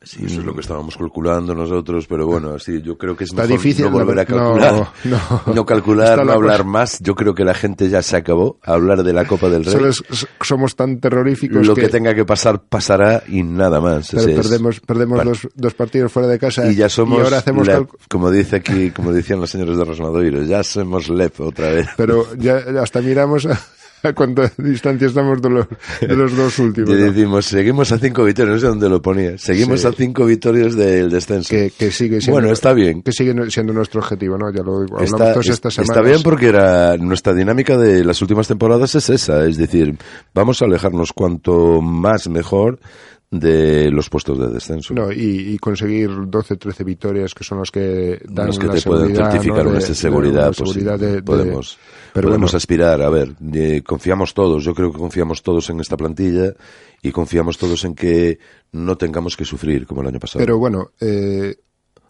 Sí, 0.00 0.24
eso 0.26 0.38
es 0.40 0.46
lo 0.46 0.54
que 0.54 0.60
estábamos 0.60 0.96
calculando 0.96 1.54
nosotros, 1.54 2.06
pero 2.06 2.24
bueno, 2.26 2.56
sí, 2.60 2.80
yo 2.82 2.96
creo 2.96 3.16
que 3.16 3.24
es 3.24 3.30
Está 3.30 3.42
mejor 3.42 3.56
difícil, 3.58 3.86
no 3.86 3.90
volver 3.90 4.20
a 4.20 4.22
la- 4.22 4.28
no, 4.30 4.54
calcular. 4.54 4.88
no. 5.04 5.54
No 5.54 5.66
calcular, 5.66 6.18
no 6.18 6.24
la 6.24 6.32
hablar 6.34 6.58
cosa- 6.58 6.68
más. 6.70 6.98
Yo 7.00 7.14
creo 7.16 7.34
que 7.34 7.44
la 7.44 7.52
gente 7.54 7.88
ya 7.88 8.00
se 8.02 8.16
acabó 8.16 8.58
a 8.62 8.74
hablar 8.74 9.02
de 9.02 9.12
la 9.12 9.24
Copa 9.26 9.48
del 9.48 9.64
Rey. 9.64 9.72
Solo 9.74 9.88
es- 9.88 10.04
somos 10.40 10.76
tan 10.76 11.00
terroríficos 11.00 11.66
Lo 11.66 11.74
que, 11.74 11.82
que, 11.82 11.88
tenga 11.88 12.14
que 12.14 12.24
pasar, 12.24 12.60
pasará 12.62 13.24
y 13.26 13.42
nada 13.42 13.80
más. 13.80 14.08
pero 14.12 14.22
es- 14.28 14.36
perdemos, 14.36 14.80
perdemos 14.80 15.24
dos, 15.24 15.48
dos 15.56 15.74
partidos 15.74 16.12
fuera 16.12 16.28
de 16.28 16.38
casa 16.38 16.70
y 16.70 16.76
ya 16.76 16.88
somos, 16.88 17.18
y 17.18 17.22
ahora 17.22 17.38
hacemos 17.38 17.66
la- 17.66 17.84
como 18.08 18.30
dice 18.30 18.54
aquí, 18.56 18.92
como 18.92 19.12
decían 19.12 19.40
los 19.40 19.50
señores 19.50 19.76
de 19.76 19.84
Rosmadoiro, 19.84 20.42
ya 20.44 20.62
somos 20.62 21.08
LEP 21.08 21.40
otra 21.40 21.70
vez. 21.72 21.88
pero 21.96 22.24
ya 22.36 22.62
hasta 22.80 23.00
miramos 23.00 23.46
a, 23.46 23.60
a 24.02 24.12
cuánta 24.14 24.50
distancia 24.58 25.08
estamos 25.08 25.40
de 25.42 25.50
los, 25.50 25.66
de 26.00 26.16
los 26.16 26.36
dos 26.36 26.58
últimos. 26.58 26.90
Y 26.90 26.92
¿no? 26.92 26.98
decimos, 26.98 27.46
seguimos 27.46 27.92
a 27.92 27.98
cinco 27.98 28.24
victorias, 28.24 28.54
no 28.54 28.60
sé 28.60 28.66
dónde 28.66 28.88
lo 28.88 29.02
ponía, 29.02 29.36
seguimos 29.38 29.80
Sí. 29.80 29.86
a 29.86 29.92
cinco 29.92 30.24
victorias 30.24 30.74
del 30.76 31.10
descenso. 31.10 31.48
que, 31.50 31.72
que 31.76 31.90
sigue 31.90 32.20
siendo, 32.20 32.32
bueno, 32.40 32.52
está 32.52 32.72
bien. 32.72 33.02
que 33.02 33.12
sigue 33.12 33.34
siendo 33.50 33.72
nuestro 33.72 34.00
objetivo, 34.00 34.36
¿no? 34.38 34.50
Ya 34.52 34.62
lo 34.62 34.76
hablamos 34.78 35.02
Está, 35.02 35.32
todas 35.32 35.46
es- 35.46 35.52
estas 35.54 35.78
está 35.78 35.94
semanas. 35.94 36.10
bien 36.10 36.22
porque 36.22 36.46
era 36.48 36.96
nuestra 36.96 37.34
dinámica 37.34 37.76
de 37.76 38.04
las 38.04 38.20
últimas 38.22 38.46
temporadas 38.48 38.94
es 38.94 39.10
esa, 39.10 39.44
es 39.46 39.56
decir, 39.56 39.96
vamos 40.34 40.62
a 40.62 40.66
alejarnos 40.66 41.12
cuanto 41.12 41.80
más 41.80 42.28
mejor 42.28 42.78
de 43.30 43.90
los 43.90 44.08
puestos 44.08 44.38
de 44.38 44.48
descenso. 44.48 44.94
No, 44.94 45.12
y, 45.12 45.52
y 45.52 45.58
conseguir 45.58 46.08
12, 46.28 46.56
13 46.56 46.82
victorias 46.84 47.34
que 47.34 47.44
son 47.44 47.58
los 47.58 47.70
que 47.70 48.20
dan 48.26 48.46
los 48.46 48.58
que 48.58 48.66
la 48.66 48.72
te 48.74 48.80
pueden 48.82 49.08
seguridad, 49.08 49.30
certificar 49.32 49.64
¿no? 49.64 49.70
una 49.70 49.78
de- 49.80 49.94
seguridad, 49.94 50.46
pues, 50.56 50.56
seguridad 50.70 50.98
de- 50.98 51.12
de- 51.16 51.22
podemos, 51.22 51.78
pero 52.14 52.28
podemos 52.28 52.50
bueno, 52.52 52.56
aspirar. 52.56 53.02
A 53.02 53.10
ver, 53.10 53.34
eh, 53.52 53.82
confiamos 53.86 54.32
todos, 54.32 54.64
yo 54.64 54.74
creo 54.74 54.90
que 54.92 54.98
confiamos 54.98 55.42
todos 55.42 55.68
en 55.68 55.80
esta 55.80 55.96
plantilla 55.98 56.54
y 57.02 57.12
confiamos 57.12 57.58
todos 57.58 57.84
en 57.84 57.94
que 57.94 58.38
no 58.72 58.96
tengamos 58.96 59.36
que 59.36 59.44
sufrir 59.44 59.86
como 59.86 60.00
el 60.00 60.08
año 60.08 60.18
pasado. 60.20 60.42
pero 60.42 60.56
bueno, 60.58 60.92
eh, 61.00 61.54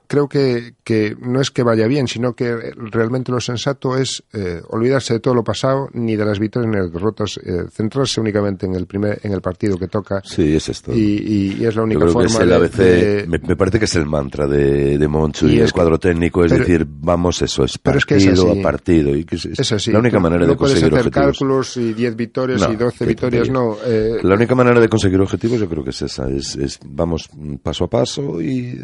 creo 0.09 0.29
que, 0.29 0.75
que 0.83 1.15
no 1.21 1.41
es 1.41 1.53
que 1.53 1.63
vaya 1.63 1.87
bien, 1.87 2.09
sino 2.09 2.35
que 2.35 2.73
realmente 2.77 3.31
lo 3.31 3.41
sensato 3.41 3.97
es 3.97 4.25
eh, 4.33 4.61
olvidarse 4.71 5.15
de 5.15 5.21
todo 5.21 5.35
lo 5.35 5.45
pasado, 5.45 5.89
ni 5.93 6.17
de 6.17 6.25
las 6.25 6.39
victorias 6.41 6.71
ni 6.71 6.77
de 6.79 6.83
las 6.85 6.93
derrotas, 6.93 7.39
eh, 7.45 7.67
centrarse 7.71 8.21
únicamente 8.21 8.67
en 8.67 8.75
el 8.75 8.87
primer, 8.87 9.21
en 9.23 9.33
el 9.33 9.41
partido 9.41 9.77
que 9.79 9.87
toca. 9.87 10.21
sí, 10.25 10.57
es 10.57 10.69
esto. 10.69 10.93
Y, 10.93 10.99
y- 10.99 11.57
y 11.61 11.67
es 11.67 11.77
la 11.77 11.83
Yo 11.83 11.85
única 11.85 12.01
creo 12.01 12.19
que 12.19 12.25
es 12.27 12.33
forma 12.33 12.43
el 12.45 12.49
de- 12.49 12.55
ABC, 12.57 12.77
de- 12.79 13.27
me, 13.29 13.39
me 13.47 13.55
parece 13.57 13.79
que 13.79 13.85
es 13.85 13.95
el 13.97 14.07
mantra 14.07 14.47
de, 14.49 14.97
de 14.99 15.09
Moncho 15.09 15.47
y, 15.47 15.53
Y 15.57 15.59
el 15.61 15.67
que- 15.67 15.73
cuadro 15.73 15.99
técnico, 15.99 16.45
es 16.45 16.53
pero- 16.53 16.65
decir, 16.65 16.87
vamos, 16.89 17.43
eso 17.43 17.65
es 17.65 17.79
pero 17.79 17.99
es 17.99 18.05
que 18.07 18.15
partido 18.17 18.51
es 18.53 18.59
a 18.59 18.63
partido. 18.63 19.15
Y 19.15 19.25
que 19.25 19.37
es, 19.37 19.45
es 19.45 19.73
así. 19.73 19.93
la 19.93 19.99
única 19.99 20.19
manera 20.19 20.47
no 20.47 20.53
de 20.53 20.57
puedes 20.57 20.75
conseguir 20.75 20.95
hacer 20.99 21.09
objetivos. 21.09 21.27
cálculos 21.39 21.77
y 21.77 21.93
10 21.93 22.17
victorias 22.17 22.61
No, 22.63 22.73
y 22.73 22.77
12 22.77 22.99
qué 22.99 23.05
victorias, 23.07 23.51
no. 23.51 23.77
eh, 23.85 24.19
La 24.23 24.35
única 24.35 24.55
manera 24.55 24.81
de 24.81 24.89
conseguir 24.89 25.21
objetivos 25.21 25.61
yo 25.61 25.69
creo 25.69 25.85
que 25.85 25.91
es 25.91 26.01
esa, 26.01 26.29
es, 26.31 26.57
es 26.57 26.79
vamos 26.87 27.29
paso 27.63 27.85
a 27.85 27.91
paso 27.91 28.41
y, 28.41 28.79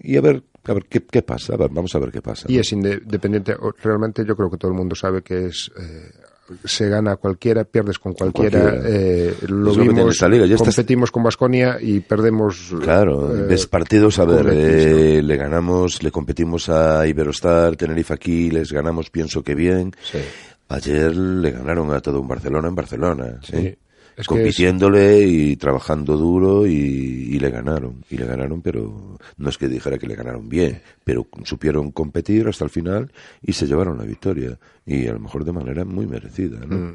y 0.00 0.16
a 0.16 0.20
ver, 0.20 0.42
a 0.72 0.74
ver 0.74 0.86
qué, 0.88 1.02
qué 1.04 1.22
pasa, 1.22 1.54
a 1.54 1.56
ver, 1.56 1.70
vamos 1.70 1.94
a 1.94 1.98
ver 1.98 2.10
qué 2.10 2.22
pasa. 2.22 2.46
Y 2.50 2.58
es 2.58 2.72
independiente, 2.72 3.54
realmente 3.82 4.24
yo 4.26 4.36
creo 4.36 4.50
que 4.50 4.56
todo 4.56 4.70
el 4.70 4.76
mundo 4.76 4.94
sabe 4.94 5.22
que 5.22 5.46
es 5.46 5.70
eh, 5.78 6.10
se 6.64 6.88
gana 6.88 7.16
cualquiera, 7.16 7.64
pierdes 7.64 7.98
con 7.98 8.12
cualquiera, 8.12 8.60
cualquiera. 8.60 8.88
eh, 8.88 9.34
lo 9.48 9.72
Es 9.72 9.76
vimos, 9.78 10.22
liga, 10.30 10.44
estás- 10.44 10.58
competimos 10.58 11.10
con 11.10 11.24
Basconia 11.24 11.78
y 11.80 11.98
perdemos 12.00 12.72
Claro, 12.82 13.36
eh, 13.36 13.42
ves 13.48 13.66
partidos, 13.66 14.18
a 14.20 14.24
ver, 14.24 14.46
eh, 14.52 15.22
le 15.22 15.36
ganamos, 15.36 16.02
le 16.04 16.10
competimos 16.12 16.68
a 16.68 17.04
Iberostar, 17.06 17.74
Tenerife 17.76 18.14
aquí, 18.14 18.50
les 18.50 18.70
ganamos, 18.72 19.10
pienso 19.10 19.42
que 19.42 19.54
bien. 19.56 19.92
Sí. 20.02 20.18
Ayer 20.68 21.16
le 21.16 21.50
ganaron 21.52 21.92
a 21.92 22.00
todo 22.00 22.20
un 22.20 22.28
Barcelona 22.28 22.68
en 22.68 22.74
Barcelona, 22.74 23.40
Sí. 23.42 23.56
¿eh? 23.56 23.78
Es 24.16 24.26
compitiéndole 24.26 25.20
y 25.20 25.56
trabajando 25.56 26.16
duro 26.16 26.66
y, 26.66 26.72
y 26.72 27.38
le 27.38 27.50
ganaron, 27.50 28.02
y 28.08 28.16
le 28.16 28.24
ganaron, 28.24 28.62
pero 28.62 29.18
no 29.36 29.48
es 29.50 29.58
que 29.58 29.68
dijera 29.68 29.98
que 29.98 30.06
le 30.06 30.14
ganaron 30.14 30.48
bien, 30.48 30.80
pero 31.04 31.26
supieron 31.44 31.90
competir 31.90 32.48
hasta 32.48 32.64
el 32.64 32.70
final 32.70 33.12
y 33.42 33.52
se 33.52 33.66
llevaron 33.66 33.98
la 33.98 34.04
victoria, 34.04 34.58
y 34.86 35.06
a 35.06 35.12
lo 35.12 35.20
mejor 35.20 35.44
de 35.44 35.52
manera 35.52 35.84
muy 35.84 36.06
merecida, 36.06 36.60
¿no? 36.66 36.76
Mm. 36.76 36.94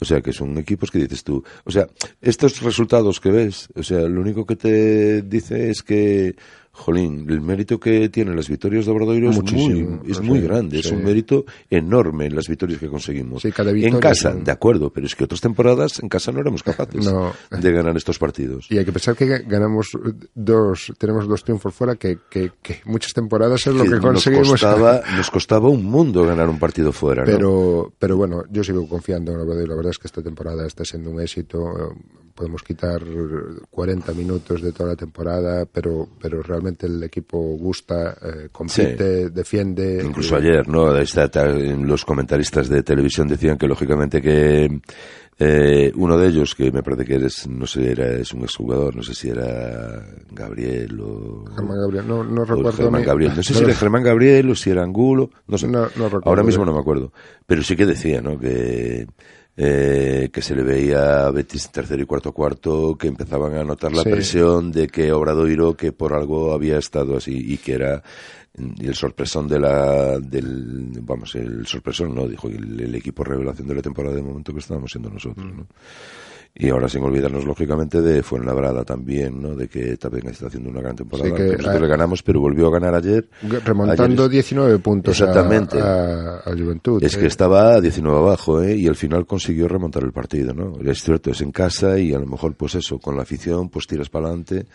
O 0.00 0.04
sea, 0.04 0.22
que 0.22 0.32
son 0.32 0.56
equipos 0.56 0.90
que 0.90 0.98
dices 0.98 1.22
tú, 1.22 1.44
o 1.64 1.70
sea, 1.70 1.86
estos 2.20 2.62
resultados 2.62 3.20
que 3.20 3.30
ves, 3.30 3.68
o 3.74 3.82
sea, 3.82 4.00
lo 4.08 4.20
único 4.20 4.46
que 4.46 4.56
te 4.56 5.22
dice 5.22 5.70
es 5.70 5.82
que 5.82 6.34
Jolín, 6.82 7.26
el 7.30 7.40
mérito 7.40 7.78
que 7.78 8.08
tienen 8.08 8.34
las 8.36 8.48
victorias 8.48 8.86
de 8.86 8.92
Obradoiro 8.92 9.30
es 9.30 9.40
muy, 9.42 10.40
sí, 10.40 10.40
grande, 10.40 10.80
es 10.80 10.90
un 10.90 11.02
mérito 11.04 11.44
enorme 11.70 12.26
en 12.26 12.34
las 12.36 12.48
victorias 12.48 12.80
que 12.80 12.88
conseguimos. 12.88 13.42
Sí, 13.42 13.52
cada 13.52 13.72
victoria 13.72 13.94
en 13.94 14.00
casa, 14.00 14.30
un- 14.32 14.44
de 14.44 14.50
acuerdo, 14.52 14.90
pero 14.92 15.06
es 15.06 15.14
que 15.14 15.24
otras 15.24 15.40
temporadas 15.40 16.00
en 16.02 16.08
casa 16.08 16.32
no 16.32 16.40
éramos 16.40 16.62
capaces 16.62 17.04
No. 17.04 17.32
de 17.50 17.72
ganar 17.72 17.96
estos 17.96 18.18
partidos. 18.18 18.66
Y 18.70 18.78
hay 18.78 18.84
que 18.84 18.92
pensar 18.92 19.14
que 19.16 19.26
ga- 19.26 19.44
ganamos 19.46 19.90
dos, 20.34 20.92
tenemos 20.98 21.26
dos 21.28 21.44
triunfos 21.44 21.74
fuera, 21.74 21.96
que, 21.96 22.18
que, 22.28 22.50
que 22.62 22.80
muchas 22.84 23.12
temporadas 23.12 23.66
es 23.66 23.74
lo 23.74 23.84
que, 23.84 23.98
conseguimos. 23.98 24.50
costaba, 24.50 25.00
nos 25.16 25.30
costaba 25.30 25.68
un 25.68 25.84
mundo 25.84 26.24
ganar 26.26 26.48
un 26.48 26.58
partido 26.58 26.92
fuera, 26.92 27.24
¿no? 27.24 27.26
Pero, 27.30 27.92
pero 27.98 28.16
bueno, 28.16 28.42
yo 28.50 28.64
sigo 28.64 28.88
confiando 28.88 29.32
en 29.32 29.40
Obradoiro. 29.40 29.68
La 29.70 29.76
verdad 29.76 29.90
es 29.92 29.98
que 29.98 30.08
esta 30.08 30.22
temporada 30.22 30.66
está 30.66 30.84
siendo 30.84 31.10
un 31.10 31.20
éxito. 31.20 31.94
Eh, 32.32 32.42
Podemos 32.42 32.62
quitar 32.62 33.02
40 33.70 34.12
minutos 34.14 34.62
de 34.62 34.72
toda 34.72 34.90
la 34.90 34.96
temporada, 34.96 35.66
pero, 35.66 36.08
pero 36.20 36.42
realmente 36.42 36.86
el 36.86 37.02
equipo 37.02 37.38
gusta, 37.38 38.16
eh, 38.22 38.48
compite, 38.50 39.30
defiende. 39.30 40.02
Incluso 40.04 40.36
eh, 40.36 40.38
ayer, 40.38 40.68
¿no? 40.68 40.92
Los 41.86 42.04
comentaristas 42.04 42.68
de 42.68 42.82
televisión 42.82 43.28
decían 43.28 43.56
que 43.58 43.68
lógicamente 43.68 44.20
que 44.20 44.80
eh, 45.38 45.92
uno 45.96 46.18
de 46.18 46.28
ellos, 46.28 46.54
que 46.54 46.70
me 46.72 46.82
parece 46.82 47.04
que 47.04 47.14
eres, 47.16 47.46
no 47.48 47.66
sé, 47.66 47.90
era, 47.92 48.12
es 48.14 48.32
un 48.32 48.42
exjugador, 48.42 48.94
no 48.96 49.02
sé 49.02 49.14
si 49.14 49.28
era 49.28 50.04
Gabriel 50.30 51.00
o... 51.00 51.44
Germán 51.54 51.78
Gabriel, 51.80 52.08
no, 52.08 52.24
no 52.24 52.44
recuerdo. 52.44 52.72
Germán 52.72 53.02
Gabriel. 53.04 53.32
No 53.36 53.42
sé 53.42 53.54
si 53.54 53.62
era 53.64 53.74
Germán 53.74 54.02
Gabriel 54.02 54.50
o 54.50 54.54
si 54.54 54.70
era 54.70 54.82
Angulo, 54.82 55.30
no 55.46 55.58
sé. 55.58 55.68
No- 55.68 55.82
no 55.96 56.04
recuerdo 56.04 56.22
Ahora 56.28 56.42
mismo 56.42 56.62
bien. 56.64 56.70
no 56.72 56.74
me 56.74 56.80
acuerdo. 56.80 57.12
Pero 57.46 57.62
sí 57.62 57.76
que 57.76 57.86
decía, 57.86 58.20
¿no? 58.20 58.38
Que, 58.38 59.06
eh, 59.56 60.30
que 60.32 60.40
se 60.42 60.54
le 60.54 60.62
veía 60.62 61.26
a 61.26 61.30
Betis 61.30 61.70
tercero 61.70 62.02
y 62.02 62.06
cuarto 62.06 62.32
cuarto, 62.32 62.96
que 62.96 63.08
empezaban 63.08 63.54
a 63.54 63.64
notar 63.64 63.92
la 63.92 64.02
Sí. 64.02 64.10
presión 64.10 64.72
de 64.72 64.88
que 64.88 65.12
Obradoiro, 65.12 65.74
que 65.76 65.92
por 65.92 66.14
algo 66.14 66.52
había 66.52 66.78
estado 66.78 67.16
así, 67.18 67.52
y 67.52 67.58
que 67.58 67.74
era 67.74 68.02
y 68.54 68.86
el 68.86 68.94
sorpresón 68.94 69.48
de 69.48 69.58
la 69.58 70.18
del 70.18 70.90
vamos 71.00 71.34
el 71.36 71.66
sorpresón 71.66 72.14
no 72.14 72.28
dijo 72.28 72.48
el, 72.48 72.78
el 72.80 72.94
equipo 72.94 73.24
revelación 73.24 73.66
de 73.66 73.74
la 73.76 73.80
temporada 73.80 74.14
de 74.14 74.20
momento 74.22 74.52
que 74.52 74.58
estábamos 74.58 74.90
siendo 74.90 75.08
nosotros 75.08 75.46
Mm. 75.46 75.56
¿no? 75.56 75.66
Y 76.54 76.68
ahora 76.68 76.86
sin 76.88 77.02
olvidarnos 77.02 77.46
lógicamente 77.46 78.02
de 78.02 78.22
Fuenlabrada 78.22 78.84
también 78.84 79.40
no 79.40 79.54
de 79.56 79.68
que 79.68 79.96
también 79.96 80.28
está 80.28 80.48
haciendo 80.48 80.68
una 80.68 80.82
gran 80.82 80.94
temporada 80.94 81.30
Sí, 81.30 81.34
que, 81.34 81.42
que 81.44 81.52
nosotros 81.56 81.76
eh, 81.76 81.80
le 81.80 81.86
ganamos 81.88 82.22
pero 82.22 82.40
volvió 82.40 82.66
a 82.68 82.72
ganar 82.72 82.94
ayer 82.94 83.26
Remontando 83.64 84.24
Ayer- 84.24 84.30
19 84.32 84.78
puntos 84.80 85.18
Exactamente. 85.18 85.80
a, 85.80 86.40
a 86.44 86.50
Juventud. 86.52 87.02
es 87.02 87.16
eh. 87.16 87.20
que 87.20 87.26
estaba 87.26 87.74
a 87.76 87.80
19 87.80 88.18
abajo, 88.18 88.62
¿eh? 88.62 88.76
Y 88.76 88.86
al 88.86 88.96
final 88.96 89.24
consiguió 89.26 89.66
remontar 89.66 90.02
el 90.02 90.12
partido, 90.12 90.52
¿no? 90.52 90.78
Es 90.84 91.02
cierto, 91.02 91.30
es 91.30 91.40
en 91.40 91.52
casa 91.52 91.98
y 91.98 92.12
a 92.12 92.18
lo 92.18 92.26
mejor, 92.26 92.54
pues 92.54 92.74
eso, 92.74 92.98
con 92.98 93.16
la 93.16 93.22
afición, 93.22 93.70
pues 93.70 93.86
tiras 93.86 94.10
para 94.10 94.26
adelante 94.26 94.66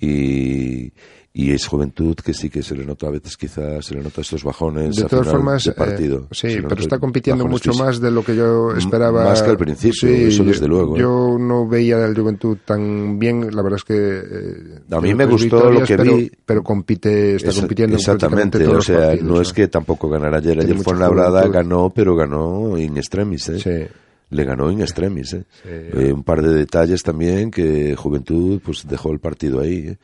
y, 0.00 0.92
y 1.38 1.50
es 1.52 1.66
juventud 1.66 2.14
que 2.16 2.32
sí 2.32 2.48
que 2.48 2.62
se 2.62 2.74
le 2.74 2.86
nota 2.86 3.08
a 3.08 3.10
veces 3.10 3.36
quizás, 3.36 3.84
se 3.84 3.94
le 3.94 4.00
nota 4.02 4.22
estos 4.22 4.42
bajones 4.42 4.96
de 4.96 5.02
todas 5.04 5.26
final 5.26 5.36
formas, 5.36 5.64
de 5.64 5.70
eh, 5.72 5.74
partido. 5.74 6.26
sí, 6.30 6.48
Se 6.50 6.60
le 6.62 6.68
pero 6.68 6.80
está 6.80 6.98
compitiendo 6.98 7.44
mucho 7.46 7.72
físicos. 7.72 7.86
más 7.86 8.00
de 8.00 8.10
lo 8.10 8.24
que 8.24 8.34
yo 8.34 8.72
esperaba. 8.74 9.24
más 9.24 9.42
que 9.42 9.50
al 9.50 9.58
principio, 9.58 10.08
eso 10.08 10.42
yo- 10.44 10.48
desde 10.50 10.66
luego. 10.66 10.96
Yo 10.96 11.36
no 11.38 11.68
veía 11.68 12.02
al 12.02 12.16
Juventud 12.16 12.56
tan 12.64 13.18
bien, 13.18 13.54
la 13.54 13.60
verdad 13.60 13.76
es 13.78 13.84
que... 13.84 13.94
eh, 13.96 14.80
A 14.90 15.00
mí 15.02 15.14
me 15.14 15.26
gustó 15.26 15.70
lo 15.70 15.82
que 15.84 15.96
pero, 15.98 16.16
vi. 16.16 16.32
Pero 16.46 16.62
compite, 16.62 17.34
está 17.36 17.50
Esa- 17.50 17.60
compitiendo 17.60 17.96
en 17.96 18.00
Exactamente, 18.00 18.66
o 18.66 18.80
sea, 18.80 18.98
partidos, 19.08 19.24
no 19.28 19.40
es 19.42 19.52
que 19.52 19.68
tampoco 19.68 20.08
ganara 20.08 20.38
ayer. 20.38 20.58
Ayer 20.58 20.72
mucha 20.74 20.84
Fuenlabrada 20.84 21.40
juventud. 21.40 21.52
ganó, 21.54 21.90
pero 21.94 22.16
ganó 22.16 22.78
in 22.78 22.96
extremis, 22.96 23.48
¿eh? 23.50 23.58
Sí. 23.58 23.94
Le 24.30 24.44
ganó 24.44 24.70
in 24.72 24.80
extremis, 24.80 25.34
¿eh? 25.34 25.44
Sí. 25.62 25.68
Eh, 25.68 26.12
un 26.14 26.24
par 26.24 26.40
de 26.40 26.54
detalles 26.54 27.02
también 27.02 27.50
que 27.50 27.94
Juventud 27.94 28.58
pues 28.64 28.88
dejó 28.88 29.12
el 29.12 29.18
partido 29.20 29.60
ahí, 29.60 29.88
¿eh? 29.88 29.98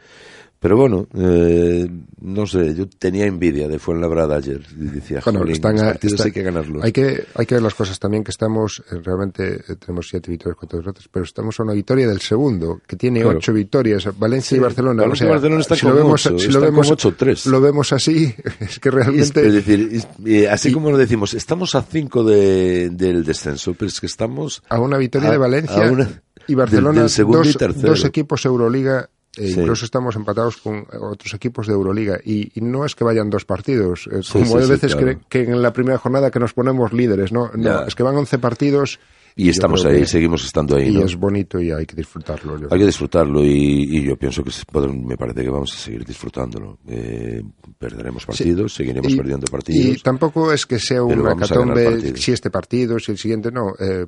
Pero 0.63 0.77
bueno, 0.77 1.09
eh, 1.19 1.91
no 2.21 2.47
sé, 2.47 2.73
yo 2.77 2.87
tenía 2.89 3.27
envidia 3.27 3.67
de 3.67 3.81
Fuenlabrada 3.81 4.37
ayer 4.37 4.61
y 4.81 4.85
decía, 4.85 5.21
Bueno, 5.25 5.41
"Jolín, 5.41 5.55
están 5.57 5.75
partidos 5.77 6.13
está- 6.13 6.25
hay 6.27 6.31
que 6.31 6.43
ganarlos. 6.45 6.85
Hay 6.85 6.93
que, 6.93 7.25
hay 7.35 7.47
que 7.47 7.55
ver 7.57 7.63
las 7.65 7.75
cosas 7.75 7.99
también, 7.99 8.23
que 8.23 8.31
estamos, 8.31 8.81
eh, 8.93 9.01
realmente 9.03 9.57
eh, 9.57 9.75
tenemos 9.85 10.07
siete 10.09 10.31
victorias 10.31 10.57
contra 10.57 10.79
derrotas, 10.79 11.09
pero 11.11 11.25
estamos 11.25 11.59
a 11.59 11.65
una 11.65 11.73
victoria 11.73 12.07
del 12.07 12.21
segundo, 12.21 12.81
que 12.87 12.95
tiene 12.95 13.23
Claro. 13.23 13.39
ocho 13.39 13.53
victorias, 13.53 14.07
Valencia 14.17 14.57
y 14.57 14.61
Barcelona. 14.61 15.03
Valencia 15.03 15.13
o 15.13 15.17
sea, 15.17 15.27
y 15.27 15.31
Barcelona 15.33 15.61
están 15.63 15.77
si 15.79 15.85
lo 15.87 15.91
con 15.93 15.99
vemos, 16.05 16.27
ocho, 16.27 16.39
si 16.39 16.49
lo 16.53 16.61
vemos, 16.61 16.91
ocho, 16.93 17.15
tres. 17.19 17.47
lo 17.47 17.61
vemos 17.61 17.93
así, 17.93 18.33
es 18.61 18.79
que 18.79 18.91
realmente... 18.93 19.45
es 19.45 19.53
decir, 19.55 19.89
es- 19.91 20.09
eh, 20.25 20.49
así 20.49 20.69
Y- 20.69 20.73
como 20.73 20.93
lo 20.93 20.97
decimos, 20.97 21.35
estamos 21.35 21.75
a 21.75 21.83
cinco 21.83 22.23
de, 22.23 22.89
del 22.91 23.25
descenso, 23.25 23.75
pero 23.75 23.89
es 23.89 23.99
que 24.01 24.07
estamos 24.07 24.63
a 24.69 24.79
una 24.79 24.97
victoria 24.97 25.29
a- 25.31 25.33
de 25.33 25.39
Valencia 25.39 25.91
una- 25.91 26.23
y 26.47 26.55
Barcelona, 26.55 26.93
del- 26.93 27.03
del 27.03 27.11
segundo 27.11 27.39
dos, 27.39 27.49
y 27.49 27.55
tercero. 27.59 27.89
dos 27.89 28.05
equipos 28.05 28.45
Euroliga, 28.45 29.11
e 29.37 29.49
Sí. 29.49 29.61
incluso 29.61 29.85
estamos 29.85 30.15
empatados 30.17 30.59
con 30.59 30.77
eh, 30.77 30.85
otros 31.01 31.33
equipos 31.35 31.67
de 31.67 31.73
Euroliga. 31.73 32.19
Y, 32.25 32.51
y 32.59 32.61
no 32.63 32.85
es 32.85 32.95
que 32.95 33.05
vayan 33.05 33.31
dos 33.31 33.45
partidos, 33.45 34.09
eh, 34.13 34.23
Sí, 34.23 34.33
como 34.43 34.59
hay 34.59 34.65
sí, 34.65 34.71
veces 34.71 34.95
claro. 34.95 35.19
que, 35.29 35.45
que 35.45 35.51
en 35.51 35.63
la 35.63 35.73
primera 35.73 35.99
jornada 35.99 36.31
que 36.31 36.39
nos 36.39 36.53
ponemos 36.53 36.93
líderes, 36.93 37.33
¿no? 37.33 37.51
No, 37.55 37.85
es 37.87 37.95
que 37.95 38.03
van 38.03 38.17
11 38.17 38.39
partidos. 38.39 38.99
y 39.35 39.49
estamos 39.49 39.83
ahí, 39.87 40.01
que- 40.01 40.07
seguimos 40.07 40.45
estando 40.45 40.77
ahí. 40.77 40.89
y 40.89 40.95
¿no? 40.99 41.07
es 41.07 41.17
bonito 41.17 41.59
y 41.59 41.71
hay 41.71 41.87
que 41.87 41.97
disfrutarlo. 41.97 42.59
yo 42.59 42.69
Hay 42.71 42.79
que 42.79 42.85
disfrutarlo 42.85 43.43
y, 43.43 43.89
y 43.97 44.03
yo 44.05 44.15
pienso 44.19 44.45
que 44.45 44.51
podrán- 44.71 45.03
me 45.07 45.17
parece 45.17 45.43
que 45.43 45.49
vamos 45.49 45.73
a 45.75 45.79
seguir 45.79 46.05
disfrutándolo. 46.05 46.77
Eh, 46.87 47.43
perderemos 47.79 48.27
partidos, 48.27 48.75
seguiremos 48.75 49.11
Y- 49.11 49.17
perdiendo 49.17 49.47
Y 49.49 49.51
partidos. 49.51 50.03
tampoco 50.03 50.53
es 50.53 50.67
que 50.67 50.79
sea 50.79 51.01
Pero 51.09 51.23
una 51.23 51.31
vamos 51.31 51.51
a 51.51 51.55
ganar 51.55 51.69
catombe 51.75 51.85
partidos. 51.97 52.21
si 52.21 52.33
este 52.33 52.51
partido, 52.51 52.99
si 52.99 53.13
el 53.13 53.17
siguiente, 53.17 53.51
no. 53.51 53.73
eh, 53.81 54.05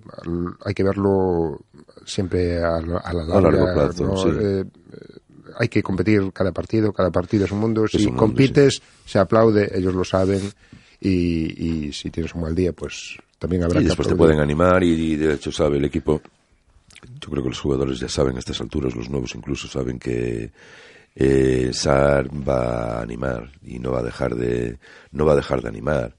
hay 0.63 0.75
que 0.75 0.85
verlo 0.85 1.59
siempre 2.05 2.59
a, 2.63 2.81
la- 2.81 2.99
a 2.99 3.13
la 3.13 3.25
larga. 3.25 3.51
largo 3.51 3.73
plazo, 3.75 4.05
¿no? 4.07 4.17
sí. 4.17 4.29
Eh, 4.41 4.65
hay 5.59 5.69
que 5.69 5.83
competir 5.83 6.33
cada 6.33 6.51
partido, 6.53 6.93
cada 6.93 7.11
partido 7.11 7.45
es 7.45 7.53
un 7.53 7.61
mundo. 7.61 7.87
Si 7.87 7.99
un 7.99 8.05
mundo, 8.07 8.19
compites, 8.21 8.83
se 9.07 9.19
aplaude, 9.19 9.71
ellos 9.75 9.95
lo 9.95 10.05
saben. 10.05 10.41
Y, 11.01 11.87
y 11.89 11.93
si 11.93 12.11
tienes 12.11 12.35
un 12.35 12.41
mal 12.43 12.55
día, 12.55 12.73
pues 12.73 13.17
también 13.39 13.63
habrá 13.63 13.79
Y 13.81 13.83
que 13.85 13.89
después 13.89 14.09
te 14.09 14.15
aplaudir. 14.15 14.35
pueden 14.37 14.43
animar 14.43 14.83
y, 14.83 15.13
y 15.13 15.17
de 15.17 15.35
hecho 15.35 15.53
sabe 15.53 15.77
el 15.79 15.85
equipo. 15.85 16.21
Yo 17.21 17.31
creo 17.31 17.43
que 17.43 17.51
los 17.51 17.61
jugadores 17.61 18.01
ya 18.01 18.09
saben 18.09 18.37
a 18.37 18.39
estas 18.39 18.61
alturas, 18.61 18.97
los 18.97 19.11
nuevos 19.11 19.35
incluso 19.35 19.69
saben 19.69 19.99
que 19.99 20.51
eh, 21.15 21.71
Sar 21.73 22.29
va 22.49 22.99
a 22.99 23.03
animar 23.03 23.51
y 23.63 23.79
no 23.79 23.93
va 23.93 24.01
a 24.01 24.03
dejar 24.03 24.35
de 24.35 24.79
no 25.13 25.25
va 25.27 25.35
a 25.35 25.37
dejar 25.37 25.61
de 25.63 25.69
animar. 25.69 26.15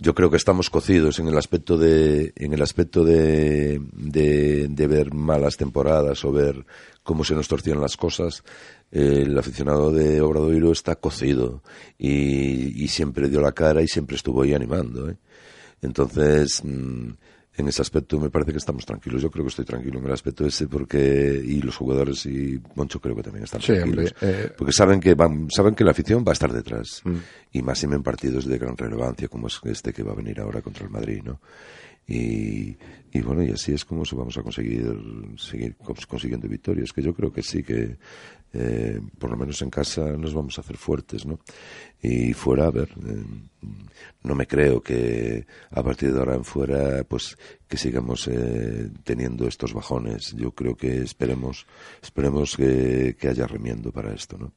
Yo 0.00 0.14
creo 0.14 0.30
que 0.30 0.36
estamos 0.36 0.70
cocidos 0.70 1.18
en 1.18 1.26
el 1.26 1.36
aspecto 1.36 1.76
de 1.76 2.32
en 2.36 2.52
el 2.52 2.62
aspecto 2.62 3.02
de, 3.02 3.80
de, 3.92 4.68
de 4.68 4.86
ver 4.86 5.12
malas 5.12 5.56
temporadas 5.56 6.24
o 6.24 6.30
ver 6.30 6.64
cómo 7.02 7.24
se 7.24 7.34
nos 7.34 7.48
torcían 7.48 7.80
las 7.80 7.96
cosas. 7.96 8.44
Eh, 8.92 9.24
el 9.26 9.36
aficionado 9.36 9.90
de 9.90 10.20
Obradoiro 10.20 10.70
está 10.70 10.94
cocido 10.96 11.64
y, 11.98 12.84
y 12.84 12.88
siempre 12.88 13.28
dio 13.28 13.40
la 13.40 13.52
cara 13.52 13.82
y 13.82 13.88
siempre 13.88 14.14
estuvo 14.14 14.42
ahí 14.42 14.54
animando. 14.54 15.10
¿eh? 15.10 15.16
Entonces, 15.82 16.62
mm, 16.62 17.10
en 17.58 17.68
ese 17.68 17.82
aspecto 17.82 18.18
me 18.18 18.30
parece 18.30 18.52
que 18.52 18.58
estamos 18.58 18.86
tranquilos. 18.86 19.20
Yo 19.20 19.30
creo 19.30 19.44
que 19.44 19.50
estoy 19.50 19.64
tranquilo 19.66 19.98
en 19.98 20.06
el 20.06 20.12
aspecto 20.12 20.46
ese 20.46 20.66
porque 20.68 21.42
y 21.44 21.60
los 21.60 21.76
jugadores 21.76 22.24
y 22.24 22.58
Moncho 22.76 23.00
creo 23.00 23.14
que 23.16 23.22
también 23.24 23.44
están 23.44 23.60
Sí, 23.60 23.72
tranquilos 23.74 24.14
hombre, 24.20 24.42
eh. 24.44 24.52
porque 24.56 24.72
saben 24.72 25.00
que 25.00 25.14
van, 25.14 25.48
saben 25.50 25.74
que 25.74 25.84
la 25.84 25.90
afición 25.90 26.24
va 26.26 26.30
a 26.30 26.34
estar 26.34 26.52
detrás 26.52 27.02
Mm. 27.04 27.16
y 27.52 27.62
más 27.62 27.82
en 27.84 28.02
partidos 28.02 28.46
de 28.46 28.56
gran 28.58 28.76
relevancia 28.76 29.28
como 29.28 29.48
es 29.48 29.60
este 29.64 29.92
que 29.92 30.02
va 30.02 30.12
a 30.12 30.16
venir 30.16 30.40
ahora 30.40 30.62
contra 30.62 30.84
el 30.84 30.90
Madrid, 30.90 31.20
¿no? 31.24 31.40
Y, 32.06 32.76
y 33.12 33.20
bueno, 33.22 33.42
y 33.44 33.50
así 33.50 33.72
es 33.74 33.84
como 33.84 34.04
se 34.06 34.16
vamos 34.16 34.38
a 34.38 34.42
conseguir 34.42 34.86
seguir 35.36 35.76
cons- 35.76 36.06
consiguiendo 36.06 36.48
victorias, 36.48 36.92
que 36.92 37.02
yo 37.02 37.12
creo 37.12 37.30
que 37.30 37.42
sí 37.42 37.62
que 37.62 37.98
eh, 38.52 39.00
por 39.18 39.30
lo 39.30 39.36
menos 39.36 39.60
en 39.62 39.70
casa 39.70 40.02
nos 40.16 40.34
vamos 40.34 40.58
a 40.58 40.62
hacer 40.62 40.76
fuertes, 40.76 41.26
¿no? 41.26 41.38
Y 42.00 42.32
fuera, 42.32 42.66
a 42.66 42.70
ver, 42.70 42.88
eh, 43.06 43.24
no 44.22 44.34
me 44.34 44.46
creo 44.46 44.80
que 44.80 45.46
a 45.70 45.82
partir 45.82 46.12
de 46.12 46.18
ahora 46.18 46.34
en 46.34 46.44
fuera, 46.44 47.04
pues 47.04 47.36
que 47.66 47.76
sigamos 47.76 48.28
eh, 48.28 48.90
teniendo 49.04 49.46
estos 49.46 49.74
bajones. 49.74 50.34
Yo 50.36 50.52
creo 50.52 50.76
que 50.76 51.02
esperemos, 51.02 51.66
esperemos 52.02 52.56
que, 52.56 53.16
que 53.18 53.28
haya 53.28 53.46
remiendo 53.46 53.92
para 53.92 54.14
esto, 54.14 54.38
¿no? 54.38 54.52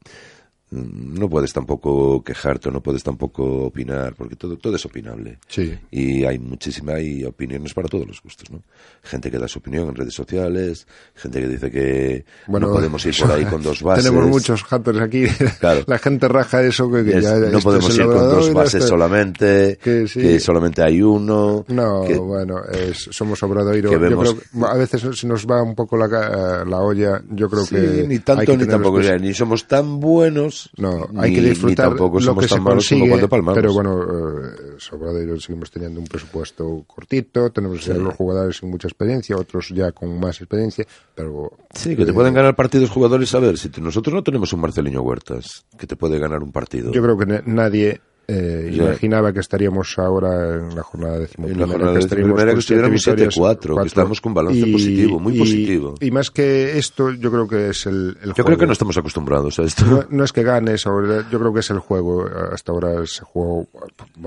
No 0.71 1.29
puedes 1.29 1.51
tampoco 1.51 2.23
quejarte, 2.23 2.69
o 2.69 2.71
no 2.71 2.81
puedes 2.81 3.03
tampoco 3.03 3.65
opinar, 3.65 4.15
porque 4.15 4.37
todo, 4.37 4.55
todo 4.57 4.75
es 4.77 4.85
opinable. 4.85 5.37
Sí. 5.47 5.77
Y 5.91 6.23
hay 6.23 6.39
muchísima, 6.39 6.93
hay 6.93 7.25
opiniones 7.25 7.73
para 7.73 7.89
todos 7.89 8.07
los 8.07 8.21
gustos, 8.21 8.49
¿no? 8.49 8.63
Gente 9.03 9.29
que 9.29 9.37
da 9.37 9.47
su 9.49 9.59
opinión 9.59 9.89
en 9.89 9.95
redes 9.95 10.13
sociales, 10.13 10.87
gente 11.13 11.41
que 11.41 11.47
dice 11.49 11.69
que 11.69 12.25
Bueno, 12.47 12.67
no 12.67 12.73
podemos 12.73 13.05
ir 13.05 13.13
por 13.19 13.31
ahí 13.31 13.43
con 13.45 13.61
dos 13.61 13.83
bases. 13.83 14.05
Tenemos 14.05 14.29
muchos 14.29 14.63
haters 14.63 14.99
aquí. 15.01 15.25
Claro. 15.59 15.83
La 15.87 15.97
gente 15.97 16.27
raja 16.27 16.63
eso 16.63 16.89
que, 16.89 17.03
que 17.03 17.17
Es- 17.17 17.23
ya 17.23 17.35
no 17.37 17.59
podemos 17.59 17.93
ir 17.97 18.05
con 18.05 18.29
dos 18.29 18.53
bases 18.53 18.85
solamente, 18.85 19.77
que 19.83 20.39
solamente 20.39 20.81
hay 20.81 21.01
uno. 21.01 21.65
No, 21.67 22.03
que- 22.07 22.17
bueno, 22.17 22.63
es- 22.71 23.09
somos 23.11 23.43
Obradoiro. 23.43 23.89
que 23.89 23.95
Yo 23.95 23.99
vemos- 23.99 24.33
creo 24.35 24.61
que 24.61 24.67
a 24.71 24.75
veces 24.77 25.01
se 25.19 25.27
nos 25.27 25.45
va 25.45 25.61
un 25.61 25.75
poco 25.75 25.97
la, 25.97 26.63
la 26.65 26.77
olla. 26.79 27.21
Yo 27.29 27.49
creo 27.49 27.65
Sí, 27.65 27.75
que. 27.75 28.05
ni 28.07 28.19
tanto 28.19 28.55
ni 28.55 28.65
tampoco, 28.65 28.99
ni 29.01 29.33
somos 29.33 29.67
tan 29.67 29.99
buenos, 29.99 30.60
No, 30.77 31.07
ni, 31.11 31.19
hay 31.19 31.33
que 31.33 31.41
disfrutar 31.41 31.87
ni 31.87 31.91
tampoco 31.97 32.19
lo 32.19 32.25
somos 32.25 32.43
que 32.43 32.47
se 32.49 32.55
tan 32.55 32.63
malos 32.63 32.87
como 32.89 33.01
consigue, 33.09 33.27
pero 33.53 33.73
bueno, 33.73 34.03
eh, 34.03 34.75
Sobradoiro 34.77 35.39
seguimos 35.39 35.71
teniendo 35.71 35.99
un 35.99 36.07
presupuesto 36.07 36.83
cortito, 36.87 37.49
tenemos 37.51 37.83
ya 37.85 37.93
los 37.95 38.15
jugadores 38.15 38.57
sin 38.57 38.69
mucha 38.69 38.87
experiencia, 38.87 39.35
otros 39.37 39.69
ya 39.73 39.91
con 39.91 40.19
más 40.19 40.39
experiencia, 40.41 40.85
pero 41.15 41.51
Sí, 41.73 41.95
que 41.95 42.05
te 42.05 42.11
eh, 42.11 42.13
pueden 42.13 42.33
ganar 42.33 42.55
partidos 42.55 42.89
jugadores. 42.89 43.33
A 43.35 43.39
ver, 43.39 43.57
si 43.57 43.69
te- 43.69 43.81
nosotros 43.81 44.13
no 44.13 44.23
tenemos 44.23 44.51
un 44.53 44.61
Marceliño 44.61 45.01
Huertas 45.01 45.65
que 45.77 45.87
te 45.87 45.95
puede 45.95 46.19
ganar 46.19 46.43
un 46.43 46.51
partido. 46.51 46.91
yo 46.91 47.01
creo 47.01 47.17
que 47.17 47.25
na- 47.25 47.43
nadie 47.45 48.01
eh, 48.31 48.71
imaginaba 48.73 49.33
que 49.33 49.39
estaríamos 49.39 49.97
ahora 49.99 50.55
en 50.55 50.75
la 50.75 50.83
jornada 50.83 51.15
En 51.15 51.21
decimoprimera, 51.23 51.65
la 51.67 51.71
jornada 51.71 51.93
que 51.93 51.99
estaríamos 51.99 52.43
que 52.43 52.59
estuviéramos 52.59 53.05
victorias, 53.05 53.35
7-4, 53.37 53.81
que 53.81 53.87
estamos 53.87 54.21
con 54.21 54.33
balance 54.33 54.65
positivo, 54.71 55.19
muy 55.19 55.35
y- 55.35 55.39
positivo. 55.39 55.95
Y 55.99 56.11
más 56.11 56.31
que 56.31 56.77
esto, 56.77 57.11
yo 57.11 57.31
creo 57.31 57.47
que 57.47 57.69
es 57.69 57.85
el, 57.85 58.17
el 58.21 58.29
Yo 58.29 58.33
creo 58.33 58.45
juego. 58.45 58.59
que 58.59 58.65
no 58.67 58.73
estamos 58.73 58.97
acostumbrados 58.97 59.59
a 59.59 59.63
esto. 59.63 59.85
No, 59.85 60.05
no 60.09 60.23
es 60.23 60.31
que 60.33 60.43
ganes, 60.43 60.85
ahora, 60.87 61.27
yo 61.31 61.39
creo 61.39 61.53
que 61.53 61.59
es 61.59 61.69
el 61.69 61.79
juego. 61.79 62.25
Hasta 62.51 62.71
ahora 62.71 63.05
se 63.05 63.23
jugó 63.23 63.67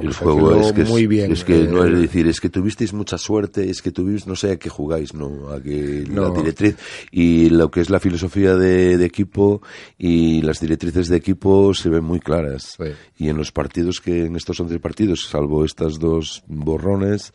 el 0.01 0.13
juego 0.13 0.61
es 0.61 0.73
que 0.73 0.83
es, 0.83 0.89
muy 0.89 1.07
bien. 1.07 1.33
es 1.33 1.45
que 1.45 1.65
no 1.65 1.85
eh, 1.85 1.93
es 1.93 2.01
decir, 2.01 2.27
es 2.27 2.41
que 2.41 2.49
tuvisteis 2.51 2.93
mucha 2.93 3.17
suerte, 3.19 3.69
es 3.71 3.81
que 3.83 3.91
tuviste, 3.91 4.29
no 4.29 4.37
sé 4.37 4.53
a 4.53 4.57
qué 4.57 4.69
jugáis, 4.69 5.15
no, 5.15 5.51
a 5.51 5.61
que 5.63 6.05
No. 6.09 6.29
la 6.29 6.31
directriz 6.41 6.77
y 7.11 7.49
lo 7.51 7.71
que 7.71 7.81
es 7.81 7.91
la 7.91 8.01
filosofía 8.01 8.57
de, 8.57 8.97
de 8.97 9.05
equipo 9.05 9.63
y 9.99 10.43
las 10.43 10.61
directrices 10.61 11.09
de 11.09 11.17
equipo 11.17 11.73
se 11.75 11.89
ven 11.89 12.05
muy 12.05 12.21
claras. 12.21 12.77
Sí. 12.77 12.85
Y 13.19 13.29
en 13.29 13.37
los 13.37 13.53
partidos 13.53 13.94
que, 14.01 14.25
en 14.27 14.37
estos 14.37 14.59
11 14.61 14.79
partidos, 14.81 15.27
salvo 15.29 15.65
estas 15.65 15.99
dos 15.99 16.43
borrones, 16.47 17.33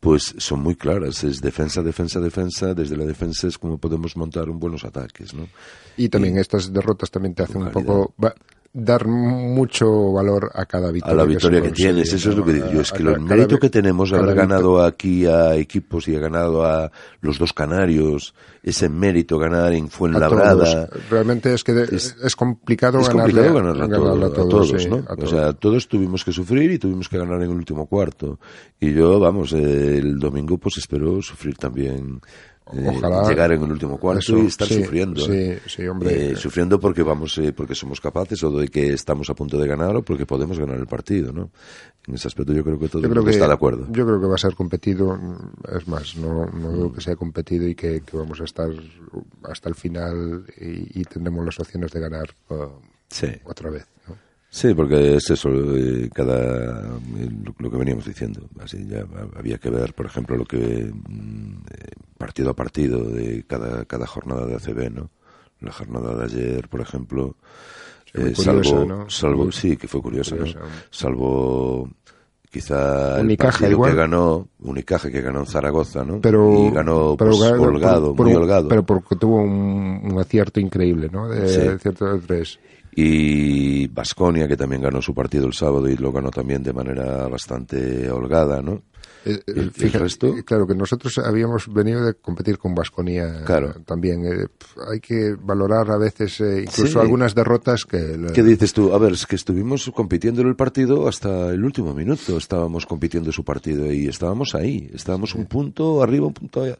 pues 0.00 0.34
son 0.38 0.60
muy 0.60 0.74
claras. 0.76 1.22
Es 1.24 1.40
defensa, 1.40 1.82
defensa, 1.82 2.20
defensa. 2.20 2.74
Desde 2.74 2.96
la 2.96 3.04
defensa 3.04 3.46
es 3.48 3.58
como 3.58 3.78
podemos 3.78 4.16
montar 4.16 4.48
un 4.48 4.58
buenos 4.58 4.84
ataques, 4.84 5.34
¿no? 5.34 5.48
Y 5.96 6.08
también 6.08 6.38
estas 6.38 6.72
derrotas 6.72 7.10
también 7.10 7.34
te 7.34 7.42
hacen 7.42 7.62
un 7.62 7.70
poco... 7.70 8.14
va- 8.22 8.34
dar 8.72 9.06
mucho 9.08 10.12
valor 10.12 10.50
a 10.54 10.64
cada 10.64 10.92
victoria. 10.92 11.12
a 11.12 11.16
la 11.16 11.24
victoria 11.24 11.60
que, 11.60 11.70
tienes, 11.72 12.12
eso 12.12 12.30
es 12.30 12.36
lo 12.36 12.44
que 12.44 12.52
digo 12.52 12.70
yo. 12.70 12.80
Es 12.82 12.92
A- 12.92 12.96
que 12.96 13.02
a 13.02 13.10
el 13.12 13.20
mérito 13.20 13.58
que 13.58 13.68
tenemos 13.68 14.12
haber 14.12 14.34
ganado 14.36 14.80
aquí 14.84 15.26
a 15.26 15.56
equipos 15.56 16.06
y 16.06 16.14
ha 16.14 16.20
ganado 16.20 16.64
a 16.64 16.92
los 17.20 17.38
dos 17.38 17.52
canarios, 17.52 18.32
ese 18.62 18.88
mérito 18.88 19.38
ganar 19.38 19.72
en 19.72 19.86
a 19.86 19.88
Fuenlabrada. 19.88 20.86
todos. 20.86 21.08
Realmente 21.10 21.52
es 21.52 21.64
que 21.64 21.72
de- 21.72 21.96
Es- 21.96 22.16
es, 22.22 22.36
complicado 22.36 23.00
Es 23.00 23.08
ganarle, 23.08 23.32
complicado 23.32 23.54
ganarle 23.56 23.82
a, 23.82 23.86
ganarle 23.88 24.20
todo- 24.30 24.46
a 24.46 24.48
todos, 24.48 24.82
sí, 24.82 24.88
¿no? 24.88 24.96
a 24.96 25.12
O 25.14 25.16
todos. 25.16 25.30
sea, 25.30 25.52
todos 25.54 25.88
tuvimos 25.88 26.24
que 26.24 26.30
sufrir 26.32 26.70
y 26.70 26.78
tuvimos 26.78 27.08
que 27.08 27.18
ganar 27.18 27.36
en 27.42 27.50
el 27.50 27.56
último 27.56 27.86
cuarto. 27.86 28.38
Y 28.78 28.92
yo, 28.94 29.18
vamos, 29.18 29.52
el 29.52 30.18
domingo 30.18 30.58
pues 30.58 30.78
espero 30.78 31.20
sufrir 31.22 31.56
también. 31.56 32.20
Ojalá. 32.72 33.28
llegar 33.28 33.52
en 33.52 33.62
el 33.62 33.70
último 33.72 33.98
cuarto 33.98 34.20
Eso, 34.20 34.38
y 34.38 34.46
estar 34.46 34.66
sí, 34.68 34.82
sufriendo. 34.82 35.20
sí, 35.20 35.32
¿eh? 35.32 35.60
sí, 35.66 35.86
hombre. 35.86 36.32
Eh, 36.32 36.36
sufriendo 36.36 36.78
porque 36.80 37.02
vamos, 37.02 37.36
eh, 37.38 37.52
porque 37.52 37.74
somos 37.74 38.00
capaces 38.00 38.42
o 38.44 38.50
de 38.50 38.68
que 38.68 38.92
estamos 38.92 39.28
a 39.30 39.34
punto 39.34 39.58
de 39.58 39.66
ganar 39.68 39.94
o 39.96 40.02
porque 40.02 40.26
podemos 40.26 40.58
ganar 40.58 40.76
el 40.78 40.86
partido, 40.86 41.32
¿no? 41.32 41.50
En 42.06 42.14
ese 42.14 42.28
aspecto 42.28 42.52
yo 42.52 42.64
creo 42.64 42.78
que 42.78 42.88
todo 42.88 43.02
Yo 43.02 43.06
el 43.08 43.12
creo 43.12 43.24
que, 43.24 43.30
está 43.30 43.46
de 43.46 43.54
acuerdo. 43.54 43.86
Yo 43.90 44.06
creo 44.06 44.20
que 44.20 44.26
va 44.26 44.34
a 44.34 44.38
ser 44.38 44.54
competido. 44.54 45.16
mm, 45.16 45.76
Es 45.76 45.86
más, 45.88 46.16
no, 46.16 46.46
no 46.46 46.72
veo 46.72 46.92
que 46.92 47.00
sea 47.00 47.16
competido 47.16 47.66
y 47.68 47.74
que, 47.74 48.00
que 48.02 48.16
vamos 48.16 48.40
a 48.40 48.44
estar 48.44 48.68
hasta 49.44 49.68
el 49.68 49.74
final 49.74 50.44
y, 50.60 51.00
y 51.00 51.04
tendremos 51.04 51.44
las 51.44 51.58
opciones 51.60 51.90
de 51.92 52.00
ganar 52.00 52.34
uh, 52.50 52.64
otra 53.44 53.70
vez. 53.70 53.86
¿no? 54.08 54.16
Sí, 54.52 54.74
porque 54.74 55.14
es 55.14 55.30
eso, 55.30 55.48
eh, 55.52 56.10
cada 56.12 56.80
eh, 56.88 57.30
lo, 57.44 57.54
lo 57.56 57.70
que 57.70 57.76
veníamos 57.76 58.04
diciendo. 58.04 58.40
Así 58.60 58.84
ya 58.88 59.00
ha- 59.02 59.38
había 59.38 59.58
que 59.58 59.70
ver, 59.70 59.94
por 59.94 60.06
ejemplo, 60.06 60.36
lo 60.36 60.44
que 60.44 60.92
mm, 60.92 61.52
eh, 61.70 61.90
partido 62.18 62.50
a 62.50 62.54
partido 62.54 63.04
de 63.04 63.44
cada, 63.46 63.84
cada 63.84 64.06
jornada 64.08 64.44
de 64.46 64.56
ACB, 64.56 64.90
¿no? 64.92 65.10
La 65.60 65.70
jornada 65.72 66.16
de 66.16 66.24
ayer, 66.24 66.68
por 66.68 66.80
ejemplo, 66.80 67.36
eh, 68.14 68.32
curiosa, 68.34 68.42
salvo, 68.72 68.84
¿no? 68.86 69.08
salvo, 69.10 69.52
sí, 69.52 69.76
que 69.76 69.86
fue 69.86 70.02
curiosa. 70.02 70.34
Salvo 70.90 71.88
quizá 72.50 73.20
el 73.20 73.36
partido 73.36 73.70
igual. 73.70 73.92
que 73.92 73.96
ganó, 73.98 74.48
Unicaja 74.58 75.10
que 75.10 75.20
ganó 75.20 75.40
en 75.40 75.46
Zaragoza, 75.46 76.04
¿no? 76.04 76.20
Pero, 76.20 76.52
y 76.52 76.70
ganó 76.74 77.16
pero 77.16 77.30
pues, 77.36 77.50
ganó 77.52 77.62
holgado, 77.62 78.06
por- 78.08 78.16
por 78.16 78.26
muy 78.26 78.34
holgado. 78.34 78.68
Pero 78.68 78.84
porque 78.84 79.14
tuvo 79.16 79.36
un, 79.42 80.00
un 80.10 80.18
acierto 80.18 80.58
increíble, 80.58 81.08
¿no? 81.12 81.28
De, 81.28 81.46
Sí. 81.72 81.78
cierto 81.82 82.12
de 82.12 82.18
tres. 82.26 82.58
Y 82.94 83.86
Basconia 83.88 84.48
que 84.48 84.56
también 84.56 84.82
ganó 84.82 85.00
su 85.02 85.14
partido 85.14 85.46
el 85.46 85.52
sábado 85.54 85.88
y 85.88 85.96
lo 85.96 86.12
ganó 86.12 86.30
también 86.30 86.62
de 86.62 86.72
manera 86.72 87.28
bastante 87.28 88.10
holgada, 88.10 88.62
¿no? 88.62 88.82
Eh, 89.22 89.38
eh, 89.46 89.70
¿El- 89.78 89.92
resto? 89.92 90.34
Claro, 90.46 90.66
que 90.66 90.74
nosotros 90.74 91.18
habíamos 91.18 91.70
venido 91.70 92.02
de 92.06 92.14
competir 92.14 92.56
con 92.56 92.74
Vasconía 92.74 93.44
Claro. 93.44 93.74
también. 93.84 94.24
eh, 94.24 94.46
hay 94.90 94.98
que 95.00 95.34
valorar 95.38 95.90
a 95.90 95.98
veces 95.98 96.40
eh, 96.40 96.62
incluso 96.62 96.86
Sí. 96.94 96.98
algunas 96.98 97.34
derrotas 97.34 97.84
que... 97.84 98.18
¿Qué 98.32 98.42
dices 98.42 98.72
tú? 98.72 98.94
A 98.94 98.98
ver, 98.98 99.12
es 99.12 99.26
que 99.26 99.36
estuvimos 99.36 99.90
compitiendo 99.94 100.40
en 100.40 100.48
el 100.48 100.56
partido 100.56 101.06
hasta 101.06 101.50
el 101.50 101.62
último 101.62 101.92
minuto. 101.92 102.38
Estábamos 102.38 102.86
compitiendo 102.86 103.30
su 103.30 103.44
partido 103.44 103.92
y 103.92 104.08
estábamos 104.08 104.54
ahí. 104.54 104.90
Estábamos 104.94 105.34
un 105.34 105.44
punto 105.44 106.02
arriba, 106.02 106.26
un 106.26 106.34
punto 106.34 106.62
allá. 106.62 106.78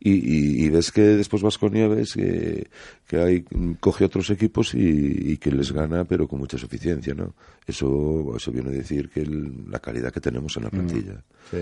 Y, 0.00 0.12
y- 0.12 0.64
y 0.64 0.68
ves 0.68 0.92
que 0.92 1.00
después 1.00 1.42
Vasconia 1.42 1.88
ves 1.88 2.12
que, 2.14 2.68
que 3.06 3.16
hay, 3.18 3.44
coge 3.80 4.04
otros 4.04 4.28
equipos 4.30 4.74
y, 4.74 5.32
y 5.32 5.36
que 5.38 5.50
les 5.50 5.72
gana, 5.72 6.04
pero 6.04 6.28
con 6.28 6.40
mucha 6.40 6.58
suficiencia, 6.58 7.14
¿no? 7.14 7.34
Eso, 7.66 8.34
eso 8.36 8.52
viene 8.52 8.68
a 8.68 8.72
decir 8.72 9.08
que 9.08 9.20
el- 9.22 9.64
la 9.70 9.78
calidad 9.78 10.12
que 10.12 10.20
tenemos 10.20 10.56
en 10.58 10.64
la 10.64 10.70
plantilla. 10.70 11.24
Sí. 11.50 11.58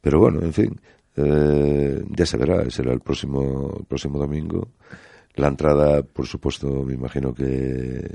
Pero 0.00 0.20
bueno, 0.20 0.40
en 0.42 0.52
fin, 0.52 0.80
eh, 1.16 2.04
ya 2.10 2.26
se 2.26 2.36
verá, 2.36 2.68
será 2.70 2.92
el 2.92 3.00
próximo, 3.00 3.76
el 3.80 3.84
próximo 3.86 4.18
domingo. 4.18 4.68
La 5.34 5.48
entrada, 5.48 6.02
por 6.02 6.26
supuesto, 6.26 6.84
me 6.84 6.94
imagino 6.94 7.32
que 7.34 8.14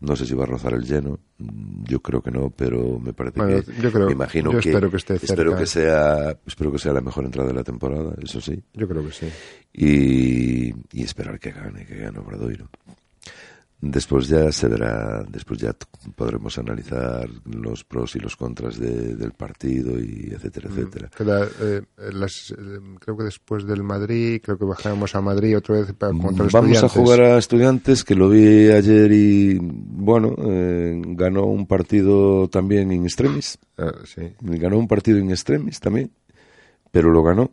no 0.00 0.14
sé 0.16 0.26
si 0.26 0.34
va 0.34 0.44
a 0.44 0.46
rozar 0.46 0.74
el 0.74 0.84
lleno. 0.84 1.18
Mm, 1.38 1.84
Yo 1.84 2.00
creo 2.00 2.20
que 2.22 2.30
no, 2.30 2.50
pero 2.50 2.98
me 2.98 3.12
parece 3.12 3.38
Bueno, 3.40 3.62
que 3.62 3.72
yo 3.80 3.92
creo- 3.92 4.06
me 4.06 4.12
imagino 4.12 4.52
yo 4.52 4.58
que 4.60 4.68
espero 4.70 4.90
que 4.90 4.96
esté 4.96 5.14
espero 5.14 5.50
cerca. 5.52 5.58
que 5.58 5.66
sea 5.66 6.36
espero 6.46 6.72
que 6.72 6.78
sea 6.78 6.92
la 6.92 7.00
mejor 7.00 7.24
entrada 7.24 7.48
de 7.48 7.54
la 7.54 7.64
temporada, 7.64 8.14
eso 8.22 8.40
sí. 8.40 8.60
Yo 8.74 8.86
creo 8.88 9.04
que 9.06 9.12
sí. 9.12 9.28
Y, 9.72 10.74
y 10.92 11.02
esperar 11.04 11.38
que 11.38 11.50
gane, 11.52 11.84
que 11.86 11.96
gane 11.96 12.18
Obradoiro. 12.18 12.68
Después 13.78 14.26
ya 14.28 14.50
se 14.52 14.68
verá, 14.68 15.22
después 15.28 15.60
ya 15.60 15.76
podremos 16.16 16.56
analizar 16.56 17.28
los 17.44 17.84
pros 17.84 18.16
y 18.16 18.20
los 18.20 18.34
contras 18.34 18.78
de- 18.80 19.14
del 19.14 19.32
partido 19.32 20.00
y 20.00 20.30
etcétera, 20.34 20.70
etcétera. 20.70 21.10
Queda, 21.16 21.46
eh, 21.60 21.82
las- 22.14 22.52
eh, 22.56 22.80
creo 22.98 23.18
que 23.18 23.24
después 23.24 23.66
del 23.66 23.82
Madrid, 23.82 24.40
creo 24.42 24.56
que 24.58 24.64
bajamos 24.64 25.14
a 25.14 25.20
Madrid 25.20 25.58
otra 25.58 25.76
vez 25.80 25.92
para 25.92 26.10
contra 26.12 26.46
Mm, 26.46 26.48
Vamos 26.52 26.82
a 26.84 26.88
jugar 26.88 27.20
a 27.20 27.38
Estudiantes, 27.38 28.02
que 28.02 28.14
lo 28.14 28.30
vi 28.30 28.70
ayer 28.70 29.12
y, 29.12 29.58
bueno, 29.60 30.34
eh, 30.38 31.00
ganó 31.08 31.44
un 31.44 31.66
partido 31.66 32.48
también 32.48 32.90
in 32.92 33.04
extremis. 33.04 33.58
Ah, 33.76 33.92
sí. 34.06 34.22
Ganó 34.40 34.78
un 34.78 34.88
partido 34.88 35.18
in 35.18 35.30
extremis 35.30 35.80
también, 35.80 36.10
pero 36.90 37.10
lo 37.10 37.22
ganó. 37.22 37.50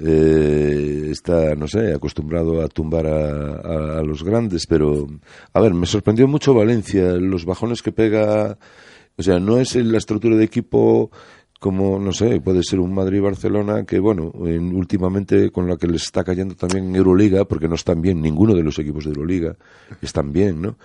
Eh, 0.00 1.08
está, 1.10 1.54
no 1.54 1.66
sé, 1.66 1.92
acostumbrado 1.92 2.62
a 2.62 2.68
tumbar 2.68 3.06
a, 3.06 3.56
a- 3.56 3.98
a 3.98 4.02
los 4.02 4.22
grandes, 4.22 4.66
pero, 4.66 5.06
a 5.52 5.60
ver, 5.60 5.74
me 5.74 5.86
sorprendió 5.86 6.28
mucho 6.28 6.54
Valencia, 6.54 7.12
los 7.14 7.44
bajones 7.44 7.82
que 7.82 7.92
pega. 7.92 8.56
O 9.16 9.22
sea, 9.22 9.40
no 9.40 9.58
es 9.58 9.74
la 9.74 9.98
estructura 9.98 10.36
de 10.36 10.44
equipo 10.44 11.10
como, 11.58 11.98
no 11.98 12.12
sé, 12.12 12.40
puede 12.40 12.62
ser 12.62 12.78
un 12.78 12.94
Madrid-Barcelona 12.94 13.84
que, 13.84 13.98
bueno, 13.98 14.32
en- 14.46 14.76
últimamente 14.76 15.50
con 15.50 15.66
la 15.68 15.76
que 15.76 15.88
les 15.88 16.02
está 16.04 16.22
cayendo 16.22 16.54
también 16.54 16.94
Euroliga, 16.94 17.44
porque 17.44 17.66
no 17.66 17.74
están 17.74 18.00
bien 18.00 18.20
ninguno 18.22 18.54
de 18.54 18.62
los 18.62 18.78
equipos 18.78 19.04
de 19.04 19.10
Euroliga, 19.10 19.56
están 20.00 20.32
bien, 20.32 20.62
¿no? 20.62 20.78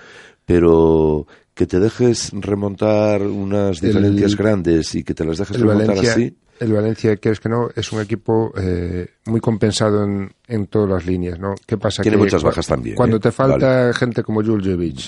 Pero 0.45 1.27
que 1.53 1.67
te 1.67 1.79
dejes 1.79 2.31
remontar 2.33 3.21
unas 3.21 3.81
El- 3.83 3.89
diferencias 3.89 4.35
grandes 4.35 4.95
y 4.95 5.03
que 5.03 5.13
te 5.13 5.23
las 5.23 5.37
dejes 5.37 5.59
remontar 5.59 5.87
Valencia, 5.95 6.11
así. 6.13 6.35
El 6.59 6.73
Valencia, 6.73 7.15
que 7.17 7.29
es 7.29 7.39
que 7.39 7.49
no, 7.49 7.69
es 7.75 7.91
un 7.91 8.01
equipo 8.01 8.53
eh, 8.57 9.07
muy 9.25 9.39
compensado 9.39 10.03
en, 10.03 10.31
en 10.47 10.67
todas 10.67 10.89
las 10.89 11.05
líneas, 11.05 11.39
¿no? 11.39 11.55
¿Qué 11.65 11.77
pasa? 11.77 12.01
Tiene 12.03 12.17
que 12.17 12.23
muchas 12.23 12.43
bajas 12.43 12.67
también, 12.67 12.95
Cuando 12.97 13.17
¿eh? 13.17 13.19
te 13.21 13.31
falta 13.31 13.93
gente 13.93 14.21
como 14.21 14.43
Juljevic, 14.43 14.99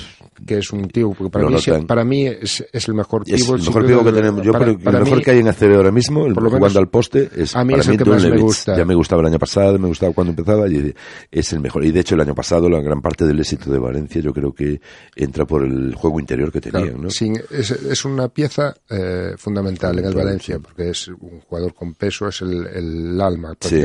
que 0.46 0.60
es 0.60 0.72
un 0.72 0.88
tío, 0.88 1.12
porque 1.12 1.30
para 1.32 1.46
mí, 1.50 1.56
sie- 1.58 1.86
para 1.86 2.04
mí 2.06 2.26
es, 2.28 2.64
es 2.72 2.88
el 2.88 2.94
mejor 2.94 3.24
Es 3.26 3.42
pívot, 3.44 3.60
el 3.60 3.66
mejor 3.66 3.86
pivo 3.86 4.04
que 4.06 4.12
tenemos. 4.14 4.42
Yo 4.46 4.52
para- 4.54 4.66
creo 4.66 4.78
que 4.78 4.84
para 4.86 4.98
el 5.00 5.04
mejor 5.04 5.18
mí- 5.18 5.24
que 5.26 5.32
hay 5.32 5.40
en 5.40 5.48
ACB 5.50 5.76
ahora 5.76 5.92
mismo, 5.92 6.26
el 6.28 6.34
por 6.34 6.44
lo 6.44 6.50
jugando 6.52 6.80
al 6.80 6.88
poste, 6.88 7.30
es 7.36 7.56
a 7.56 7.64
mí 7.66 7.72
para 7.72 7.82
es 7.82 7.88
el 7.88 7.92
mí 7.92 7.98
que 7.98 8.10
más 8.10 8.24
me 8.24 8.38
gusta. 8.38 8.78
Ya 8.78 8.86
me 8.86 8.96
gustaba 8.96 9.22
el 9.22 9.28
año 9.28 9.40
pasado, 9.40 9.78
me 9.80 9.88
gustaba 9.88 10.14
cuando 10.14 10.32
empezaba 10.32 10.68
y 10.70 10.94
es 11.32 11.54
el 11.54 11.60
mejor. 11.60 11.84
Y 11.86 11.92
de 11.92 12.00
hecho 12.00 12.16
el 12.16 12.22
año 12.22 12.34
pasado 12.36 12.70
la 12.70 12.80
gran 12.82 13.02
parte 13.02 13.26
del 13.26 13.40
éxito 13.40 13.70
de 13.72 13.80
Valencia 13.80 14.22
yo 14.22 14.32
creo 14.34 14.54
que 14.54 14.80
entra 15.16 15.46
por 15.46 15.64
el 15.64 15.94
juego 15.94 16.20
interior 16.22 16.52
que 16.54 16.62
tenían, 16.62 16.84
Claro, 16.84 16.98
¿no? 17.04 17.10
sin- 17.10 17.42
es, 17.52 17.72
es 17.72 18.06
una 18.06 18.30
pieza 18.30 18.74
eh, 18.90 19.34
fundamental 19.38 20.00
en 20.00 20.06
el 20.06 20.14
Valencia, 20.16 20.60
porque 20.60 20.90
es 20.92 21.08
un 21.10 21.42
jugador 21.42 21.74
con 21.74 21.94
peso, 21.96 22.30
es 22.30 22.42
el, 22.42 22.66
el 22.68 23.20
alma 23.22 23.54
Sí. 23.60 23.82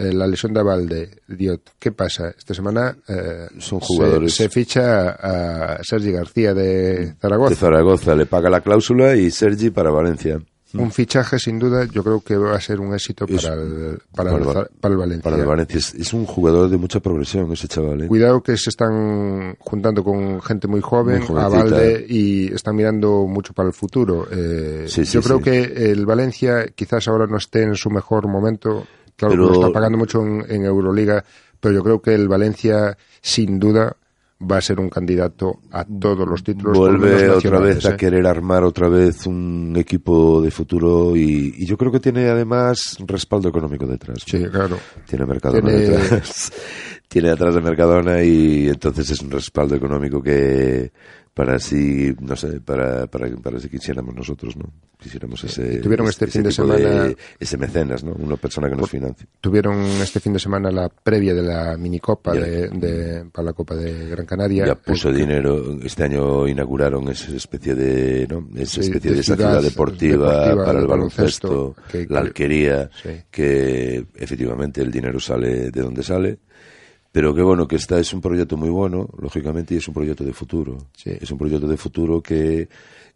Eh, 0.00 0.12
la 0.12 0.26
lesión 0.26 0.52
de 0.54 0.62
Valde, 0.62 1.10
Diot, 1.28 1.72
¿qué 1.78 1.92
pasa? 1.92 2.30
Esta 2.36 2.54
semana 2.54 2.96
eh, 3.08 3.46
Son 3.58 3.80
se- 3.80 3.86
jugadores- 3.86 4.34
Se, 4.34 4.48
ficha 4.48 5.10
a, 5.10 5.82
Sergi 5.84 6.12
García 6.12 6.54
de 6.54 7.14
Zaragoza. 7.20 7.50
De 7.50 7.56
Zaragoza 7.56 8.14
le 8.14 8.26
paga 8.26 8.48
la 8.50 8.60
cláusula 8.62 9.14
y 9.16 9.30
Sergi 9.30 9.70
para 9.70 9.90
Valencia. 9.90 10.40
Un 10.72 10.92
fichaje, 10.92 11.36
sin 11.40 11.58
duda, 11.58 11.84
yo 11.86 12.04
creo 12.04 12.20
que 12.20 12.36
va 12.36 12.54
a 12.54 12.60
ser 12.60 12.78
un 12.78 12.94
éxito 12.94 13.24
Es- 13.28 13.42
para 13.44 13.60
el, 13.60 13.98
para, 14.14 14.30
para 14.30 14.60
el, 14.60 14.66
para 14.80 14.92
el 14.94 14.98
Valencia. 15.00 15.22
Para 15.24 15.36
el 15.38 15.44
Valencia 15.44 15.78
es, 15.78 15.94
es 15.94 16.12
un 16.12 16.24
jugador 16.26 16.70
de 16.70 16.76
mucha 16.76 17.00
progresión 17.00 17.50
ese 17.52 17.66
chaval. 17.66 18.02
¿eh? 18.02 18.06
Cuidado 18.06 18.40
que 18.40 18.56
se 18.56 18.70
están 18.70 19.56
juntando 19.58 20.04
con 20.04 20.40
gente 20.40 20.68
muy 20.68 20.80
joven, 20.80 21.24
Muy 21.28 21.40
a. 21.42 21.48
Valde, 21.48 22.06
y 22.08 22.54
están 22.54 22.76
mirando 22.76 23.26
mucho 23.26 23.52
para 23.52 23.66
el 23.68 23.74
futuro. 23.74 24.28
Eh, 24.30 24.84
Sí, 24.86 25.04
sí, 25.04 25.14
yo 25.14 25.22
creo 25.22 25.38
sí. 25.38 25.42
que 25.44 25.90
el 25.90 26.06
Valencia 26.06 26.68
quizás 26.72 27.08
ahora 27.08 27.26
no 27.26 27.38
esté 27.38 27.64
en 27.64 27.74
su 27.74 27.90
mejor 27.90 28.28
momento. 28.28 28.86
Claro, 29.20 29.34
Pero- 29.34 29.46
que 29.48 29.52
lo 29.58 29.60
está 29.66 29.72
pagando 29.72 29.98
mucho 29.98 30.22
en, 30.22 30.44
en 30.48 30.64
Euroliga, 30.64 31.22
pero 31.60 31.74
yo 31.74 31.82
creo 31.84 32.00
que 32.00 32.14
el 32.14 32.26
Valencia, 32.26 32.96
sin 33.20 33.58
duda, 33.60 33.94
va 34.50 34.56
a 34.56 34.60
ser 34.62 34.80
un 34.80 34.88
candidato 34.88 35.60
a 35.70 35.84
todos 35.84 36.26
los 36.26 36.42
títulos. 36.42 36.78
Vuelve 36.78 37.28
otra 37.28 37.58
vez 37.60 37.84
a 37.84 37.90
¿eh? 37.90 37.96
querer 37.98 38.26
armar 38.26 38.64
otra 38.64 38.88
vez 38.88 39.26
un 39.26 39.74
equipo 39.76 40.40
de 40.40 40.50
futuro 40.50 41.14
y, 41.14 41.52
y 41.58 41.66
yo 41.66 41.76
creo 41.76 41.92
que 41.92 42.00
tiene 42.00 42.30
además 42.30 42.96
respaldo 43.06 43.50
económico 43.50 43.86
detrás. 43.86 44.16
¿no? 44.32 44.38
Sí, 44.38 44.42
claro. 44.46 44.78
Tiene 45.06 45.26
Mercadona 45.26 45.68
Tiene- 45.68 45.80
detrás. 45.88 46.52
tiene 47.10 47.30
atrás 47.30 47.52
de 47.56 47.60
Mercadona 47.60 48.22
y 48.22 48.68
entonces 48.68 49.10
es 49.10 49.20
un 49.20 49.32
respaldo 49.32 49.74
económico 49.74 50.22
que 50.22 50.92
para 51.34 51.58
si, 51.58 52.14
no 52.20 52.36
sé, 52.36 52.60
para, 52.60 53.06
para, 53.08 53.28
para 53.36 53.58
si 53.58 53.68
quisiéramos 53.68 54.14
nosotros, 54.14 54.56
¿no? 54.56 54.64
Quisiéramos 55.00 55.42
ese, 55.42 55.74
Y 55.74 55.80
tuvieron 55.80 56.06
este 56.08 56.26
fin 56.28 56.42
de 56.44 56.52
semana- 56.52 57.12
ese 57.38 57.56
mecenas, 57.56 58.04
¿no? 58.04 58.12
Una 58.12 58.36
persona 58.36 58.68
que 58.68 58.76
nos 58.76 58.90
financie. 58.90 59.26
Tuvieron 59.40 59.80
este 60.02 60.20
fin 60.20 60.34
de 60.34 60.38
semana 60.38 60.70
la 60.70 60.88
previa 60.88 61.34
de 61.34 61.42
la 61.42 61.76
minicopa 61.76 62.34
Ya. 62.34 62.40
de, 62.42 62.68
de- 62.68 63.24
para 63.32 63.46
la 63.46 63.52
Copa 63.54 63.74
de 63.74 64.08
Gran 64.10 64.26
Canaria. 64.26 64.66
Ya 64.66 64.74
puso 64.76 65.08
Eh, 65.10 65.14
dinero. 65.14 65.78
Este 65.82 66.04
año 66.04 66.46
inauguraron 66.46 67.08
esa 67.08 67.34
especie 67.34 67.74
de, 67.74 68.26
¿no? 68.28 68.46
Esa 68.56 68.80
especie 68.82 69.10
de 69.10 69.14
de, 69.16 69.20
esa 69.22 69.34
ciudad 69.34 69.50
ciudad 69.58 69.62
deportiva, 69.62 70.32
deportiva 70.32 70.64
para 70.64 70.78
el 70.80 70.86
baloncesto, 70.86 71.74
que- 71.90 72.00
la 72.00 72.06
que- 72.06 72.26
alquería, 72.28 72.90
Sí. 73.02 73.08
que 73.30 74.04
efectivamente 74.16 74.80
el 74.82 74.90
dinero 74.92 75.18
sale 75.18 75.70
de 75.70 75.80
donde 75.80 76.02
sale, 76.02 76.38
Pero 77.12 77.34
que 77.34 77.42
bueno, 77.42 77.66
que 77.66 77.76
esta 77.76 77.98
es 77.98 78.12
un 78.12 78.20
proyecto 78.20 78.56
muy 78.56 78.68
bueno, 78.68 79.08
lógicamente, 79.18 79.74
y 79.74 79.78
es 79.78 79.88
un 79.88 79.94
proyecto 79.94 80.24
de 80.24 80.32
futuro. 80.32 80.78
Sí. 80.96 81.10
Es 81.20 81.30
un 81.30 81.38
proyecto 81.38 81.66
de 81.66 81.76
futuro 81.76 82.22
que 82.22 82.68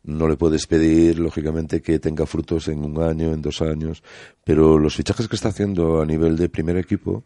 no 0.04 0.28
le 0.28 0.36
puedes 0.36 0.66
pedir, 0.66 1.18
lógicamente, 1.18 1.80
que 1.80 1.98
tenga 1.98 2.26
frutos 2.26 2.68
en 2.68 2.84
un 2.84 3.00
año, 3.02 3.32
en 3.32 3.40
dos 3.40 3.62
años, 3.62 4.02
pero 4.42 4.78
los 4.78 4.96
fichajes 4.96 5.28
que 5.28 5.36
está 5.36 5.48
haciendo 5.48 6.02
a 6.02 6.06
nivel 6.06 6.36
de 6.36 6.48
primer 6.48 6.76
equipo, 6.76 7.24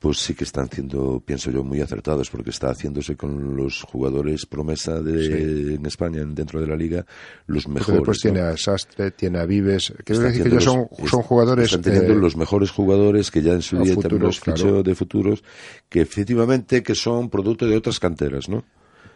pues 0.00 0.16
sí 0.16 0.32
que 0.34 0.44
están 0.44 0.66
siendo, 0.70 1.22
pienso 1.24 1.50
yo, 1.50 1.62
muy 1.62 1.82
acertados, 1.82 2.30
porque 2.30 2.48
está 2.48 2.70
haciéndose 2.70 3.16
con 3.16 3.54
los 3.54 3.82
jugadores 3.82 4.46
promesa 4.46 4.98
de, 5.02 5.74
en 5.74 5.84
España, 5.84 6.24
dentro 6.24 6.58
de 6.58 6.66
la 6.66 6.74
liga, 6.74 7.04
los 7.46 7.68
mejores. 7.68 7.98
después 8.00 8.18
¿no? 8.24 8.32
tiene 8.32 8.40
a 8.48 8.56
Sastre, 8.56 9.10
tiene 9.10 9.38
a 9.40 9.44
Vives. 9.44 9.92
Quiero 10.02 10.22
decir 10.22 10.42
que 10.44 10.48
ellos 10.48 10.64
son, 10.64 10.88
son 11.06 11.20
es- 11.20 11.26
jugadores. 11.26 11.64
Están 11.66 11.82
teniendo 11.82 12.14
los 12.14 12.34
mejores 12.34 12.70
jugadores 12.70 13.30
que 13.30 13.42
ya 13.42 13.52
en 13.52 13.60
su 13.60 13.76
día 13.76 13.92
también 13.92 14.02
futuros, 14.02 14.22
los 14.22 14.40
fichó 14.40 14.62
claro. 14.68 14.82
de 14.82 14.94
futuros, 14.94 15.44
que 15.90 16.00
efectivamente 16.00 16.82
que 16.82 16.94
son 16.94 17.28
producto 17.28 17.66
de 17.66 17.76
otras 17.76 18.00
canteras, 18.00 18.48
¿no? 18.48 18.64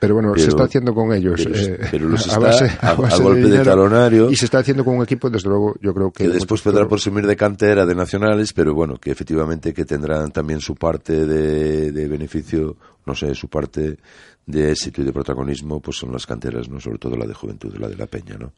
Pero 0.05 0.15
bueno, 0.15 0.35
se 0.37 0.49
está 0.49 0.65
haciendo 0.65 0.95
con 0.95 1.13
ellos. 1.13 1.41
pero- 1.45 1.57
eh, 1.59 1.79
pero 1.91 2.09
los 2.09 2.21
a 2.23 2.25
está 2.29 2.39
base, 2.39 2.65
a- 2.81 2.91
a 2.91 2.95
base 2.95 3.23
golpe 3.23 3.41
de 3.49 3.59
talonario. 3.65 4.31
Y 4.31 4.37
se 4.37 4.45
está 4.45 4.59
haciendo 4.59 4.85
con 4.85 4.97
un 4.97 5.03
equipo, 5.03 5.29
desde 5.31 5.49
luego, 5.49 5.75
yo 5.81 5.93
creo 5.93 6.11
que. 6.13 6.25
que 6.25 6.31
después 6.31 6.61
podrá 6.63 6.87
presumir 6.89 7.27
de 7.27 7.37
cantera 7.37 7.85
de 7.87 7.95
nacionales, 7.95 8.53
pero 8.53 8.75
bueno, 8.75 8.97
que 8.97 9.11
efectivamente 9.11 9.73
que 9.75 9.85
tendrán 9.85 10.31
también 10.31 10.61
su 10.61 10.75
parte 10.77 11.27
de, 11.27 11.93
de 11.93 12.09
beneficio, 12.09 12.77
no 13.07 13.15
sé, 13.15 13.35
su 13.35 13.49
parte 13.49 13.99
de 14.47 14.71
éxito 14.73 15.01
y 15.01 15.05
de 15.05 15.13
protagonismo, 15.13 15.81
pues 15.81 15.97
son 15.97 16.13
las 16.13 16.27
canteras, 16.27 16.69
¿no? 16.69 16.79
Sobre 16.81 16.99
todo 16.99 17.17
la 17.17 17.27
de 17.27 17.35
juventud, 17.35 17.75
la 17.79 17.89
de 17.89 17.97
la 17.97 18.07
peña, 18.07 18.37
¿no? 18.39 18.53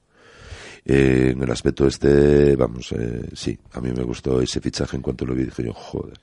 Eh, 0.85 1.31
en 1.35 1.43
el 1.43 1.51
aspecto 1.51 1.87
este, 1.87 2.55
vamos, 2.55 2.93
eh, 2.93 3.29
sí, 3.35 3.59
a 3.73 3.81
mí 3.81 3.91
me 3.91 4.05
gustó 4.05 4.41
ese 4.41 4.61
fichaje 4.61 4.97
en 4.97 5.03
cuanto 5.03 5.25
lo 5.25 5.35
vi, 5.35 5.45
dije 5.45 5.65
yo, 5.65 5.73
joder, 5.73 6.15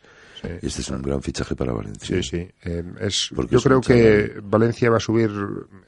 Sí. 0.44 0.50
este 0.62 0.82
es 0.82 0.90
un 0.90 1.02
gran 1.02 1.22
fichaje 1.22 1.56
para 1.56 1.72
Valencia. 1.72 2.22
Sí, 2.22 2.24
sí. 2.24 2.52
Eh, 2.64 2.84
es, 3.00 3.30
yo 3.50 3.58
es 3.58 3.64
creo 3.64 3.80
que. 3.80 4.40
Valencia 4.44 4.90
va 4.90 4.98
a 4.98 5.00
subir 5.00 5.32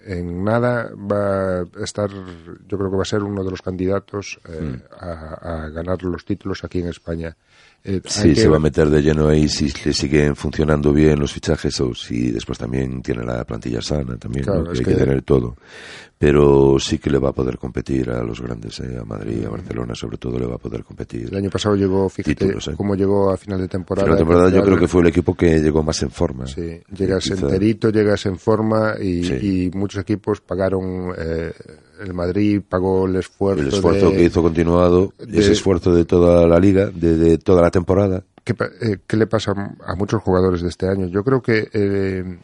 en 0.06 0.44
nada, 0.44 0.92
va 0.96 1.60
a 1.60 1.84
estar, 1.84 2.10
yo 2.10 2.78
creo 2.78 2.90
que 2.90 2.96
va 2.96 3.04
a 3.04 3.06
ser 3.06 3.22
uno 3.24 3.44
de 3.44 3.52
los 3.52 3.62
candidatos 3.62 4.40
eh, 4.48 4.80
a, 4.98 5.66
a 5.66 5.70
ganar 5.70 6.02
los 6.04 6.24
títulos 6.24 6.64
aquí 6.64 6.80
en 6.80 6.88
España. 6.88 7.36
Eh, 7.88 8.02
Sí, 8.06 8.30
que- 8.34 8.36
se 8.42 8.48
va 8.48 8.58
a 8.58 8.60
meter 8.60 8.90
de 8.90 9.00
lleno 9.00 9.28
ahí 9.28 9.48
si 9.48 9.72
le 9.86 9.94
siguen 9.94 10.36
funcionando 10.36 10.92
bien 10.92 11.20
los 11.20 11.32
fichajes 11.32 11.80
o 11.82 11.94
si 11.94 12.32
después 12.32 12.58
también 12.58 13.02
tiene 13.04 13.24
la 13.24 13.44
plantilla 13.46 13.80
sana 13.80 14.18
también, 14.18 14.44
Claro, 14.44 14.64
¿no? 14.64 14.72
que 14.72 14.80
hay 14.80 14.84
que- 14.86 14.92
que 14.92 14.98
tener 14.98 15.22
todo. 15.22 15.56
Pero 16.18 16.78
sí 16.80 16.98
que 16.98 17.10
le 17.10 17.20
va 17.20 17.30
a 17.30 17.34
poder 17.34 17.58
competir 17.58 18.10
a 18.10 18.24
los 18.24 18.42
grandes, 18.42 18.80
¿eh? 18.80 18.98
a 19.00 19.04
Madrid, 19.04 19.46
a 19.46 19.50
Barcelona 19.50 19.94
sobre 19.94 20.18
todo 20.18 20.40
le 20.40 20.46
va 20.48 20.56
a 20.56 20.58
poder 20.58 20.84
competir. 20.84 21.28
El 21.30 21.36
año 21.36 21.50
pasado 21.50 21.76
llegó, 21.76 22.10
fíjate 22.10 22.34
Títulos, 22.36 22.70
¿eh? 22.70 22.74
cómo 22.76 22.96
llegó 22.96 23.30
a 23.32 23.38
final 23.38 23.60
de 23.60 23.68
temporada. 23.68 24.06
Pero 24.06 24.14
la 24.14 24.18
temporada 24.20 24.46
yo 24.46 24.52
Final- 24.56 24.66
creo 24.66 24.80
que 24.80 24.88
fue 24.88 25.02
el 25.02 25.08
equipo 25.08 25.36
que 25.36 25.60
llegó 25.60 25.84
más 25.84 26.02
en 26.02 26.10
forma. 26.10 26.48
Sí, 26.48 26.80
llegas 26.98 27.26
Quizá- 27.26 27.34
enterito, 27.46 27.90
llegas 27.92 28.26
en 28.26 28.38
forma 28.40 28.96
y, 29.00 29.24
Sí. 29.26 29.34
y 29.74 29.78
muchos 29.78 30.02
equipos 30.02 30.40
pagaron, 30.42 31.14
eh, 31.18 31.52
el 32.02 32.14
Madrid 32.14 32.62
pagó 32.68 33.06
el 33.08 33.16
esfuerzo. 33.18 33.62
El 33.62 33.68
esfuerzo 33.70 34.10
de- 34.10 34.18
que 34.18 34.24
hizo 34.24 34.42
continuado, 34.42 35.14
de- 35.20 35.40
ese 35.40 35.52
esfuerzo 35.54 35.94
de 35.94 36.06
toda 36.06 36.48
la 36.48 36.60
liga, 36.60 36.90
de, 36.94 37.18
de 37.18 37.38
toda 37.38 37.62
la 37.62 37.72
temporada. 37.72 38.24
¿Qué, 38.44 38.54
pa- 38.54 38.70
eh, 38.82 38.98
qué 39.08 39.18
le 39.18 39.28
pasa 39.28 39.54
a 39.86 39.96
muchos 39.96 40.22
jugadores 40.22 40.62
de 40.62 40.70
este 40.70 40.88
año? 40.88 41.08
Yo 41.08 41.24
creo 41.24 41.42
que 41.42 41.68
eh, 41.74 42.38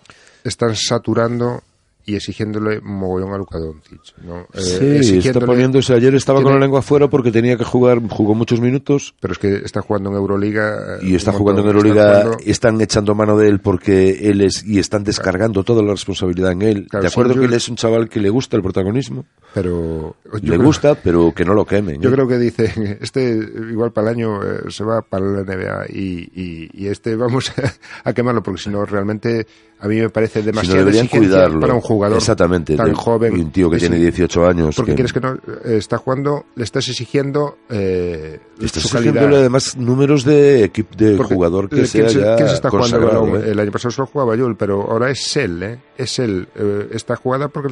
están 0.44 0.76
saturando 0.76 1.62
y 2.06 2.16
exigiéndole 2.16 2.82
mogollón 2.82 3.34
a 3.34 3.38
Luka 3.38 3.58
Doncic. 3.60 4.00
¿no? 4.24 4.48
Eh, 4.54 5.02
sí, 5.04 5.18
está 5.20 5.40
poniéndose. 5.40 5.94
Ayer 5.94 6.14
estaba 6.16 6.38
con 6.40 6.46
tiene- 6.46 6.60
la 6.60 6.66
lengua 6.66 6.80
afuera 6.80 7.08
porque 7.10 7.32
tenía 7.32 7.58
que 7.58 7.64
jugar, 7.64 8.00
jugó 8.10 8.34
muchos 8.36 8.60
minutos 8.60 9.14
Pero 9.20 9.34
es 9.34 9.40
que 9.40 9.56
está 9.64 9.82
jugando 9.82 10.10
en 10.10 10.16
Euroliga. 10.16 10.98
eh, 10.98 11.00
y 11.04 11.16
está 11.16 11.32
jugando 11.32 11.62
en 11.62 11.68
Euroliga, 11.68 12.06
está 12.12 12.22
jugando- 12.24 12.44
están 12.46 12.82
echando 12.82 13.16
mano 13.16 13.38
de 13.38 13.48
él 13.50 13.60
porque 13.60 14.30
él 14.30 14.42
es 14.42 14.64
y 14.66 14.80
están 14.80 15.04
descargando 15.04 15.64
toda 15.64 15.84
la 15.84 15.92
responsabilidad 15.92 16.52
en 16.54 16.62
él. 16.62 16.88
Claro, 16.90 17.04
de 17.04 17.08
acuerdo 17.10 17.34
sí, 17.34 17.36
yo- 17.36 17.42
que 17.42 17.48
él 17.48 17.54
es 17.54 17.70
un 17.70 17.76
chaval 17.76 18.10
que 18.10 18.20
le 18.20 18.30
gusta 18.30 18.58
el 18.58 18.64
protagonismo, 18.64 19.26
pero 19.54 20.16
le 20.34 20.40
creo- 20.42 20.62
gusta, 20.64 20.96
pero 20.96 21.34
que 21.36 21.46
no 21.46 21.54
lo 21.54 21.66
quemen. 21.66 22.02
Yo 22.02 22.10
¿eh? 22.10 22.14
creo 22.14 22.28
que 22.28 22.38
dice, 22.38 22.66
este 23.02 23.38
igual 23.72 23.92
para 23.92 24.10
el 24.12 24.18
año 24.18 24.44
eh, 24.44 24.62
se 24.70 24.84
va 24.84 25.02
para 25.02 25.26
la 25.26 25.42
NBA 25.44 25.86
y, 25.90 26.30
y, 26.36 26.70
y 26.74 26.88
este 26.88 27.16
vamos 27.16 27.52
a 28.04 28.14
quemarlo 28.14 28.42
porque 28.44 28.62
si 28.62 28.70
no 28.70 28.86
realmente 28.86 29.46
a 29.80 29.88
mí 29.88 30.00
me 30.00 30.10
parece 30.10 30.40
si 30.42 30.46
no 30.46 30.52
demasiado 30.52 30.80
deberían 30.80 31.08
cuidarlo. 31.08 31.60
para 31.60 31.74
un 31.74 31.82
jugador 31.94 32.18
Exactamente, 32.18 32.76
tan 32.76 32.88
de- 32.88 32.94
joven. 32.96 33.34
un 33.34 33.52
tío 33.52 33.70
que 33.70 33.80
Sí, 33.80 33.88
tiene 33.88 33.98
18 33.98 34.48
años. 34.48 34.76
Porque 34.76 34.92
que 34.92 34.96
quieres 34.96 35.14
que 35.14 35.20
no, 35.20 35.38
está 35.66 35.98
jugando, 35.98 36.46
le 36.56 36.64
estás 36.64 36.88
exigiendo 36.88 37.58
eh, 37.70 38.40
estás 38.60 38.84
su 38.84 38.90
calidad. 38.90 39.26
además 39.34 39.76
números 39.78 40.24
de 40.24 40.64
equipo 40.64 40.96
de 40.96 41.16
Porque, 41.18 41.34
jugador 41.36 41.70
que 41.70 41.76
¿quién 41.78 41.88
sea 41.88 42.10
se, 42.10 42.20
ya 42.20 42.38
se 42.38 42.54
está 42.56 42.70
jugando 42.70 43.00
consagrado? 43.00 43.38
¿eh? 43.38 43.52
El 43.52 43.60
año 43.60 43.72
pasado 43.72 43.92
solo 43.92 44.08
jugaba 44.08 44.36
Yul, 44.36 44.56
pero 44.56 44.90
ahora 44.90 45.10
es 45.10 45.36
él, 45.38 45.64
¿eh? 45.64 45.80
Es 45.98 46.20
él. 46.20 46.48
Eh, 46.56 46.88
esta 46.94 47.16
jugada 47.16 47.48
porque 47.48 47.70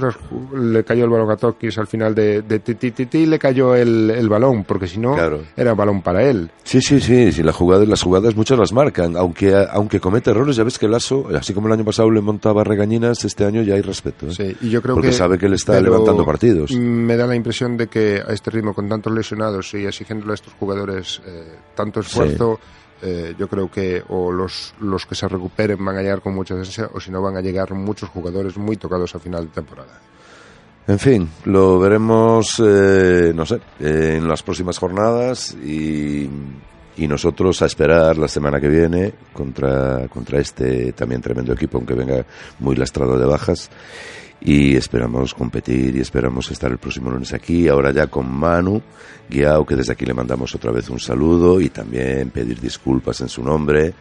le 0.56 0.84
cayó 0.84 1.06
el 1.06 1.10
balón 1.10 1.32
a 1.32 1.38
Tokis 1.38 1.78
al 1.78 1.88
final 1.88 2.14
de, 2.16 2.42
de 2.42 2.60
ti, 2.60 2.76
ti, 2.76 2.92
ti, 2.92 3.06
ti, 3.06 3.26
le 3.26 3.40
cayó 3.40 3.76
el, 3.76 4.10
el 4.12 4.30
balón, 4.30 4.64
porque 4.64 4.88
si 4.88 5.00
no 5.00 5.16
Claro. 5.16 5.42
era 5.58 5.74
balón 5.74 6.02
para 6.02 6.24
él. 6.24 6.50
Sí, 6.64 6.82
sí, 6.82 7.00
sí, 7.00 7.32
sí 7.32 7.44
la 7.44 7.54
jugada, 7.54 7.86
las 7.86 8.02
jugadas 8.04 8.36
muchas 8.36 8.58
las 8.60 8.74
marcan, 8.74 9.16
aunque 9.18 9.56
aunque 9.72 10.00
comete 10.00 10.32
errores, 10.32 10.56
ya 10.56 10.64
ves 10.64 10.78
que 10.80 10.88
Lasso, 10.88 11.28
así 11.36 11.54
como 11.54 11.68
el 11.68 11.74
año 11.74 11.86
pasado 11.86 12.10
le 12.12 12.22
montaba 12.22 12.64
regañinas, 12.64 13.24
este 13.26 13.46
año 13.46 13.62
ya 13.64 13.76
hay 13.76 13.82
respeto. 13.82 14.09
¿Eh? 14.10 14.32
Sí, 14.32 14.58
y 14.62 14.70
yo 14.70 14.82
creo 14.82 14.96
Porque 14.96 15.10
que, 15.10 15.14
sabe 15.14 15.38
que 15.38 15.46
él 15.46 15.54
está 15.54 15.80
levantando 15.80 16.26
partidos. 16.26 16.72
Me 16.72 17.16
da 17.16 17.26
la 17.28 17.36
impresión 17.36 17.78
de 17.78 17.88
que 17.88 18.22
a 18.26 18.34
este 18.34 18.52
ritmo, 18.52 18.74
con 18.74 18.88
tantos 18.88 19.14
lesionados 19.14 19.74
y 19.74 19.86
exigiéndole 19.86 20.32
a 20.32 20.36
estos 20.36 20.54
jugadores 20.54 21.22
eh, 21.26 21.58
tanto 21.76 22.00
esfuerzo, 22.00 22.60
eh, 23.02 23.36
yo 23.38 23.48
creo 23.48 23.70
que 23.72 24.04
o 24.10 24.32
los, 24.32 24.74
los 24.82 25.06
que 25.06 25.16
se 25.16 25.28
recuperen 25.28 25.84
van 25.84 25.98
a 25.98 26.02
llegar 26.02 26.22
con 26.22 26.36
mucha 26.36 26.54
ansia, 26.54 26.90
o 26.94 27.00
si 27.00 27.12
no 27.12 27.22
van 27.22 27.38
a 27.38 27.42
llegar 27.42 27.74
muchos 27.74 28.10
jugadores 28.10 28.58
muy 28.58 28.78
tocados 28.78 29.16
a 29.16 29.20
final 29.20 29.46
de 29.46 29.52
temporada. 29.52 30.00
En 30.88 30.98
fin, 30.98 31.30
lo 31.46 31.80
veremos, 31.80 32.60
no 32.60 33.46
sé, 33.46 33.62
en 33.80 34.28
las 34.28 34.42
próximas 34.42 34.80
jornadas 34.80 35.54
y, 35.54 36.28
y 36.98 37.08
nosotros 37.08 37.62
a 37.62 37.66
esperar 37.66 38.18
la 38.18 38.28
semana 38.28 38.60
que 38.60 38.68
viene 38.68 39.14
contra, 39.34 40.08
contra 40.08 40.40
este 40.40 40.94
también 40.94 41.22
tremendo 41.22 41.54
equipo, 41.54 41.78
aunque 41.78 41.94
venga 41.94 42.26
muy 42.60 42.76
lastrado 42.76 43.18
de 43.18 43.26
bajas. 43.26 43.70
Y 44.42 44.78
esperamos 44.78 45.34
competir 45.34 45.98
y 45.98 46.00
esperamos 46.00 46.50
estar 46.50 46.72
el 46.72 46.78
próximo 46.78 47.10
lunes 47.10 47.34
aquí, 47.34 47.68
ahora 47.68 47.92
ya 47.92 48.08
con 48.08 48.32
Manu 48.32 48.82
Guiao, 49.30 49.66
que 49.66 49.76
desde 49.76 49.94
aquí 49.94 50.06
le 50.06 50.14
mandamos 50.14 50.56
otra 50.56 50.72
vez 50.72 50.90
un 50.90 51.00
saludo 51.00 51.60
y 51.60 51.70
también 51.70 52.30
pedir 52.30 52.60
disculpas 52.60 53.20
en 53.20 53.28
su 53.28 53.44
nombre 53.44 53.94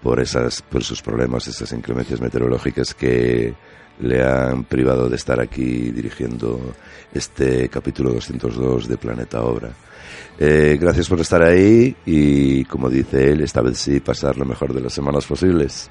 por, 0.00 0.20
esas, 0.20 0.62
por 0.62 0.82
esos 0.82 1.02
problemas, 1.02 1.48
esas 1.48 1.72
inclemencias 1.72 2.20
meteorológicas 2.20 2.94
que 2.94 3.54
le 4.00 4.22
han 4.22 4.64
privado 4.64 5.08
de 5.08 5.16
estar 5.16 5.40
aquí 5.40 5.90
dirigiendo 5.90 6.74
este 7.12 7.68
capítulo 7.68 8.12
202 8.12 8.88
de 8.88 8.96
Planeta 8.96 9.42
Obra. 9.42 9.70
Eh, 10.38 10.78
gracias 10.80 11.08
por 11.08 11.20
estar 11.20 11.42
ahí 11.42 11.94
y, 12.06 12.64
como 12.64 12.88
dice 12.88 13.32
él, 13.32 13.42
esta 13.42 13.60
vez 13.60 13.78
sí 13.78 14.00
pasar 14.00 14.36
lo 14.36 14.44
mejor 14.44 14.72
de 14.72 14.80
las 14.80 14.92
semanas 14.92 15.26
posibles. 15.26 15.90